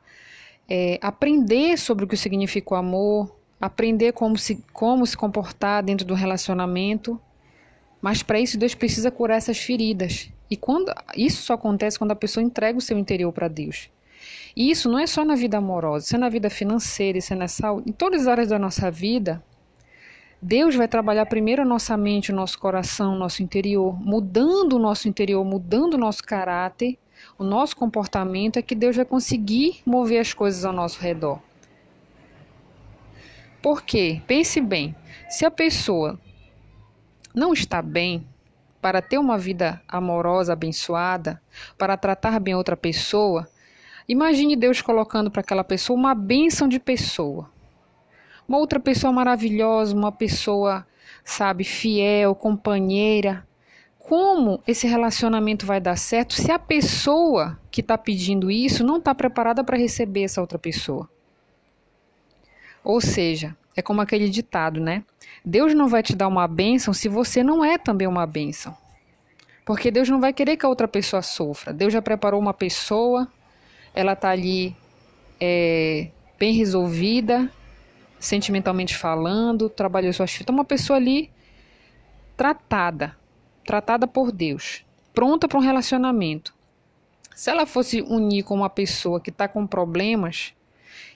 é, 0.68 0.98
aprender 1.02 1.78
sobre 1.78 2.06
o 2.06 2.08
que 2.08 2.16
significa 2.16 2.74
o 2.74 2.78
amor, 2.78 3.36
aprender 3.60 4.14
como 4.14 4.38
se, 4.38 4.64
como 4.72 5.06
se 5.06 5.16
comportar 5.16 5.84
dentro 5.84 6.06
do 6.06 6.14
relacionamento. 6.14 7.20
Mas 8.02 8.24
para 8.24 8.40
isso 8.40 8.58
Deus 8.58 8.76
precisa 8.76 9.12
curar 9.12 9.38
essas 9.38 9.58
feridas. 9.58 10.30
E 10.54 10.56
quando 10.56 10.94
isso 11.18 11.42
só 11.42 11.56
acontece 11.56 11.98
quando 11.98 12.12
a 12.12 12.16
pessoa 12.16 12.44
entrega 12.44 12.78
o 12.78 12.82
seu 12.82 12.96
interior 12.96 13.34
para 13.34 13.48
Deus. 13.48 13.90
E 14.56 14.70
isso 14.70 14.88
não 14.88 15.00
é 15.00 15.08
só 15.08 15.26
na 15.26 15.34
vida 15.34 15.58
amorosa, 15.58 16.06
isso 16.06 16.16
é 16.16 16.20
na 16.20 16.30
vida 16.30 16.48
financeira, 16.48 17.18
isso 17.18 17.34
é 17.34 17.36
na 17.36 17.48
saúde, 17.48 17.90
em 17.90 17.92
todas 17.92 18.22
as 18.22 18.28
áreas 18.28 18.50
da 18.50 18.60
nossa 18.60 18.92
vida. 18.92 19.44
Deus 20.40 20.76
vai 20.76 20.88
trabalhar 20.88 21.26
primeiro 21.26 21.64
a 21.64 21.66
nossa 21.66 21.98
mente, 21.98 22.32
o 22.32 22.36
nosso 22.36 22.60
coração, 22.60 23.16
o 23.16 23.18
nosso 23.18 23.42
interior, 23.42 24.00
mudando 24.00 24.74
o 24.74 24.80
nosso 24.80 25.10
interior, 25.10 25.44
mudando 25.44 25.96
o 25.96 25.98
nosso 25.98 26.24
caráter, 26.24 27.00
o 27.36 27.44
nosso 27.44 27.76
comportamento, 27.76 28.58
é 28.58 28.62
que 28.62 28.76
Deus 28.76 28.96
vai 28.96 29.06
conseguir 29.06 29.82
mover 29.84 30.20
as 30.20 30.36
coisas 30.36 30.64
ao 30.64 30.72
nosso 30.72 31.02
redor. 31.02 31.42
Por 33.60 33.82
quê? 33.82 34.22
Pense 34.28 34.62
bem, 34.62 34.96
se 35.28 35.48
a 35.48 35.50
pessoa 35.50 36.20
não 37.34 37.54
está 37.54 37.82
bem, 37.82 38.24
para 38.84 39.02
ter 39.02 39.18
uma 39.18 39.38
vida 39.38 39.82
amorosa, 39.88 40.52
abençoada, 40.52 41.42
para 41.78 41.96
tratar 41.96 42.38
bem 42.38 42.54
outra 42.54 42.76
pessoa, 42.76 43.48
imagine 44.10 44.58
Deus 44.58 44.82
colocando 44.82 45.32
para 45.32 45.40
aquela 45.40 45.64
pessoa 45.64 45.98
uma 45.98 46.14
bênção 46.14 46.68
de 46.68 46.82
pessoa. 46.82 47.50
Uma 48.46 48.58
outra 48.58 48.82
pessoa 48.82 49.14
maravilhosa, 49.14 49.96
uma 49.96 50.12
pessoa, 50.12 50.86
sabe, 51.24 51.64
fiel, 51.64 52.36
companheira. 52.36 53.48
Como 53.98 54.62
esse 54.68 54.86
relacionamento 54.86 55.66
vai 55.66 55.80
dar 55.80 55.96
certo 55.96 56.34
se 56.34 56.52
a 56.52 56.60
pessoa 56.60 57.58
que 57.72 57.80
está 57.80 57.98
pedindo 57.98 58.52
isso 58.52 58.84
não 58.84 58.98
está 58.98 59.16
preparada 59.16 59.64
para 59.64 59.78
receber 59.78 60.24
essa 60.24 60.42
outra 60.42 60.60
pessoa? 60.60 61.10
Ou 62.84 63.00
seja, 63.00 63.56
é 63.76 63.82
como 63.82 64.02
aquele 64.02 64.30
ditado, 64.30 64.80
né? 64.80 65.04
Deus 65.44 65.74
não 65.74 65.88
vai 65.88 66.04
te 66.04 66.16
dar 66.16 66.28
uma 66.28 66.48
bênção 66.48 66.94
se 66.94 67.08
você 67.10 67.44
não 67.44 67.64
é 67.64 67.78
também 67.78 68.08
uma 68.08 68.26
bênção. 68.26 68.76
Porque 69.66 69.90
Deus 69.90 70.10
não 70.10 70.20
vai 70.20 70.34
querer 70.34 70.58
que 70.58 70.66
a 70.66 70.70
outra 70.70 70.88
pessoa 70.88 71.22
sofra. 71.22 71.74
Deus 71.74 71.94
já 71.94 72.02
preparou 72.02 72.40
uma 72.40 72.54
pessoa, 72.54 73.28
ela 73.94 74.14
está 74.14 74.30
ali 74.30 74.76
é, 75.40 76.10
bem 76.38 76.54
resolvida, 76.54 77.50
sentimentalmente 78.20 78.96
falando, 78.96 79.70
trabalhou 79.70 80.12
suas 80.14 80.32
filhas. 80.32 80.44
Então, 80.44 80.56
uma 80.56 80.66
pessoa 80.66 80.98
ali 80.98 81.32
tratada, 82.36 83.16
tratada 83.66 84.08
por 84.08 84.32
Deus, 84.32 84.86
pronta 85.14 85.48
para 85.48 85.58
um 85.58 85.62
relacionamento. 85.62 86.54
Se 87.36 87.50
ela 87.50 87.66
fosse 87.66 88.02
unir 88.02 88.44
com 88.44 88.54
uma 88.54 88.70
pessoa 88.70 89.20
que 89.20 89.30
está 89.30 89.48
com 89.48 89.66
problemas, 89.66 90.54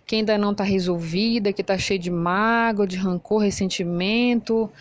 que 0.08 0.16
ainda 0.16 0.38
não 0.38 0.54
está 0.54 0.64
resolvida, 0.64 1.52
que 1.52 1.60
está 1.60 1.78
cheia 1.78 2.00
de 2.00 2.10
mágoa, 2.10 2.88
de 2.88 2.96
rancor, 2.96 3.42
ressentimento, 3.42 4.72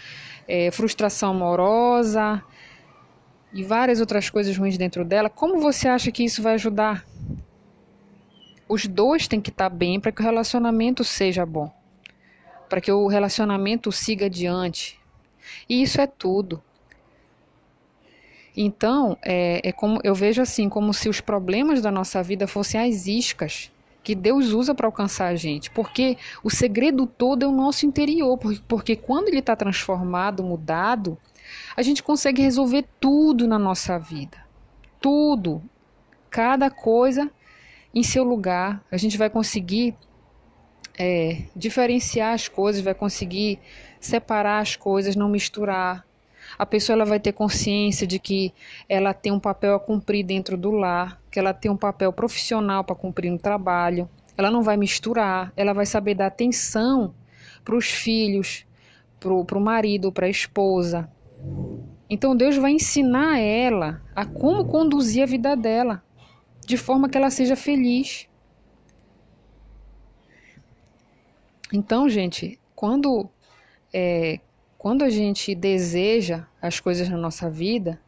é, 0.46 0.70
frustração 0.70 1.32
amorosa 1.32 2.40
e 3.52 3.64
várias 3.64 3.98
outras 4.00 4.30
coisas 4.30 4.56
ruins 4.56 4.78
dentro 4.78 5.04
dela, 5.04 5.28
como 5.28 5.58
você 5.58 5.88
acha 5.88 6.12
que 6.12 6.24
isso 6.24 6.40
vai 6.40 6.54
ajudar? 6.54 7.04
Os 8.68 8.86
dois 8.86 9.26
têm 9.26 9.40
que 9.40 9.50
estar 9.50 9.68
tá 9.68 9.76
bem 9.76 9.98
para 9.98 10.12
que 10.12 10.22
o 10.22 10.24
relacionamento 10.24 11.02
seja 11.02 11.44
bom, 11.44 11.74
para 12.68 12.80
que 12.80 12.92
o 12.92 13.08
relacionamento 13.08 13.90
siga 13.90 14.26
adiante. 14.26 14.96
E 15.68 15.82
isso 15.82 16.00
é 16.00 16.06
tudo. 16.06 16.62
Então, 18.56 19.18
é, 19.22 19.60
é 19.68 19.72
como 19.72 20.00
eu 20.04 20.14
vejo 20.14 20.40
assim, 20.40 20.68
como 20.68 20.94
se 20.94 21.08
os 21.08 21.20
problemas 21.20 21.82
da 21.82 21.90
nossa 21.90 22.22
vida 22.22 22.46
fossem 22.46 22.80
as 22.80 23.08
iscas 23.08 23.72
que 24.06 24.14
Deus 24.14 24.52
usa 24.52 24.72
para 24.72 24.86
alcançar 24.86 25.26
a 25.26 25.34
gente, 25.34 25.68
porque 25.68 26.16
o 26.44 26.48
segredo 26.48 27.08
todo 27.08 27.42
é 27.42 27.48
o 27.48 27.50
nosso 27.50 27.84
interior, 27.84 28.38
porque, 28.38 28.62
porque 28.68 28.94
quando 28.94 29.26
ele 29.26 29.40
está 29.40 29.56
transformado, 29.56 30.44
mudado, 30.44 31.18
a 31.76 31.82
gente 31.82 32.04
consegue 32.04 32.40
resolver 32.40 32.84
tudo 33.00 33.48
na 33.48 33.58
nossa 33.58 33.98
vida, 33.98 34.38
tudo, 35.00 35.60
cada 36.30 36.70
coisa 36.70 37.28
em 37.92 38.04
seu 38.04 38.22
lugar, 38.22 38.80
a 38.92 38.96
gente 38.96 39.18
vai 39.18 39.28
conseguir 39.28 39.96
é, 40.96 41.42
diferenciar 41.56 42.32
as 42.32 42.46
coisas, 42.46 42.80
vai 42.82 42.94
conseguir 42.94 43.58
separar 43.98 44.60
as 44.60 44.76
coisas, 44.76 45.16
não 45.16 45.28
misturar. 45.28 46.06
A 46.56 46.64
pessoa 46.64 46.94
ela 46.94 47.04
vai 47.04 47.18
ter 47.18 47.32
consciência 47.32 48.06
de 48.06 48.20
que 48.20 48.54
ela 48.88 49.12
tem 49.12 49.32
um 49.32 49.40
papel 49.40 49.74
a 49.74 49.80
cumprir 49.80 50.24
dentro 50.24 50.56
do 50.56 50.70
lar, 50.70 51.20
que 51.36 51.40
ela 51.40 51.52
tem 51.52 51.70
um 51.70 51.76
papel 51.76 52.10
profissional 52.14 52.82
para 52.82 52.96
cumprir 52.96 53.30
no 53.30 53.38
trabalho. 53.38 54.08
Ela 54.38 54.50
não 54.50 54.62
vai 54.62 54.74
misturar, 54.78 55.52
ela 55.54 55.74
vai 55.74 55.84
saber 55.84 56.14
dar 56.14 56.28
atenção 56.28 57.14
para 57.62 57.76
os 57.76 57.90
filhos, 57.90 58.66
para 59.20 59.34
o 59.34 59.60
marido, 59.60 60.10
para 60.10 60.24
a 60.24 60.30
esposa. 60.30 61.12
Então 62.08 62.34
Deus 62.34 62.56
vai 62.56 62.70
ensinar 62.70 63.38
ela 63.38 64.00
a 64.14 64.24
como 64.24 64.64
conduzir 64.64 65.24
a 65.24 65.26
vida 65.26 65.54
dela, 65.54 66.02
de 66.66 66.78
forma 66.78 67.06
que 67.06 67.18
ela 67.18 67.28
seja 67.28 67.54
feliz. 67.54 68.26
Então, 71.70 72.08
gente, 72.08 72.58
quando 72.74 73.28
é, 73.92 74.40
quando 74.78 75.02
a 75.02 75.10
gente 75.10 75.54
deseja 75.54 76.46
as 76.62 76.80
coisas 76.80 77.10
na 77.10 77.18
nossa 77.18 77.50
vida, 77.50 78.00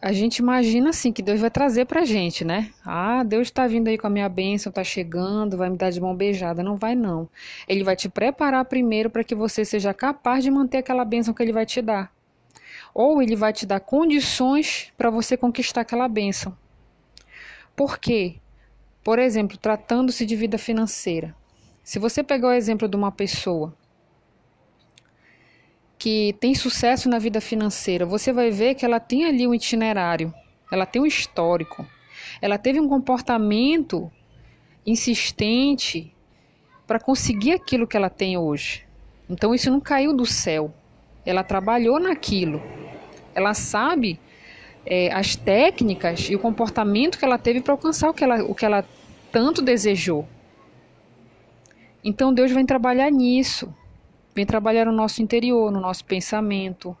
a 0.00 0.12
gente 0.12 0.38
imagina 0.38 0.90
assim 0.90 1.10
que 1.10 1.22
Deus 1.22 1.40
vai 1.40 1.50
trazer 1.50 1.86
pra 1.86 2.04
gente, 2.04 2.44
né? 2.44 2.70
Ah, 2.84 3.22
Deus 3.22 3.48
está 3.48 3.66
vindo 3.66 3.88
aí 3.88 3.96
com 3.96 4.06
a 4.06 4.10
minha 4.10 4.28
bênção, 4.28 4.70
está 4.70 4.84
chegando, 4.84 5.56
vai 5.56 5.70
me 5.70 5.76
dar 5.76 5.90
de 5.90 6.00
mão 6.00 6.14
beijada. 6.14 6.62
Não 6.62 6.76
vai, 6.76 6.94
não. 6.94 7.28
Ele 7.66 7.82
vai 7.82 7.96
te 7.96 8.08
preparar 8.08 8.64
primeiro 8.66 9.08
para 9.08 9.24
que 9.24 9.34
você 9.34 9.64
seja 9.64 9.94
capaz 9.94 10.44
de 10.44 10.50
manter 10.50 10.78
aquela 10.78 11.04
bênção 11.04 11.32
que 11.32 11.42
ele 11.42 11.52
vai 11.52 11.64
te 11.64 11.80
dar. 11.80 12.12
Ou 12.94 13.22
ele 13.22 13.36
vai 13.36 13.52
te 13.52 13.66
dar 13.66 13.80
condições 13.80 14.92
para 14.96 15.10
você 15.10 15.36
conquistar 15.36 15.80
aquela 15.80 16.08
bênção. 16.08 16.56
Por 17.74 17.98
quê? 17.98 18.36
Por 19.02 19.18
exemplo, 19.18 19.56
tratando-se 19.56 20.26
de 20.26 20.36
vida 20.36 20.58
financeira. 20.58 21.34
Se 21.82 21.98
você 21.98 22.22
pegar 22.22 22.48
o 22.48 22.52
exemplo 22.52 22.88
de 22.88 22.96
uma 22.96 23.12
pessoa 23.12 23.74
que 26.06 26.36
tem 26.38 26.54
sucesso 26.54 27.08
na 27.08 27.18
vida 27.18 27.40
financeira, 27.40 28.06
você 28.06 28.32
vai 28.32 28.48
ver 28.48 28.76
que 28.76 28.84
ela 28.84 29.00
tem 29.00 29.24
ali 29.24 29.44
um 29.44 29.52
itinerário, 29.52 30.32
ela 30.70 30.86
tem 30.86 31.02
um 31.02 31.06
histórico, 31.06 31.84
ela 32.40 32.56
teve 32.56 32.78
um 32.78 32.88
comportamento 32.88 34.08
insistente 34.86 36.14
para 36.86 37.00
conseguir 37.00 37.54
aquilo 37.54 37.88
que 37.88 37.96
ela 37.96 38.08
tem 38.08 38.38
hoje. 38.38 38.86
Então 39.28 39.52
isso 39.52 39.68
não 39.68 39.80
caiu 39.80 40.14
do 40.14 40.24
céu. 40.24 40.72
Ela 41.24 41.42
trabalhou 41.42 41.98
naquilo. 41.98 42.62
Ela 43.34 43.52
sabe 43.52 44.20
é, 44.84 45.12
as 45.12 45.34
técnicas 45.34 46.30
e 46.30 46.36
o 46.36 46.38
comportamento 46.38 47.18
que 47.18 47.24
ela 47.24 47.36
teve 47.36 47.60
para 47.60 47.74
alcançar 47.74 48.10
o 48.10 48.14
que 48.14 48.22
ela, 48.22 48.44
o 48.44 48.54
que 48.54 48.64
ela 48.64 48.84
tanto 49.32 49.60
desejou. 49.60 50.24
Então 52.04 52.32
Deus 52.32 52.52
vem 52.52 52.64
trabalhar 52.64 53.10
nisso. 53.10 53.74
Vem 54.36 54.44
trabalhar 54.44 54.84
no 54.84 54.92
nosso 54.92 55.22
interior, 55.22 55.72
no 55.72 55.80
nosso 55.80 56.04
pensamento. 56.04 56.94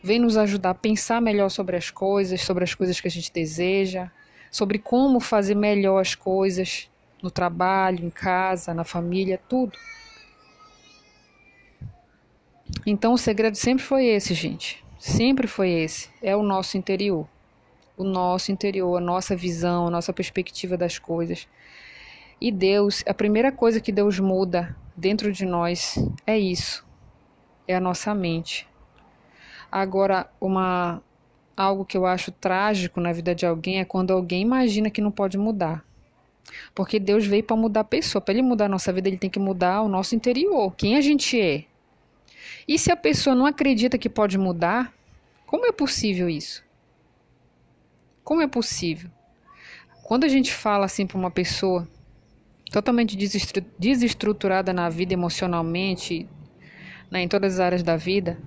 Vem 0.00 0.20
nos 0.20 0.36
ajudar 0.36 0.70
a 0.70 0.74
pensar 0.74 1.20
melhor 1.20 1.48
sobre 1.48 1.76
as 1.76 1.90
coisas, 1.90 2.40
sobre 2.40 2.62
as 2.62 2.72
coisas 2.72 3.00
que 3.00 3.08
a 3.08 3.10
gente 3.10 3.32
deseja, 3.32 4.12
sobre 4.48 4.78
como 4.78 5.18
fazer 5.18 5.56
melhor 5.56 6.00
as 6.00 6.14
coisas 6.14 6.88
no 7.20 7.32
trabalho, 7.32 8.04
em 8.04 8.10
casa, 8.10 8.72
na 8.72 8.84
família, 8.84 9.40
tudo. 9.48 9.76
Então 12.86 13.14
o 13.14 13.18
segredo 13.18 13.56
sempre 13.56 13.82
foi 13.82 14.06
esse, 14.06 14.32
gente. 14.32 14.84
Sempre 15.00 15.48
foi 15.48 15.70
esse. 15.70 16.08
É 16.22 16.36
o 16.36 16.44
nosso 16.44 16.78
interior. 16.78 17.26
O 17.96 18.04
nosso 18.04 18.52
interior, 18.52 18.96
a 18.98 19.00
nossa 19.00 19.34
visão, 19.34 19.88
a 19.88 19.90
nossa 19.90 20.12
perspectiva 20.12 20.76
das 20.76 20.96
coisas. 20.96 21.48
E 22.40 22.52
Deus, 22.52 23.02
a 23.06 23.14
primeira 23.14 23.50
coisa 23.50 23.80
que 23.80 23.90
Deus 23.90 24.18
muda 24.18 24.76
dentro 24.96 25.32
de 25.32 25.46
nós 25.46 25.96
é 26.26 26.38
isso, 26.38 26.86
é 27.66 27.74
a 27.74 27.80
nossa 27.80 28.14
mente. 28.14 28.68
Agora, 29.72 30.30
uma 30.40 31.02
algo 31.56 31.86
que 31.86 31.96
eu 31.96 32.04
acho 32.04 32.30
trágico 32.30 33.00
na 33.00 33.12
vida 33.12 33.34
de 33.34 33.46
alguém 33.46 33.80
é 33.80 33.84
quando 33.84 34.12
alguém 34.12 34.42
imagina 34.42 34.90
que 34.90 35.00
não 35.00 35.10
pode 35.10 35.38
mudar. 35.38 35.82
Porque 36.74 37.00
Deus 37.00 37.26
veio 37.26 37.42
para 37.42 37.56
mudar 37.56 37.80
a 37.80 37.84
pessoa. 37.84 38.20
Para 38.20 38.34
ele 38.34 38.42
mudar 38.42 38.66
a 38.66 38.68
nossa 38.68 38.92
vida, 38.92 39.08
ele 39.08 39.16
tem 39.16 39.30
que 39.30 39.38
mudar 39.38 39.80
o 39.80 39.88
nosso 39.88 40.14
interior, 40.14 40.74
quem 40.76 40.96
a 40.96 41.00
gente 41.00 41.40
é. 41.40 41.64
E 42.68 42.78
se 42.78 42.92
a 42.92 42.96
pessoa 42.96 43.34
não 43.34 43.46
acredita 43.46 43.98
que 43.98 44.08
pode 44.08 44.36
mudar, 44.36 44.92
como 45.46 45.66
é 45.66 45.72
possível 45.72 46.28
isso? 46.28 46.64
Como 48.22 48.42
é 48.42 48.46
possível? 48.46 49.10
Quando 50.02 50.24
a 50.24 50.28
gente 50.28 50.52
fala 50.52 50.84
assim 50.84 51.06
para 51.06 51.18
uma 51.18 51.30
pessoa 51.30 51.88
totalmente 52.70 53.16
desestruturada 53.78 54.72
na 54.72 54.88
vida 54.88 55.12
emocionalmente, 55.14 56.28
né, 57.10 57.22
em 57.22 57.28
todas 57.28 57.54
as 57.54 57.60
áreas 57.60 57.82
da 57.82 57.96
vida. 57.96 58.38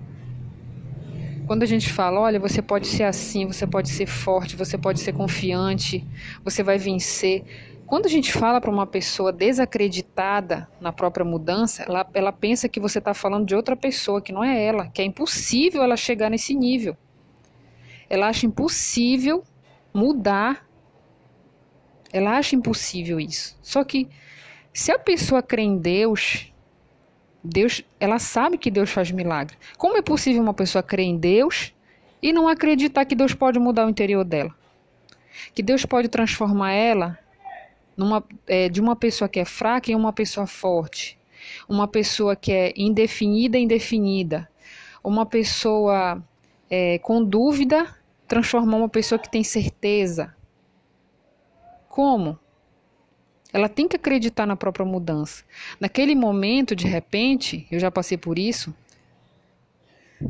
Quando 1.48 1.64
a 1.64 1.66
gente 1.66 1.92
fala, 1.92 2.20
olha, 2.20 2.40
você 2.40 2.62
pode 2.62 2.86
ser 2.86 3.04
assim, 3.04 3.48
você 3.48 3.66
pode 3.66 3.90
ser 3.90 4.06
forte, 4.06 4.56
você 4.56 4.78
pode 4.78 5.00
ser 5.00 5.14
confiante, 5.14 6.06
você 6.44 6.62
vai 6.62 6.78
vencer. 6.78 7.44
Quando 7.88 8.06
a 8.06 8.10
gente 8.10 8.32
fala 8.32 8.62
para 8.62 8.70
uma 8.70 8.86
pessoa 8.86 9.32
desacreditada 9.34 10.70
na 10.80 10.94
própria 10.94 11.26
mudança, 11.26 11.82
ela, 11.82 12.08
ela 12.14 12.32
pensa 12.32 12.70
que 12.70 12.80
você 12.80 13.00
está 13.00 13.16
falando 13.16 13.48
de 13.48 13.56
outra 13.56 13.76
pessoa, 13.76 14.22
que 14.22 14.32
não 14.32 14.44
é 14.44 14.64
ela, 14.64 14.88
que 14.90 15.02
é 15.02 15.06
impossível 15.06 15.82
ela 15.82 15.98
chegar 15.98 16.30
nesse 16.30 16.54
nível. 16.54 16.96
Ela 18.08 18.28
acha 18.28 18.46
impossível 18.46 19.44
mudar 19.92 20.69
ela 22.12 22.38
acha 22.38 22.56
impossível 22.56 23.20
isso. 23.20 23.58
Só 23.62 23.84
que 23.84 24.08
se 24.74 24.92
a 24.92 25.00
pessoa 25.00 25.42
crê 25.42 25.64
em 25.64 25.78
Deus, 25.78 26.52
Deus, 27.44 27.84
ela 28.00 28.20
sabe 28.20 28.58
que 28.58 28.72
Deus 28.72 28.90
faz 28.90 29.12
milagre. 29.12 29.58
Como 29.78 29.98
é 29.98 30.02
possível 30.02 30.42
uma 30.42 30.54
pessoa 30.54 30.84
crer 30.84 31.06
em 31.06 31.18
Deus 31.18 31.74
e 32.22 32.34
não 32.34 32.48
acreditar 32.48 33.06
que 33.06 33.16
Deus 33.16 33.34
pode 33.34 33.60
mudar 33.60 33.86
o 33.86 33.90
interior 33.90 34.24
dela? 34.24 34.54
Que 35.54 35.64
Deus 35.64 35.86
pode 35.86 36.10
transformar 36.10 36.74
ela 36.74 37.18
numa, 37.96 38.24
é, 38.48 38.70
de 38.70 38.82
uma 38.82 38.96
pessoa 38.96 39.30
que 39.30 39.40
é 39.40 39.46
fraca 39.46 39.92
em 39.92 39.96
uma 39.96 40.12
pessoa 40.12 40.48
forte, 40.48 41.18
uma 41.68 41.88
pessoa 41.88 42.36
que 42.36 42.52
é 42.52 42.74
indefinida 42.76 43.58
em 43.58 43.68
definida, 43.68 44.50
uma 45.04 45.26
pessoa 45.26 46.22
é, 46.70 47.00
com 47.00 47.24
dúvida 47.24 47.96
transformar 48.28 48.78
uma 48.78 48.90
pessoa 48.90 49.18
que 49.18 49.30
tem 49.30 49.44
certeza, 49.44 50.36
como? 51.90 52.40
Ela 53.52 53.68
tem 53.68 53.88
que 53.88 53.96
acreditar 53.96 54.46
na 54.46 54.56
própria 54.56 54.86
mudança. 54.86 55.44
Naquele 55.80 56.14
momento, 56.14 56.76
de 56.76 56.88
repente, 56.88 57.68
eu 57.72 57.80
já 57.80 57.90
passei 57.90 58.18
por 58.18 58.38
isso, 58.38 58.74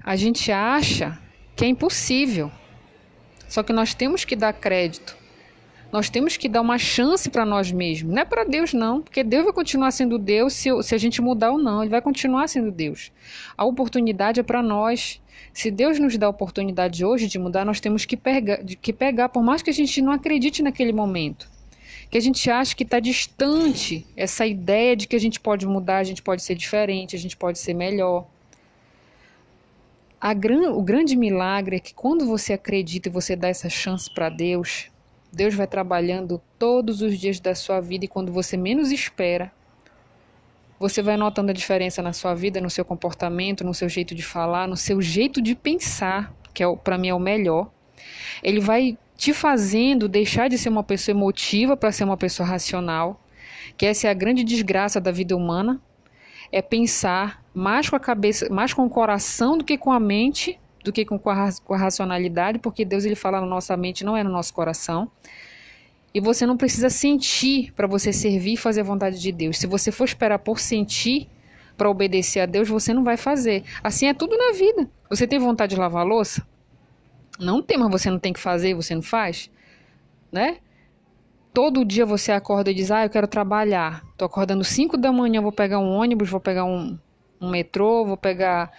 a 0.04 0.16
gente 0.16 0.52
acha 0.52 1.20
que 1.56 1.66
é 1.66 1.68
impossível. 1.68 2.50
Só 3.50 3.62
que 3.62 3.74
nós 3.74 3.94
temos 3.94 4.24
que 4.24 4.36
dar 4.36 4.54
crédito. 4.54 5.18
Nós 5.92 6.08
temos 6.08 6.38
que 6.38 6.48
dar 6.48 6.62
uma 6.62 6.78
chance 6.78 7.30
para 7.30 7.44
nós 7.44 7.72
mesmos. 7.72 8.14
Não 8.14 8.22
é 8.22 8.26
para 8.26 8.44
Deus, 8.44 8.74
não, 8.74 9.02
porque 9.02 9.24
Deus 9.24 9.44
vai 9.44 9.54
continuar 9.54 9.90
sendo 9.92 10.20
Deus 10.20 10.54
se, 10.54 10.70
se 10.84 10.94
a 10.94 10.98
gente 10.98 11.20
mudar 11.22 11.52
ou 11.52 11.58
não. 11.58 11.82
Ele 11.82 11.90
vai 11.90 12.02
continuar 12.02 12.48
sendo 12.48 12.72
Deus. 12.72 13.12
A 13.58 13.66
oportunidade 13.66 14.40
é 14.40 14.44
para 14.44 14.62
nós. 14.62 15.20
Se 15.52 15.72
Deus 15.72 16.00
nos 16.00 16.16
dá 16.16 16.28
a 16.28 16.30
oportunidade 16.30 17.04
hoje 17.04 17.28
de 17.28 17.40
mudar, 17.40 17.66
nós 17.66 17.80
temos 17.80 18.06
que 18.06 18.16
pegar, 18.16 18.64
que 18.64 18.94
pegar, 18.94 19.30
por 19.30 19.42
mais 19.42 19.64
que 19.64 19.70
a 19.72 19.74
gente 19.74 20.00
não 20.00 20.12
acredite 20.12 20.62
naquele 20.62 20.94
momento. 20.94 21.50
Que 22.12 22.18
a 22.18 22.22
gente 22.22 22.50
acha 22.52 22.76
que 22.76 22.84
está 22.84 23.00
distante 23.00 24.06
essa 24.16 24.46
ideia 24.46 24.96
de 24.96 25.08
que 25.08 25.16
a 25.16 25.20
gente 25.20 25.40
pode 25.40 25.66
mudar, 25.66 25.98
a 25.98 26.04
gente 26.04 26.22
pode 26.22 26.44
ser 26.44 26.54
diferente, 26.54 27.16
a 27.16 27.20
gente 27.20 27.36
pode 27.36 27.58
ser 27.58 27.74
melhor. 27.74 28.28
Gran, 30.38 30.72
o 30.72 30.84
grande 30.84 31.16
milagre 31.16 31.78
é 31.78 31.80
que 31.80 31.94
quando 31.94 32.28
você 32.28 32.54
acredita 32.54 33.10
e 33.10 33.12
você 33.12 33.36
dá 33.36 33.48
essa 33.48 33.70
chance 33.70 34.10
para 34.14 34.30
Deus, 34.30 34.90
Deus 35.32 35.54
vai 35.54 35.68
trabalhando 35.68 36.42
todos 36.58 37.02
os 37.02 37.18
dias 37.18 37.40
da 37.40 37.54
sua 37.54 37.80
vida 37.80 38.06
e 38.06 38.08
quando 38.08 38.32
você 38.32 38.58
menos 38.58 38.92
espera, 38.92 39.52
você 40.80 41.02
vai 41.02 41.18
notando 41.18 41.52
a 41.52 41.54
diferença 41.54 42.02
na 42.02 42.14
sua 42.14 42.34
vida, 42.34 42.62
no 42.62 42.70
seu 42.70 42.86
comportamento, 42.86 43.64
no 43.64 43.74
seu 43.74 43.90
jeito 43.90 44.16
de 44.16 44.24
falar, 44.24 44.68
no 44.68 44.78
seu 44.78 45.02
jeito 45.02 45.42
de 45.42 45.54
pensar, 45.54 46.34
que 46.54 46.64
é 46.64 46.76
para 46.76 46.98
mim 46.98 47.10
é 47.10 47.14
o 47.14 47.20
melhor. 47.20 47.70
Ele 48.42 48.60
vai 48.60 48.98
te 49.18 49.34
fazendo 49.34 50.08
deixar 50.08 50.48
de 50.48 50.58
ser 50.58 50.70
uma 50.70 50.84
pessoa 50.84 51.14
emotiva 51.16 51.76
para 51.76 51.92
ser 51.92 52.06
uma 52.06 52.16
pessoa 52.16 52.48
racional, 52.48 53.22
que 53.78 53.86
essa 53.86 54.08
é 54.08 54.10
a 54.10 54.14
grande 54.14 54.44
desgraça 54.44 55.02
da 55.02 55.12
vida 55.12 55.36
humana, 55.36 55.82
é 56.52 56.62
pensar 56.62 57.44
mais 57.54 57.90
com 57.90 57.98
a 57.98 58.00
cabeça, 58.00 58.48
mais 58.50 58.74
com 58.74 58.86
o 58.86 58.90
coração 58.90 59.58
do 59.58 59.66
que 59.66 59.78
com 59.78 59.92
a 59.92 60.00
mente, 60.00 60.58
do 60.90 60.94
que 60.94 61.06
com 61.06 61.16
a, 61.30 61.50
com 61.64 61.74
a 61.74 61.78
racionalidade, 61.78 62.60
porque 62.60 62.84
Deus 62.84 63.06
ele 63.06 63.16
fala 63.16 63.40
na 63.40 63.48
nossa 63.48 63.78
mente, 63.78 64.04
não 64.04 64.18
é 64.18 64.24
no 64.24 64.30
nosso 64.30 64.54
coração. 64.54 65.10
E 66.14 66.20
você 66.20 66.46
não 66.46 66.58
precisa 66.58 66.90
sentir 66.90 67.72
para 67.74 67.88
você 67.88 68.12
servir 68.12 68.54
e 68.54 68.58
fazer 68.58 68.82
a 68.82 68.84
vontade 68.84 69.22
de 69.22 69.32
Deus. 69.32 69.58
Se 69.58 69.68
você 69.68 69.92
for 69.92 70.06
esperar 70.06 70.40
por 70.40 70.60
sentir 70.60 71.30
para 71.78 71.90
obedecer 71.90 72.40
a 72.40 72.46
Deus, 72.46 72.68
você 72.68 72.94
não 72.94 73.04
vai 73.04 73.16
fazer. 73.16 73.64
Assim 73.84 74.08
é 74.08 74.14
tudo 74.14 74.36
na 74.36 74.52
vida. 74.54 74.90
Você 75.10 75.28
tem 75.28 75.38
vontade 75.38 75.76
de 75.76 75.80
lavar 75.80 76.06
louça? 76.06 76.46
Não 77.40 77.62
tem, 77.62 77.78
mas 77.78 77.92
você 77.92 78.10
não 78.10 78.20
tem 78.20 78.34
que 78.34 78.40
fazer, 78.40 78.74
você 78.74 78.94
não 78.96 79.02
faz, 79.02 79.50
né? 80.32 80.58
Todo 81.54 81.86
dia 81.86 82.06
você 82.06 82.32
acorda 82.32 82.70
e 82.70 82.74
diz: 82.74 82.92
"Ah, 82.92 83.06
eu 83.06 83.10
quero 83.10 83.28
trabalhar. 83.28 84.04
Tô 84.18 84.26
acordando 84.26 84.64
5 84.64 84.98
da 84.98 85.12
manhã, 85.12 85.42
vou 85.42 85.52
pegar 85.52 85.80
um 85.80 85.90
ônibus, 85.90 86.30
vou 86.30 86.40
pegar 86.40 86.66
um 86.66 87.00
um 87.42 87.50
metrô, 87.50 88.06
vou 88.06 88.18
pegar, 88.18 88.72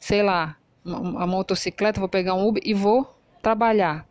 sei 0.00 0.22
lá, 0.22 0.56
a 0.94 1.26
motocicleta, 1.26 2.00
vou 2.00 2.08
pegar 2.08 2.34
um 2.34 2.46
Uber 2.46 2.62
e 2.64 2.74
vou 2.74 3.14
trabalhar. 3.42 4.06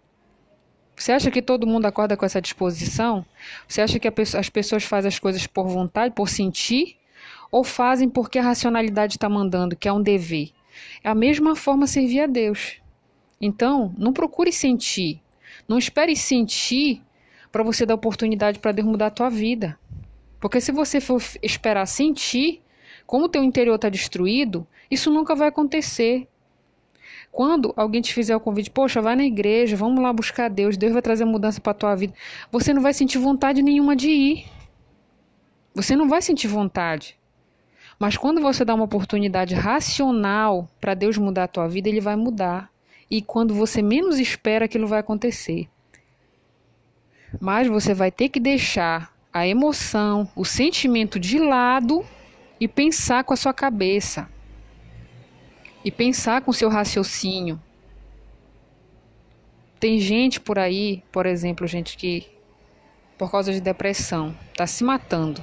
Você 0.96 1.12
acha 1.12 1.30
que 1.30 1.42
todo 1.42 1.68
mundo 1.68 1.86
acorda 1.86 2.18
com 2.18 2.26
essa 2.26 2.42
disposição? 2.42 3.24
Você 3.68 3.82
acha 3.82 4.00
que 4.00 4.08
as 4.36 4.50
pessoas 4.50 4.84
fazem 4.84 5.10
as 5.10 5.20
coisas 5.20 5.46
por 5.46 5.68
vontade, 5.68 6.14
por 6.16 6.28
sentir? 6.28 6.98
Ou 7.52 7.64
fazem 7.64 8.10
porque 8.10 8.40
a 8.40 8.44
racionalidade 8.44 9.14
está 9.14 9.30
mandando, 9.30 9.76
que 9.76 9.88
é 9.88 9.94
um 9.94 10.02
dever? 10.02 10.52
É 11.04 11.10
a 11.10 11.16
mesma 11.16 11.56
forma 11.56 11.86
servir 11.86 12.22
a 12.22 12.28
Deus. 12.28 12.82
Então, 13.40 13.94
não 13.98 14.12
procure 14.12 14.52
sentir. 14.52 15.22
Não 15.68 15.78
espere 15.78 16.16
sentir 16.16 17.04
para 17.52 17.64
você 17.64 17.86
dar 17.86 17.96
oportunidade 17.96 18.60
para 18.60 18.72
Deus 18.72 18.88
mudar 18.88 19.08
a 19.08 19.12
tua 19.12 19.30
vida. 19.30 19.78
Porque 20.40 20.60
se 20.60 20.72
você 20.72 21.00
for 21.00 21.22
esperar 21.42 21.86
sentir, 21.86 22.62
como 23.06 23.26
o 23.26 23.30
teu 23.30 23.44
interior 23.44 23.76
está 23.76 23.90
destruído, 23.90 24.68
isso 24.90 25.12
nunca 25.12 25.36
vai 25.36 25.48
acontecer. 25.48 26.28
Quando 27.38 27.72
alguém 27.78 28.02
te 28.02 28.16
fizer 28.16 28.36
o 28.36 28.40
convite, 28.40 28.72
poxa, 28.72 29.00
vai 29.00 29.16
na 29.16 29.24
igreja, 29.24 29.78
vamos 29.78 30.02
lá 30.02 30.12
buscar 30.12 30.50
Deus, 30.50 30.76
Deus 30.76 30.92
vai 30.92 31.04
trazer 31.04 31.24
mudança 31.24 31.62
para 31.62 31.72
tua 31.72 31.94
vida, 31.94 32.12
você 32.52 32.74
não 32.74 32.82
vai 32.82 32.96
sentir 32.96 33.20
vontade 33.20 33.62
nenhuma 33.62 33.96
de 33.96 34.10
ir. 34.10 34.46
Você 35.76 35.96
não 35.96 36.10
vai 36.10 36.20
sentir 36.20 36.48
vontade. 36.48 37.16
Mas 38.00 38.18
quando 38.18 38.42
você 38.42 38.66
dá 38.66 38.74
uma 38.74 38.86
oportunidade 38.86 39.54
racional 39.54 40.68
para 40.82 40.96
Deus 40.96 41.16
mudar 41.16 41.44
a 41.44 41.48
tua 41.48 41.68
vida, 41.68 41.88
ele 41.88 42.02
vai 42.02 42.16
mudar. 42.16 42.72
E 43.08 43.22
quando 43.22 43.54
você 43.54 43.84
menos 43.84 44.18
espera, 44.18 44.66
aquilo 44.66 44.88
vai 44.88 44.98
acontecer. 45.02 45.70
Mas 47.40 47.68
você 47.68 47.94
vai 47.94 48.10
ter 48.10 48.30
que 48.30 48.40
deixar 48.40 49.14
a 49.32 49.48
emoção, 49.48 50.28
o 50.36 50.44
sentimento 50.44 51.20
de 51.20 51.38
lado 51.38 52.04
e 52.60 52.68
pensar 52.68 53.24
com 53.24 53.36
a 53.36 53.38
sua 53.38 53.54
cabeça 53.54 54.28
e 55.88 55.92
pensar 55.92 56.42
com 56.42 56.52
seu 56.52 56.68
raciocínio. 56.68 57.58
Tem 59.80 60.02
gente 60.02 60.38
por 60.38 60.60
aí, 60.60 61.02
por 61.14 61.26
exemplo, 61.26 61.66
gente 61.66 61.96
que 61.96 62.28
por 63.18 63.32
causa 63.32 63.54
de 63.54 63.62
depressão 63.62 64.36
está 64.50 64.68
se 64.68 64.84
matando 64.84 65.42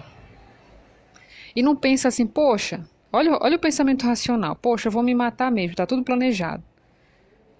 e 1.56 1.62
não 1.62 1.74
pensa 1.74 2.08
assim, 2.08 2.26
poxa, 2.26 2.86
olha, 3.10 3.38
olha 3.40 3.56
o 3.56 3.58
pensamento 3.58 4.04
racional, 4.04 4.54
poxa, 4.54 4.88
eu 4.88 4.92
vou 4.92 5.02
me 5.02 5.14
matar 5.14 5.50
mesmo, 5.50 5.70
está 5.70 5.86
tudo 5.86 6.04
planejado. 6.04 6.62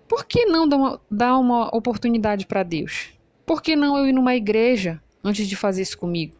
Por 0.06 0.26
que 0.26 0.44
não 0.44 0.68
dar 0.68 0.76
uma, 0.76 1.00
dar 1.10 1.38
uma 1.38 1.74
oportunidade 1.74 2.44
para 2.44 2.62
Deus? 2.62 3.14
Por 3.46 3.62
que 3.62 3.74
não 3.74 3.96
eu 3.96 4.06
ir 4.06 4.12
numa 4.12 4.36
igreja 4.36 5.02
antes 5.24 5.48
de 5.48 5.56
fazer 5.56 5.80
isso 5.80 5.96
comigo? 5.96 6.36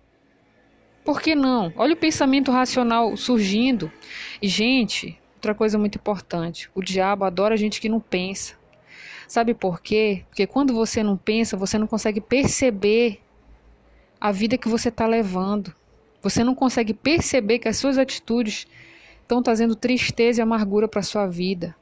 Por 1.06 1.22
que 1.22 1.34
não? 1.34 1.72
Olha 1.74 1.94
o 1.94 1.96
pensamento 1.96 2.52
racional 2.52 3.16
surgindo. 3.16 3.90
E, 4.42 4.48
gente, 4.48 5.18
Outra 5.44 5.54
coisa 5.54 5.78
muito 5.78 5.96
importante: 5.96 6.70
o 6.74 6.82
diabo 6.82 7.22
adora 7.22 7.54
gente 7.54 7.78
que 7.78 7.86
não 7.86 8.00
pensa. 8.00 8.54
Sabe 9.28 9.52
por 9.52 9.82
quê? 9.82 10.24
Porque 10.30 10.46
quando 10.46 10.72
você 10.72 11.02
não 11.02 11.18
pensa, 11.18 11.54
você 11.54 11.76
não 11.76 11.86
consegue 11.86 12.18
perceber 12.18 13.20
a 14.18 14.32
vida 14.32 14.56
que 14.56 14.70
você 14.70 14.88
está 14.88 15.06
levando. 15.06 15.74
Você 16.22 16.42
não 16.42 16.54
consegue 16.54 16.94
perceber 16.94 17.58
que 17.58 17.68
as 17.68 17.76
suas 17.76 17.98
atitudes 17.98 18.66
estão 19.20 19.42
trazendo 19.42 19.76
tristeza 19.76 20.40
e 20.40 20.42
amargura 20.42 20.88
para 20.88 21.00
a 21.00 21.02
sua 21.02 21.26
vida. 21.26 21.76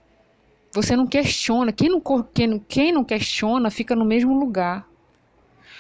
Você 0.73 0.97
não 0.97 1.07
questiona. 1.07 1.71
Quem 1.71 1.89
não, 1.89 2.03
quem, 2.35 2.59
quem 2.59 2.91
não 2.91 3.05
questiona 3.05 3.71
fica 3.71 3.95
no 3.95 4.05
mesmo 4.05 4.37
lugar. 4.37 4.89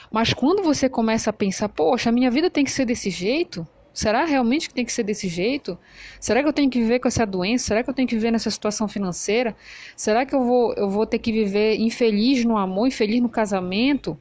Mas 0.09 0.33
quando 0.33 0.63
você 0.63 0.89
começa 0.89 1.31
a 1.31 1.33
pensar, 1.33 1.69
poxa, 1.69 2.11
a 2.11 2.13
minha 2.13 2.31
vida 2.31 2.49
tem 2.49 2.63
que 2.63 2.71
ser 2.71 2.85
desse 2.85 3.11
jeito, 3.11 3.67
Será 3.93 4.25
realmente 4.25 4.69
que 4.69 4.75
tem 4.75 4.85
que 4.85 4.93
ser 4.93 5.03
desse 5.03 5.29
jeito? 5.29 5.79
Será 6.19 6.43
que 6.43 6.49
eu 6.49 6.53
tenho 6.53 6.71
que 6.71 6.81
viver 6.81 6.99
com 6.99 7.09
essa 7.09 7.27
doença? 7.27 7.67
Será 7.67 7.83
que 7.83 7.91
eu 7.91 7.95
tenho 7.95 8.09
que 8.09 8.15
viver 8.15 8.31
nessa 8.31 8.51
situação 8.51 8.89
financeira? 8.89 9.55
Será 9.97 10.25
que 10.25 10.35
eu 10.35 10.43
vou, 10.43 10.73
eu 10.75 10.89
vou 10.89 11.07
ter 11.07 11.19
que 11.19 11.31
viver 11.31 11.77
infeliz 11.79 12.45
no 12.45 12.57
amor, 12.57 12.87
infeliz 12.89 13.21
no 13.21 13.29
casamento? 13.29 14.19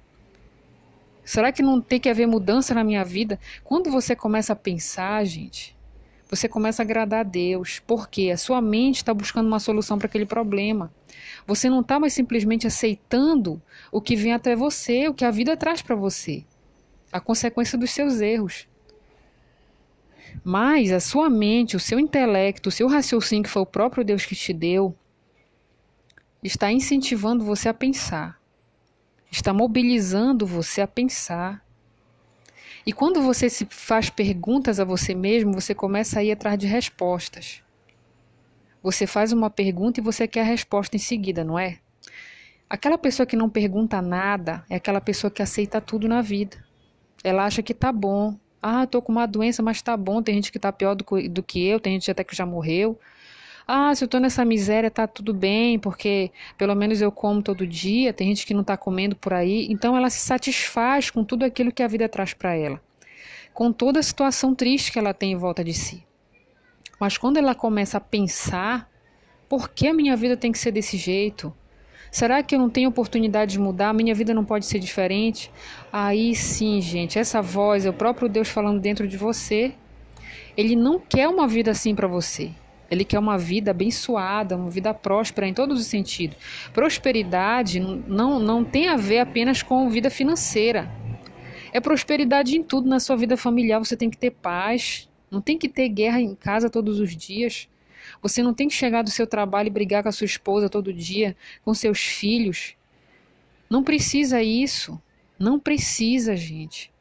Será 1.23 1.51
que 1.51 1.61
não 1.61 1.79
tem 1.79 1.99
que 1.99 2.09
haver 2.09 2.27
mudança 2.27 2.73
na 2.73 2.83
minha 2.83 3.05
vida? 3.05 3.39
Quando 3.63 3.89
você 3.89 4.15
começa 4.15 4.51
a 4.53 4.55
pensar, 4.55 5.23
gente, 5.23 5.75
você 6.29 6.47
começa 6.47 6.81
a 6.81 6.85
agradar 6.85 7.21
a 7.21 7.23
Deus, 7.23 7.81
porque 7.85 8.31
a 8.31 8.37
sua 8.37 8.61
mente 8.61 8.97
está 8.97 9.13
buscando 9.13 9.47
uma 9.47 9.59
solução 9.59 9.97
para 9.97 10.07
aquele 10.07 10.25
problema. 10.25 10.91
Você 11.45 11.69
não 11.69 11.81
está 11.81 11.99
mais 11.99 12.13
simplesmente 12.13 12.65
aceitando 12.65 13.61
o 13.91 14.01
que 14.01 14.15
vem 14.15 14.33
até 14.33 14.55
você, 14.55 15.07
o 15.07 15.13
que 15.13 15.25
a 15.25 15.31
vida 15.31 15.55
traz 15.55 15.81
para 15.81 15.95
você, 15.95 16.43
a 17.11 17.19
consequência 17.19 17.77
dos 17.77 17.91
seus 17.91 18.21
erros. 18.21 18.67
Mas 20.43 20.91
a 20.91 20.99
sua 20.99 21.29
mente, 21.29 21.75
o 21.75 21.79
seu 21.79 21.99
intelecto, 21.99 22.69
o 22.69 22.71
seu 22.71 22.87
raciocínio, 22.87 23.43
que 23.43 23.49
foi 23.49 23.61
o 23.61 23.65
próprio 23.65 24.03
Deus 24.03 24.25
que 24.25 24.35
te 24.35 24.53
deu, 24.53 24.95
está 26.43 26.71
incentivando 26.71 27.43
você 27.43 27.69
a 27.69 27.73
pensar, 27.73 28.39
está 29.31 29.53
mobilizando 29.53 30.45
você 30.45 30.81
a 30.81 30.87
pensar. 30.87 31.63
E 32.85 32.91
quando 32.91 33.21
você 33.21 33.49
se 33.49 33.67
faz 33.69 34.09
perguntas 34.09 34.79
a 34.79 34.85
você 34.85 35.13
mesmo, 35.13 35.53
você 35.53 35.75
começa 35.75 36.19
a 36.19 36.23
ir 36.23 36.31
atrás 36.31 36.57
de 36.57 36.65
respostas. 36.65 37.61
Você 38.81 39.05
faz 39.05 39.31
uma 39.31 39.49
pergunta 39.49 39.99
e 39.99 40.03
você 40.03 40.27
quer 40.27 40.41
a 40.41 40.45
resposta 40.45 40.95
em 40.95 40.99
seguida, 40.99 41.43
não 41.43 41.59
é? 41.59 41.77
Aquela 42.67 42.97
pessoa 42.97 43.27
que 43.27 43.35
não 43.35 43.49
pergunta 43.49 44.01
nada 44.01 44.65
é 44.67 44.75
aquela 44.75 44.99
pessoa 44.99 45.29
que 45.29 45.43
aceita 45.43 45.79
tudo 45.79 46.07
na 46.07 46.21
vida. 46.21 46.57
Ela 47.23 47.45
acha 47.45 47.61
que 47.61 47.73
tá 47.73 47.91
bom, 47.91 48.39
ah, 48.61 48.85
tô 48.85 49.01
com 49.01 49.11
uma 49.11 49.25
doença, 49.25 49.63
mas 49.63 49.81
tá 49.81 49.97
bom. 49.97 50.21
Tem 50.21 50.35
gente 50.35 50.51
que 50.51 50.59
tá 50.59 50.71
pior 50.71 50.95
do, 50.95 51.05
do 51.29 51.41
que 51.41 51.65
eu, 51.65 51.79
tem 51.79 51.93
gente 51.93 52.11
até 52.11 52.23
que 52.23 52.35
já 52.35 52.45
morreu. 52.45 52.99
Ah, 53.67 53.93
se 53.95 54.03
eu 54.03 54.07
tô 54.07 54.19
nessa 54.19 54.43
miséria, 54.43 54.91
tá 54.91 55.07
tudo 55.07 55.33
bem, 55.33 55.79
porque 55.79 56.31
pelo 56.57 56.75
menos 56.75 57.01
eu 57.01 57.11
como 57.11 57.41
todo 57.41 57.65
dia. 57.65 58.13
Tem 58.13 58.27
gente 58.27 58.45
que 58.45 58.53
não 58.53 58.63
tá 58.63 58.77
comendo 58.77 59.15
por 59.15 59.33
aí. 59.33 59.67
Então 59.69 59.95
ela 59.95 60.09
se 60.09 60.19
satisfaz 60.19 61.09
com 61.09 61.23
tudo 61.23 61.45
aquilo 61.45 61.71
que 61.71 61.81
a 61.81 61.87
vida 61.87 62.07
traz 62.09 62.33
para 62.33 62.55
ela, 62.55 62.81
com 63.53 63.71
toda 63.71 63.99
a 63.99 64.03
situação 64.03 64.53
triste 64.53 64.91
que 64.91 64.99
ela 64.99 65.13
tem 65.13 65.31
em 65.31 65.37
volta 65.37 65.63
de 65.63 65.73
si. 65.73 66.05
Mas 66.99 67.17
quando 67.17 67.37
ela 67.37 67.55
começa 67.55 67.97
a 67.97 68.01
pensar, 68.01 68.89
por 69.49 69.69
que 69.69 69.87
a 69.87 69.93
minha 69.93 70.15
vida 70.15 70.37
tem 70.37 70.51
que 70.51 70.59
ser 70.59 70.71
desse 70.71 70.97
jeito? 70.97 71.53
Será 72.11 72.43
que 72.43 72.53
eu 72.53 72.59
não 72.59 72.69
tenho 72.69 72.89
oportunidade 72.89 73.53
de 73.53 73.59
mudar? 73.59 73.93
Minha 73.93 74.13
vida 74.13 74.33
não 74.33 74.43
pode 74.43 74.65
ser 74.65 74.79
diferente? 74.79 75.49
Aí 75.93 76.35
sim, 76.35 76.81
gente, 76.81 77.17
essa 77.17 77.41
voz 77.41 77.85
é 77.85 77.89
o 77.89 77.93
próprio 77.93 78.27
Deus 78.27 78.49
falando 78.49 78.81
dentro 78.81 79.07
de 79.07 79.15
você. 79.15 79.73
Ele 80.57 80.75
não 80.75 80.99
quer 80.99 81.29
uma 81.29 81.47
vida 81.47 81.71
assim 81.71 81.95
para 81.95 82.09
você. 82.09 82.51
Ele 82.91 83.05
quer 83.05 83.17
uma 83.17 83.37
vida 83.37 83.71
abençoada, 83.71 84.57
uma 84.57 84.69
vida 84.69 84.93
próspera 84.93 85.47
em 85.47 85.53
todos 85.53 85.79
os 85.79 85.87
sentidos. 85.87 86.35
Prosperidade 86.73 87.79
não, 87.79 88.37
não 88.37 88.65
tem 88.65 88.89
a 88.89 88.97
ver 88.97 89.19
apenas 89.19 89.63
com 89.63 89.89
vida 89.89 90.09
financeira. 90.09 90.91
É 91.71 91.79
prosperidade 91.79 92.57
em 92.57 92.61
tudo 92.61 92.89
na 92.89 92.99
sua 92.99 93.15
vida 93.15 93.37
familiar. 93.37 93.79
Você 93.79 93.95
tem 93.95 94.09
que 94.09 94.17
ter 94.17 94.31
paz. 94.31 95.09
Não 95.31 95.39
tem 95.39 95.57
que 95.57 95.69
ter 95.69 95.87
guerra 95.87 96.19
em 96.19 96.35
casa 96.35 96.69
todos 96.69 96.99
os 96.99 97.15
dias. 97.15 97.69
Você 98.21 98.43
não 98.43 98.53
tem 98.53 98.67
que 98.67 98.73
chegar 98.73 99.01
do 99.01 99.09
seu 99.09 99.25
trabalho 99.25 99.67
e 99.67 99.71
brigar 99.71 100.03
com 100.03 100.09
a 100.09 100.11
sua 100.11 100.25
esposa 100.25 100.69
todo 100.69 100.93
dia, 100.93 101.35
com 101.65 101.73
seus 101.73 101.99
filhos. 101.99 102.75
Não 103.69 103.83
precisa 103.83 104.43
isso. 104.43 105.01
Não 105.39 105.59
precisa, 105.59 106.35
gente. 106.35 106.91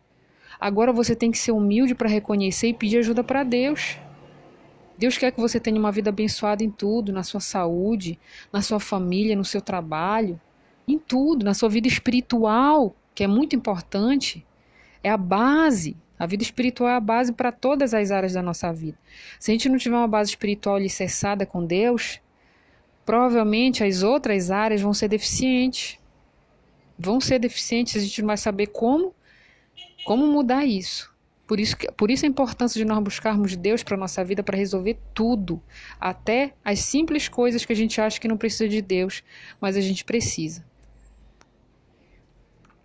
Agora 0.58 0.92
você 0.92 1.14
tem 1.14 1.30
que 1.30 1.38
ser 1.38 1.52
humilde 1.52 1.94
para 1.94 2.08
reconhecer 2.08 2.68
e 2.68 2.74
pedir 2.74 2.98
ajuda 2.98 3.22
para 3.22 3.42
Deus. 3.42 3.98
Deus 4.96 5.16
quer 5.16 5.32
que 5.32 5.40
você 5.40 5.58
tenha 5.58 5.78
uma 5.78 5.90
vida 5.90 6.10
abençoada 6.10 6.62
em 6.62 6.70
tudo, 6.70 7.12
na 7.12 7.22
sua 7.22 7.40
saúde, 7.40 8.18
na 8.52 8.60
sua 8.60 8.78
família, 8.78 9.34
no 9.34 9.44
seu 9.44 9.62
trabalho, 9.62 10.38
em 10.86 10.98
tudo, 10.98 11.44
na 11.44 11.54
sua 11.54 11.70
vida 11.70 11.88
espiritual, 11.88 12.94
que 13.14 13.24
é 13.24 13.26
muito 13.26 13.56
importante. 13.56 14.46
É 15.02 15.10
a 15.10 15.16
base. 15.16 15.96
A 16.20 16.26
vida 16.26 16.42
espiritual 16.42 16.90
é 16.90 16.96
a 16.96 17.00
base 17.00 17.32
para 17.32 17.50
todas 17.50 17.94
as 17.94 18.10
áreas 18.10 18.34
da 18.34 18.42
nossa 18.42 18.70
vida. 18.70 18.98
Se 19.38 19.50
a 19.50 19.54
gente 19.54 19.70
não 19.70 19.78
tiver 19.78 19.96
uma 19.96 20.06
base 20.06 20.28
espiritual 20.28 20.76
alicerçada 20.76 21.46
com 21.46 21.64
Deus, 21.64 22.20
provavelmente 23.06 23.82
as 23.82 24.02
outras 24.02 24.50
áreas 24.50 24.82
vão 24.82 24.92
ser 24.92 25.08
deficientes. 25.08 25.98
Vão 26.98 27.22
ser 27.22 27.38
deficientes, 27.38 27.96
a 27.96 28.00
gente 28.00 28.20
não 28.20 28.26
vai 28.26 28.36
saber 28.36 28.66
como, 28.66 29.14
como 30.04 30.26
mudar 30.26 30.66
isso. 30.66 31.10
Por 31.46 31.58
isso, 31.58 31.74
por 31.96 32.10
isso 32.10 32.26
a 32.26 32.28
importância 32.28 32.78
de 32.78 32.84
nós 32.84 33.02
buscarmos 33.02 33.56
Deus 33.56 33.82
para 33.82 33.94
a 33.94 33.98
nossa 33.98 34.22
vida 34.22 34.42
para 34.42 34.58
resolver 34.58 34.98
tudo, 35.14 35.62
até 35.98 36.52
as 36.62 36.80
simples 36.80 37.30
coisas 37.30 37.64
que 37.64 37.72
a 37.72 37.76
gente 37.76 37.98
acha 37.98 38.20
que 38.20 38.28
não 38.28 38.36
precisa 38.36 38.68
de 38.68 38.82
Deus, 38.82 39.24
mas 39.58 39.74
a 39.74 39.80
gente 39.80 40.04
precisa. 40.04 40.62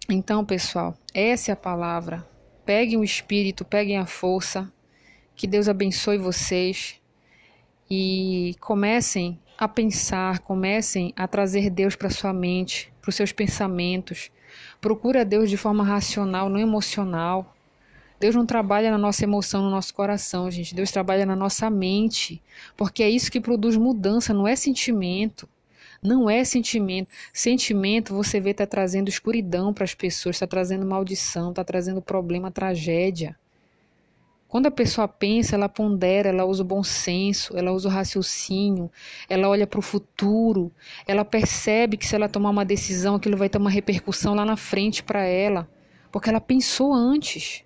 Então, 0.08 0.46
pessoal, 0.46 0.98
essa 1.14 1.52
é 1.52 1.54
a 1.54 1.58
palavra 1.58 2.26
Peguem 2.66 2.98
o 2.98 3.04
espírito, 3.04 3.64
peguem 3.64 3.98
a 3.98 4.06
força. 4.06 4.72
Que 5.36 5.46
Deus 5.46 5.70
abençoe 5.70 6.18
vocês 6.18 7.00
e 7.90 8.56
comecem 8.60 9.40
a 9.58 9.68
pensar, 9.68 10.40
comecem 10.40 11.14
a 11.16 11.28
trazer 11.28 11.70
Deus 11.70 11.96
para 11.96 12.10
sua 12.10 12.34
mente, 12.34 12.92
para 13.02 13.10
os 13.10 13.16
seus 13.16 13.32
pensamentos. 13.32 14.32
Procura 14.82 15.24
Deus 15.24 15.50
de 15.50 15.58
forma 15.58 15.84
racional, 15.84 16.50
não 16.50 16.60
emocional. 16.60 17.56
Deus 18.20 18.34
não 18.34 18.46
trabalha 18.46 18.90
na 18.90 18.98
nossa 18.98 19.24
emoção, 19.24 19.62
no 19.62 19.70
nosso 19.70 19.94
coração, 19.94 20.50
gente. 20.50 20.74
Deus 20.74 20.92
trabalha 20.92 21.26
na 21.26 21.36
nossa 21.36 21.70
mente. 21.70 22.42
Porque 22.76 23.04
é 23.04 23.10
isso 23.10 23.32
que 23.32 23.42
produz 23.42 23.78
mudança, 23.78 24.34
não 24.34 24.48
é 24.48 24.56
sentimento. 24.56 25.48
Não 26.02 26.30
é 26.30 26.44
sentimento. 26.44 27.10
Sentimento, 27.34 28.14
você 28.14 28.40
vê, 28.40 28.52
está 28.52 28.66
trazendo 28.66 29.10
escuridão 29.10 29.74
para 29.74 29.84
as 29.84 29.94
pessoas, 29.94 30.36
está 30.36 30.48
trazendo 30.48 30.86
maldição, 30.86 31.50
está 31.50 31.64
trazendo 31.64 32.02
problema, 32.02 32.52
tragédia. 32.52 33.38
Quando 34.48 34.68
a 34.68 34.72
pessoa 34.72 35.08
pensa, 35.08 35.56
ela 35.56 35.68
pondera, 35.68 36.30
ela 36.30 36.46
usa 36.46 36.62
o 36.62 36.66
bom 36.66 36.84
senso, 36.84 37.58
ela 37.58 37.72
usa 37.72 37.90
o 37.90 37.92
raciocínio, 37.92 38.90
ela 39.28 39.50
olha 39.50 39.68
para 39.68 39.80
o 39.80 39.82
futuro, 39.82 40.72
ela 41.06 41.26
percebe 41.26 41.98
que 41.98 42.08
se 42.08 42.16
ela 42.16 42.30
tomar 42.30 42.52
uma 42.52 42.64
decisão, 42.64 43.16
aquilo 43.16 43.36
vai 43.36 43.50
ter 43.50 43.58
uma 43.58 43.70
repercussão 43.70 44.34
lá 44.34 44.46
na 44.46 44.56
frente 44.56 45.04
para 45.04 45.24
ela, 45.26 45.68
porque 46.12 46.30
ela 46.30 46.40
pensou 46.40 46.94
antes. 46.94 47.66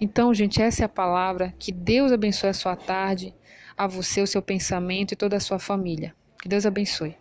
Então, 0.00 0.32
gente, 0.32 0.62
essa 0.62 0.82
é 0.82 0.86
a 0.86 0.88
palavra. 0.88 1.54
Que 1.58 1.72
Deus 1.72 2.12
abençoe 2.12 2.50
a 2.50 2.54
sua 2.54 2.76
tarde, 2.76 3.34
a 3.76 3.86
você, 3.86 4.22
o 4.22 4.26
seu 4.26 4.40
pensamento 4.40 5.12
e 5.12 5.16
toda 5.16 5.36
a 5.36 5.40
sua 5.40 5.58
família. 5.58 6.14
Que 6.40 6.48
Deus 6.48 6.64
abençoe. 6.64 7.14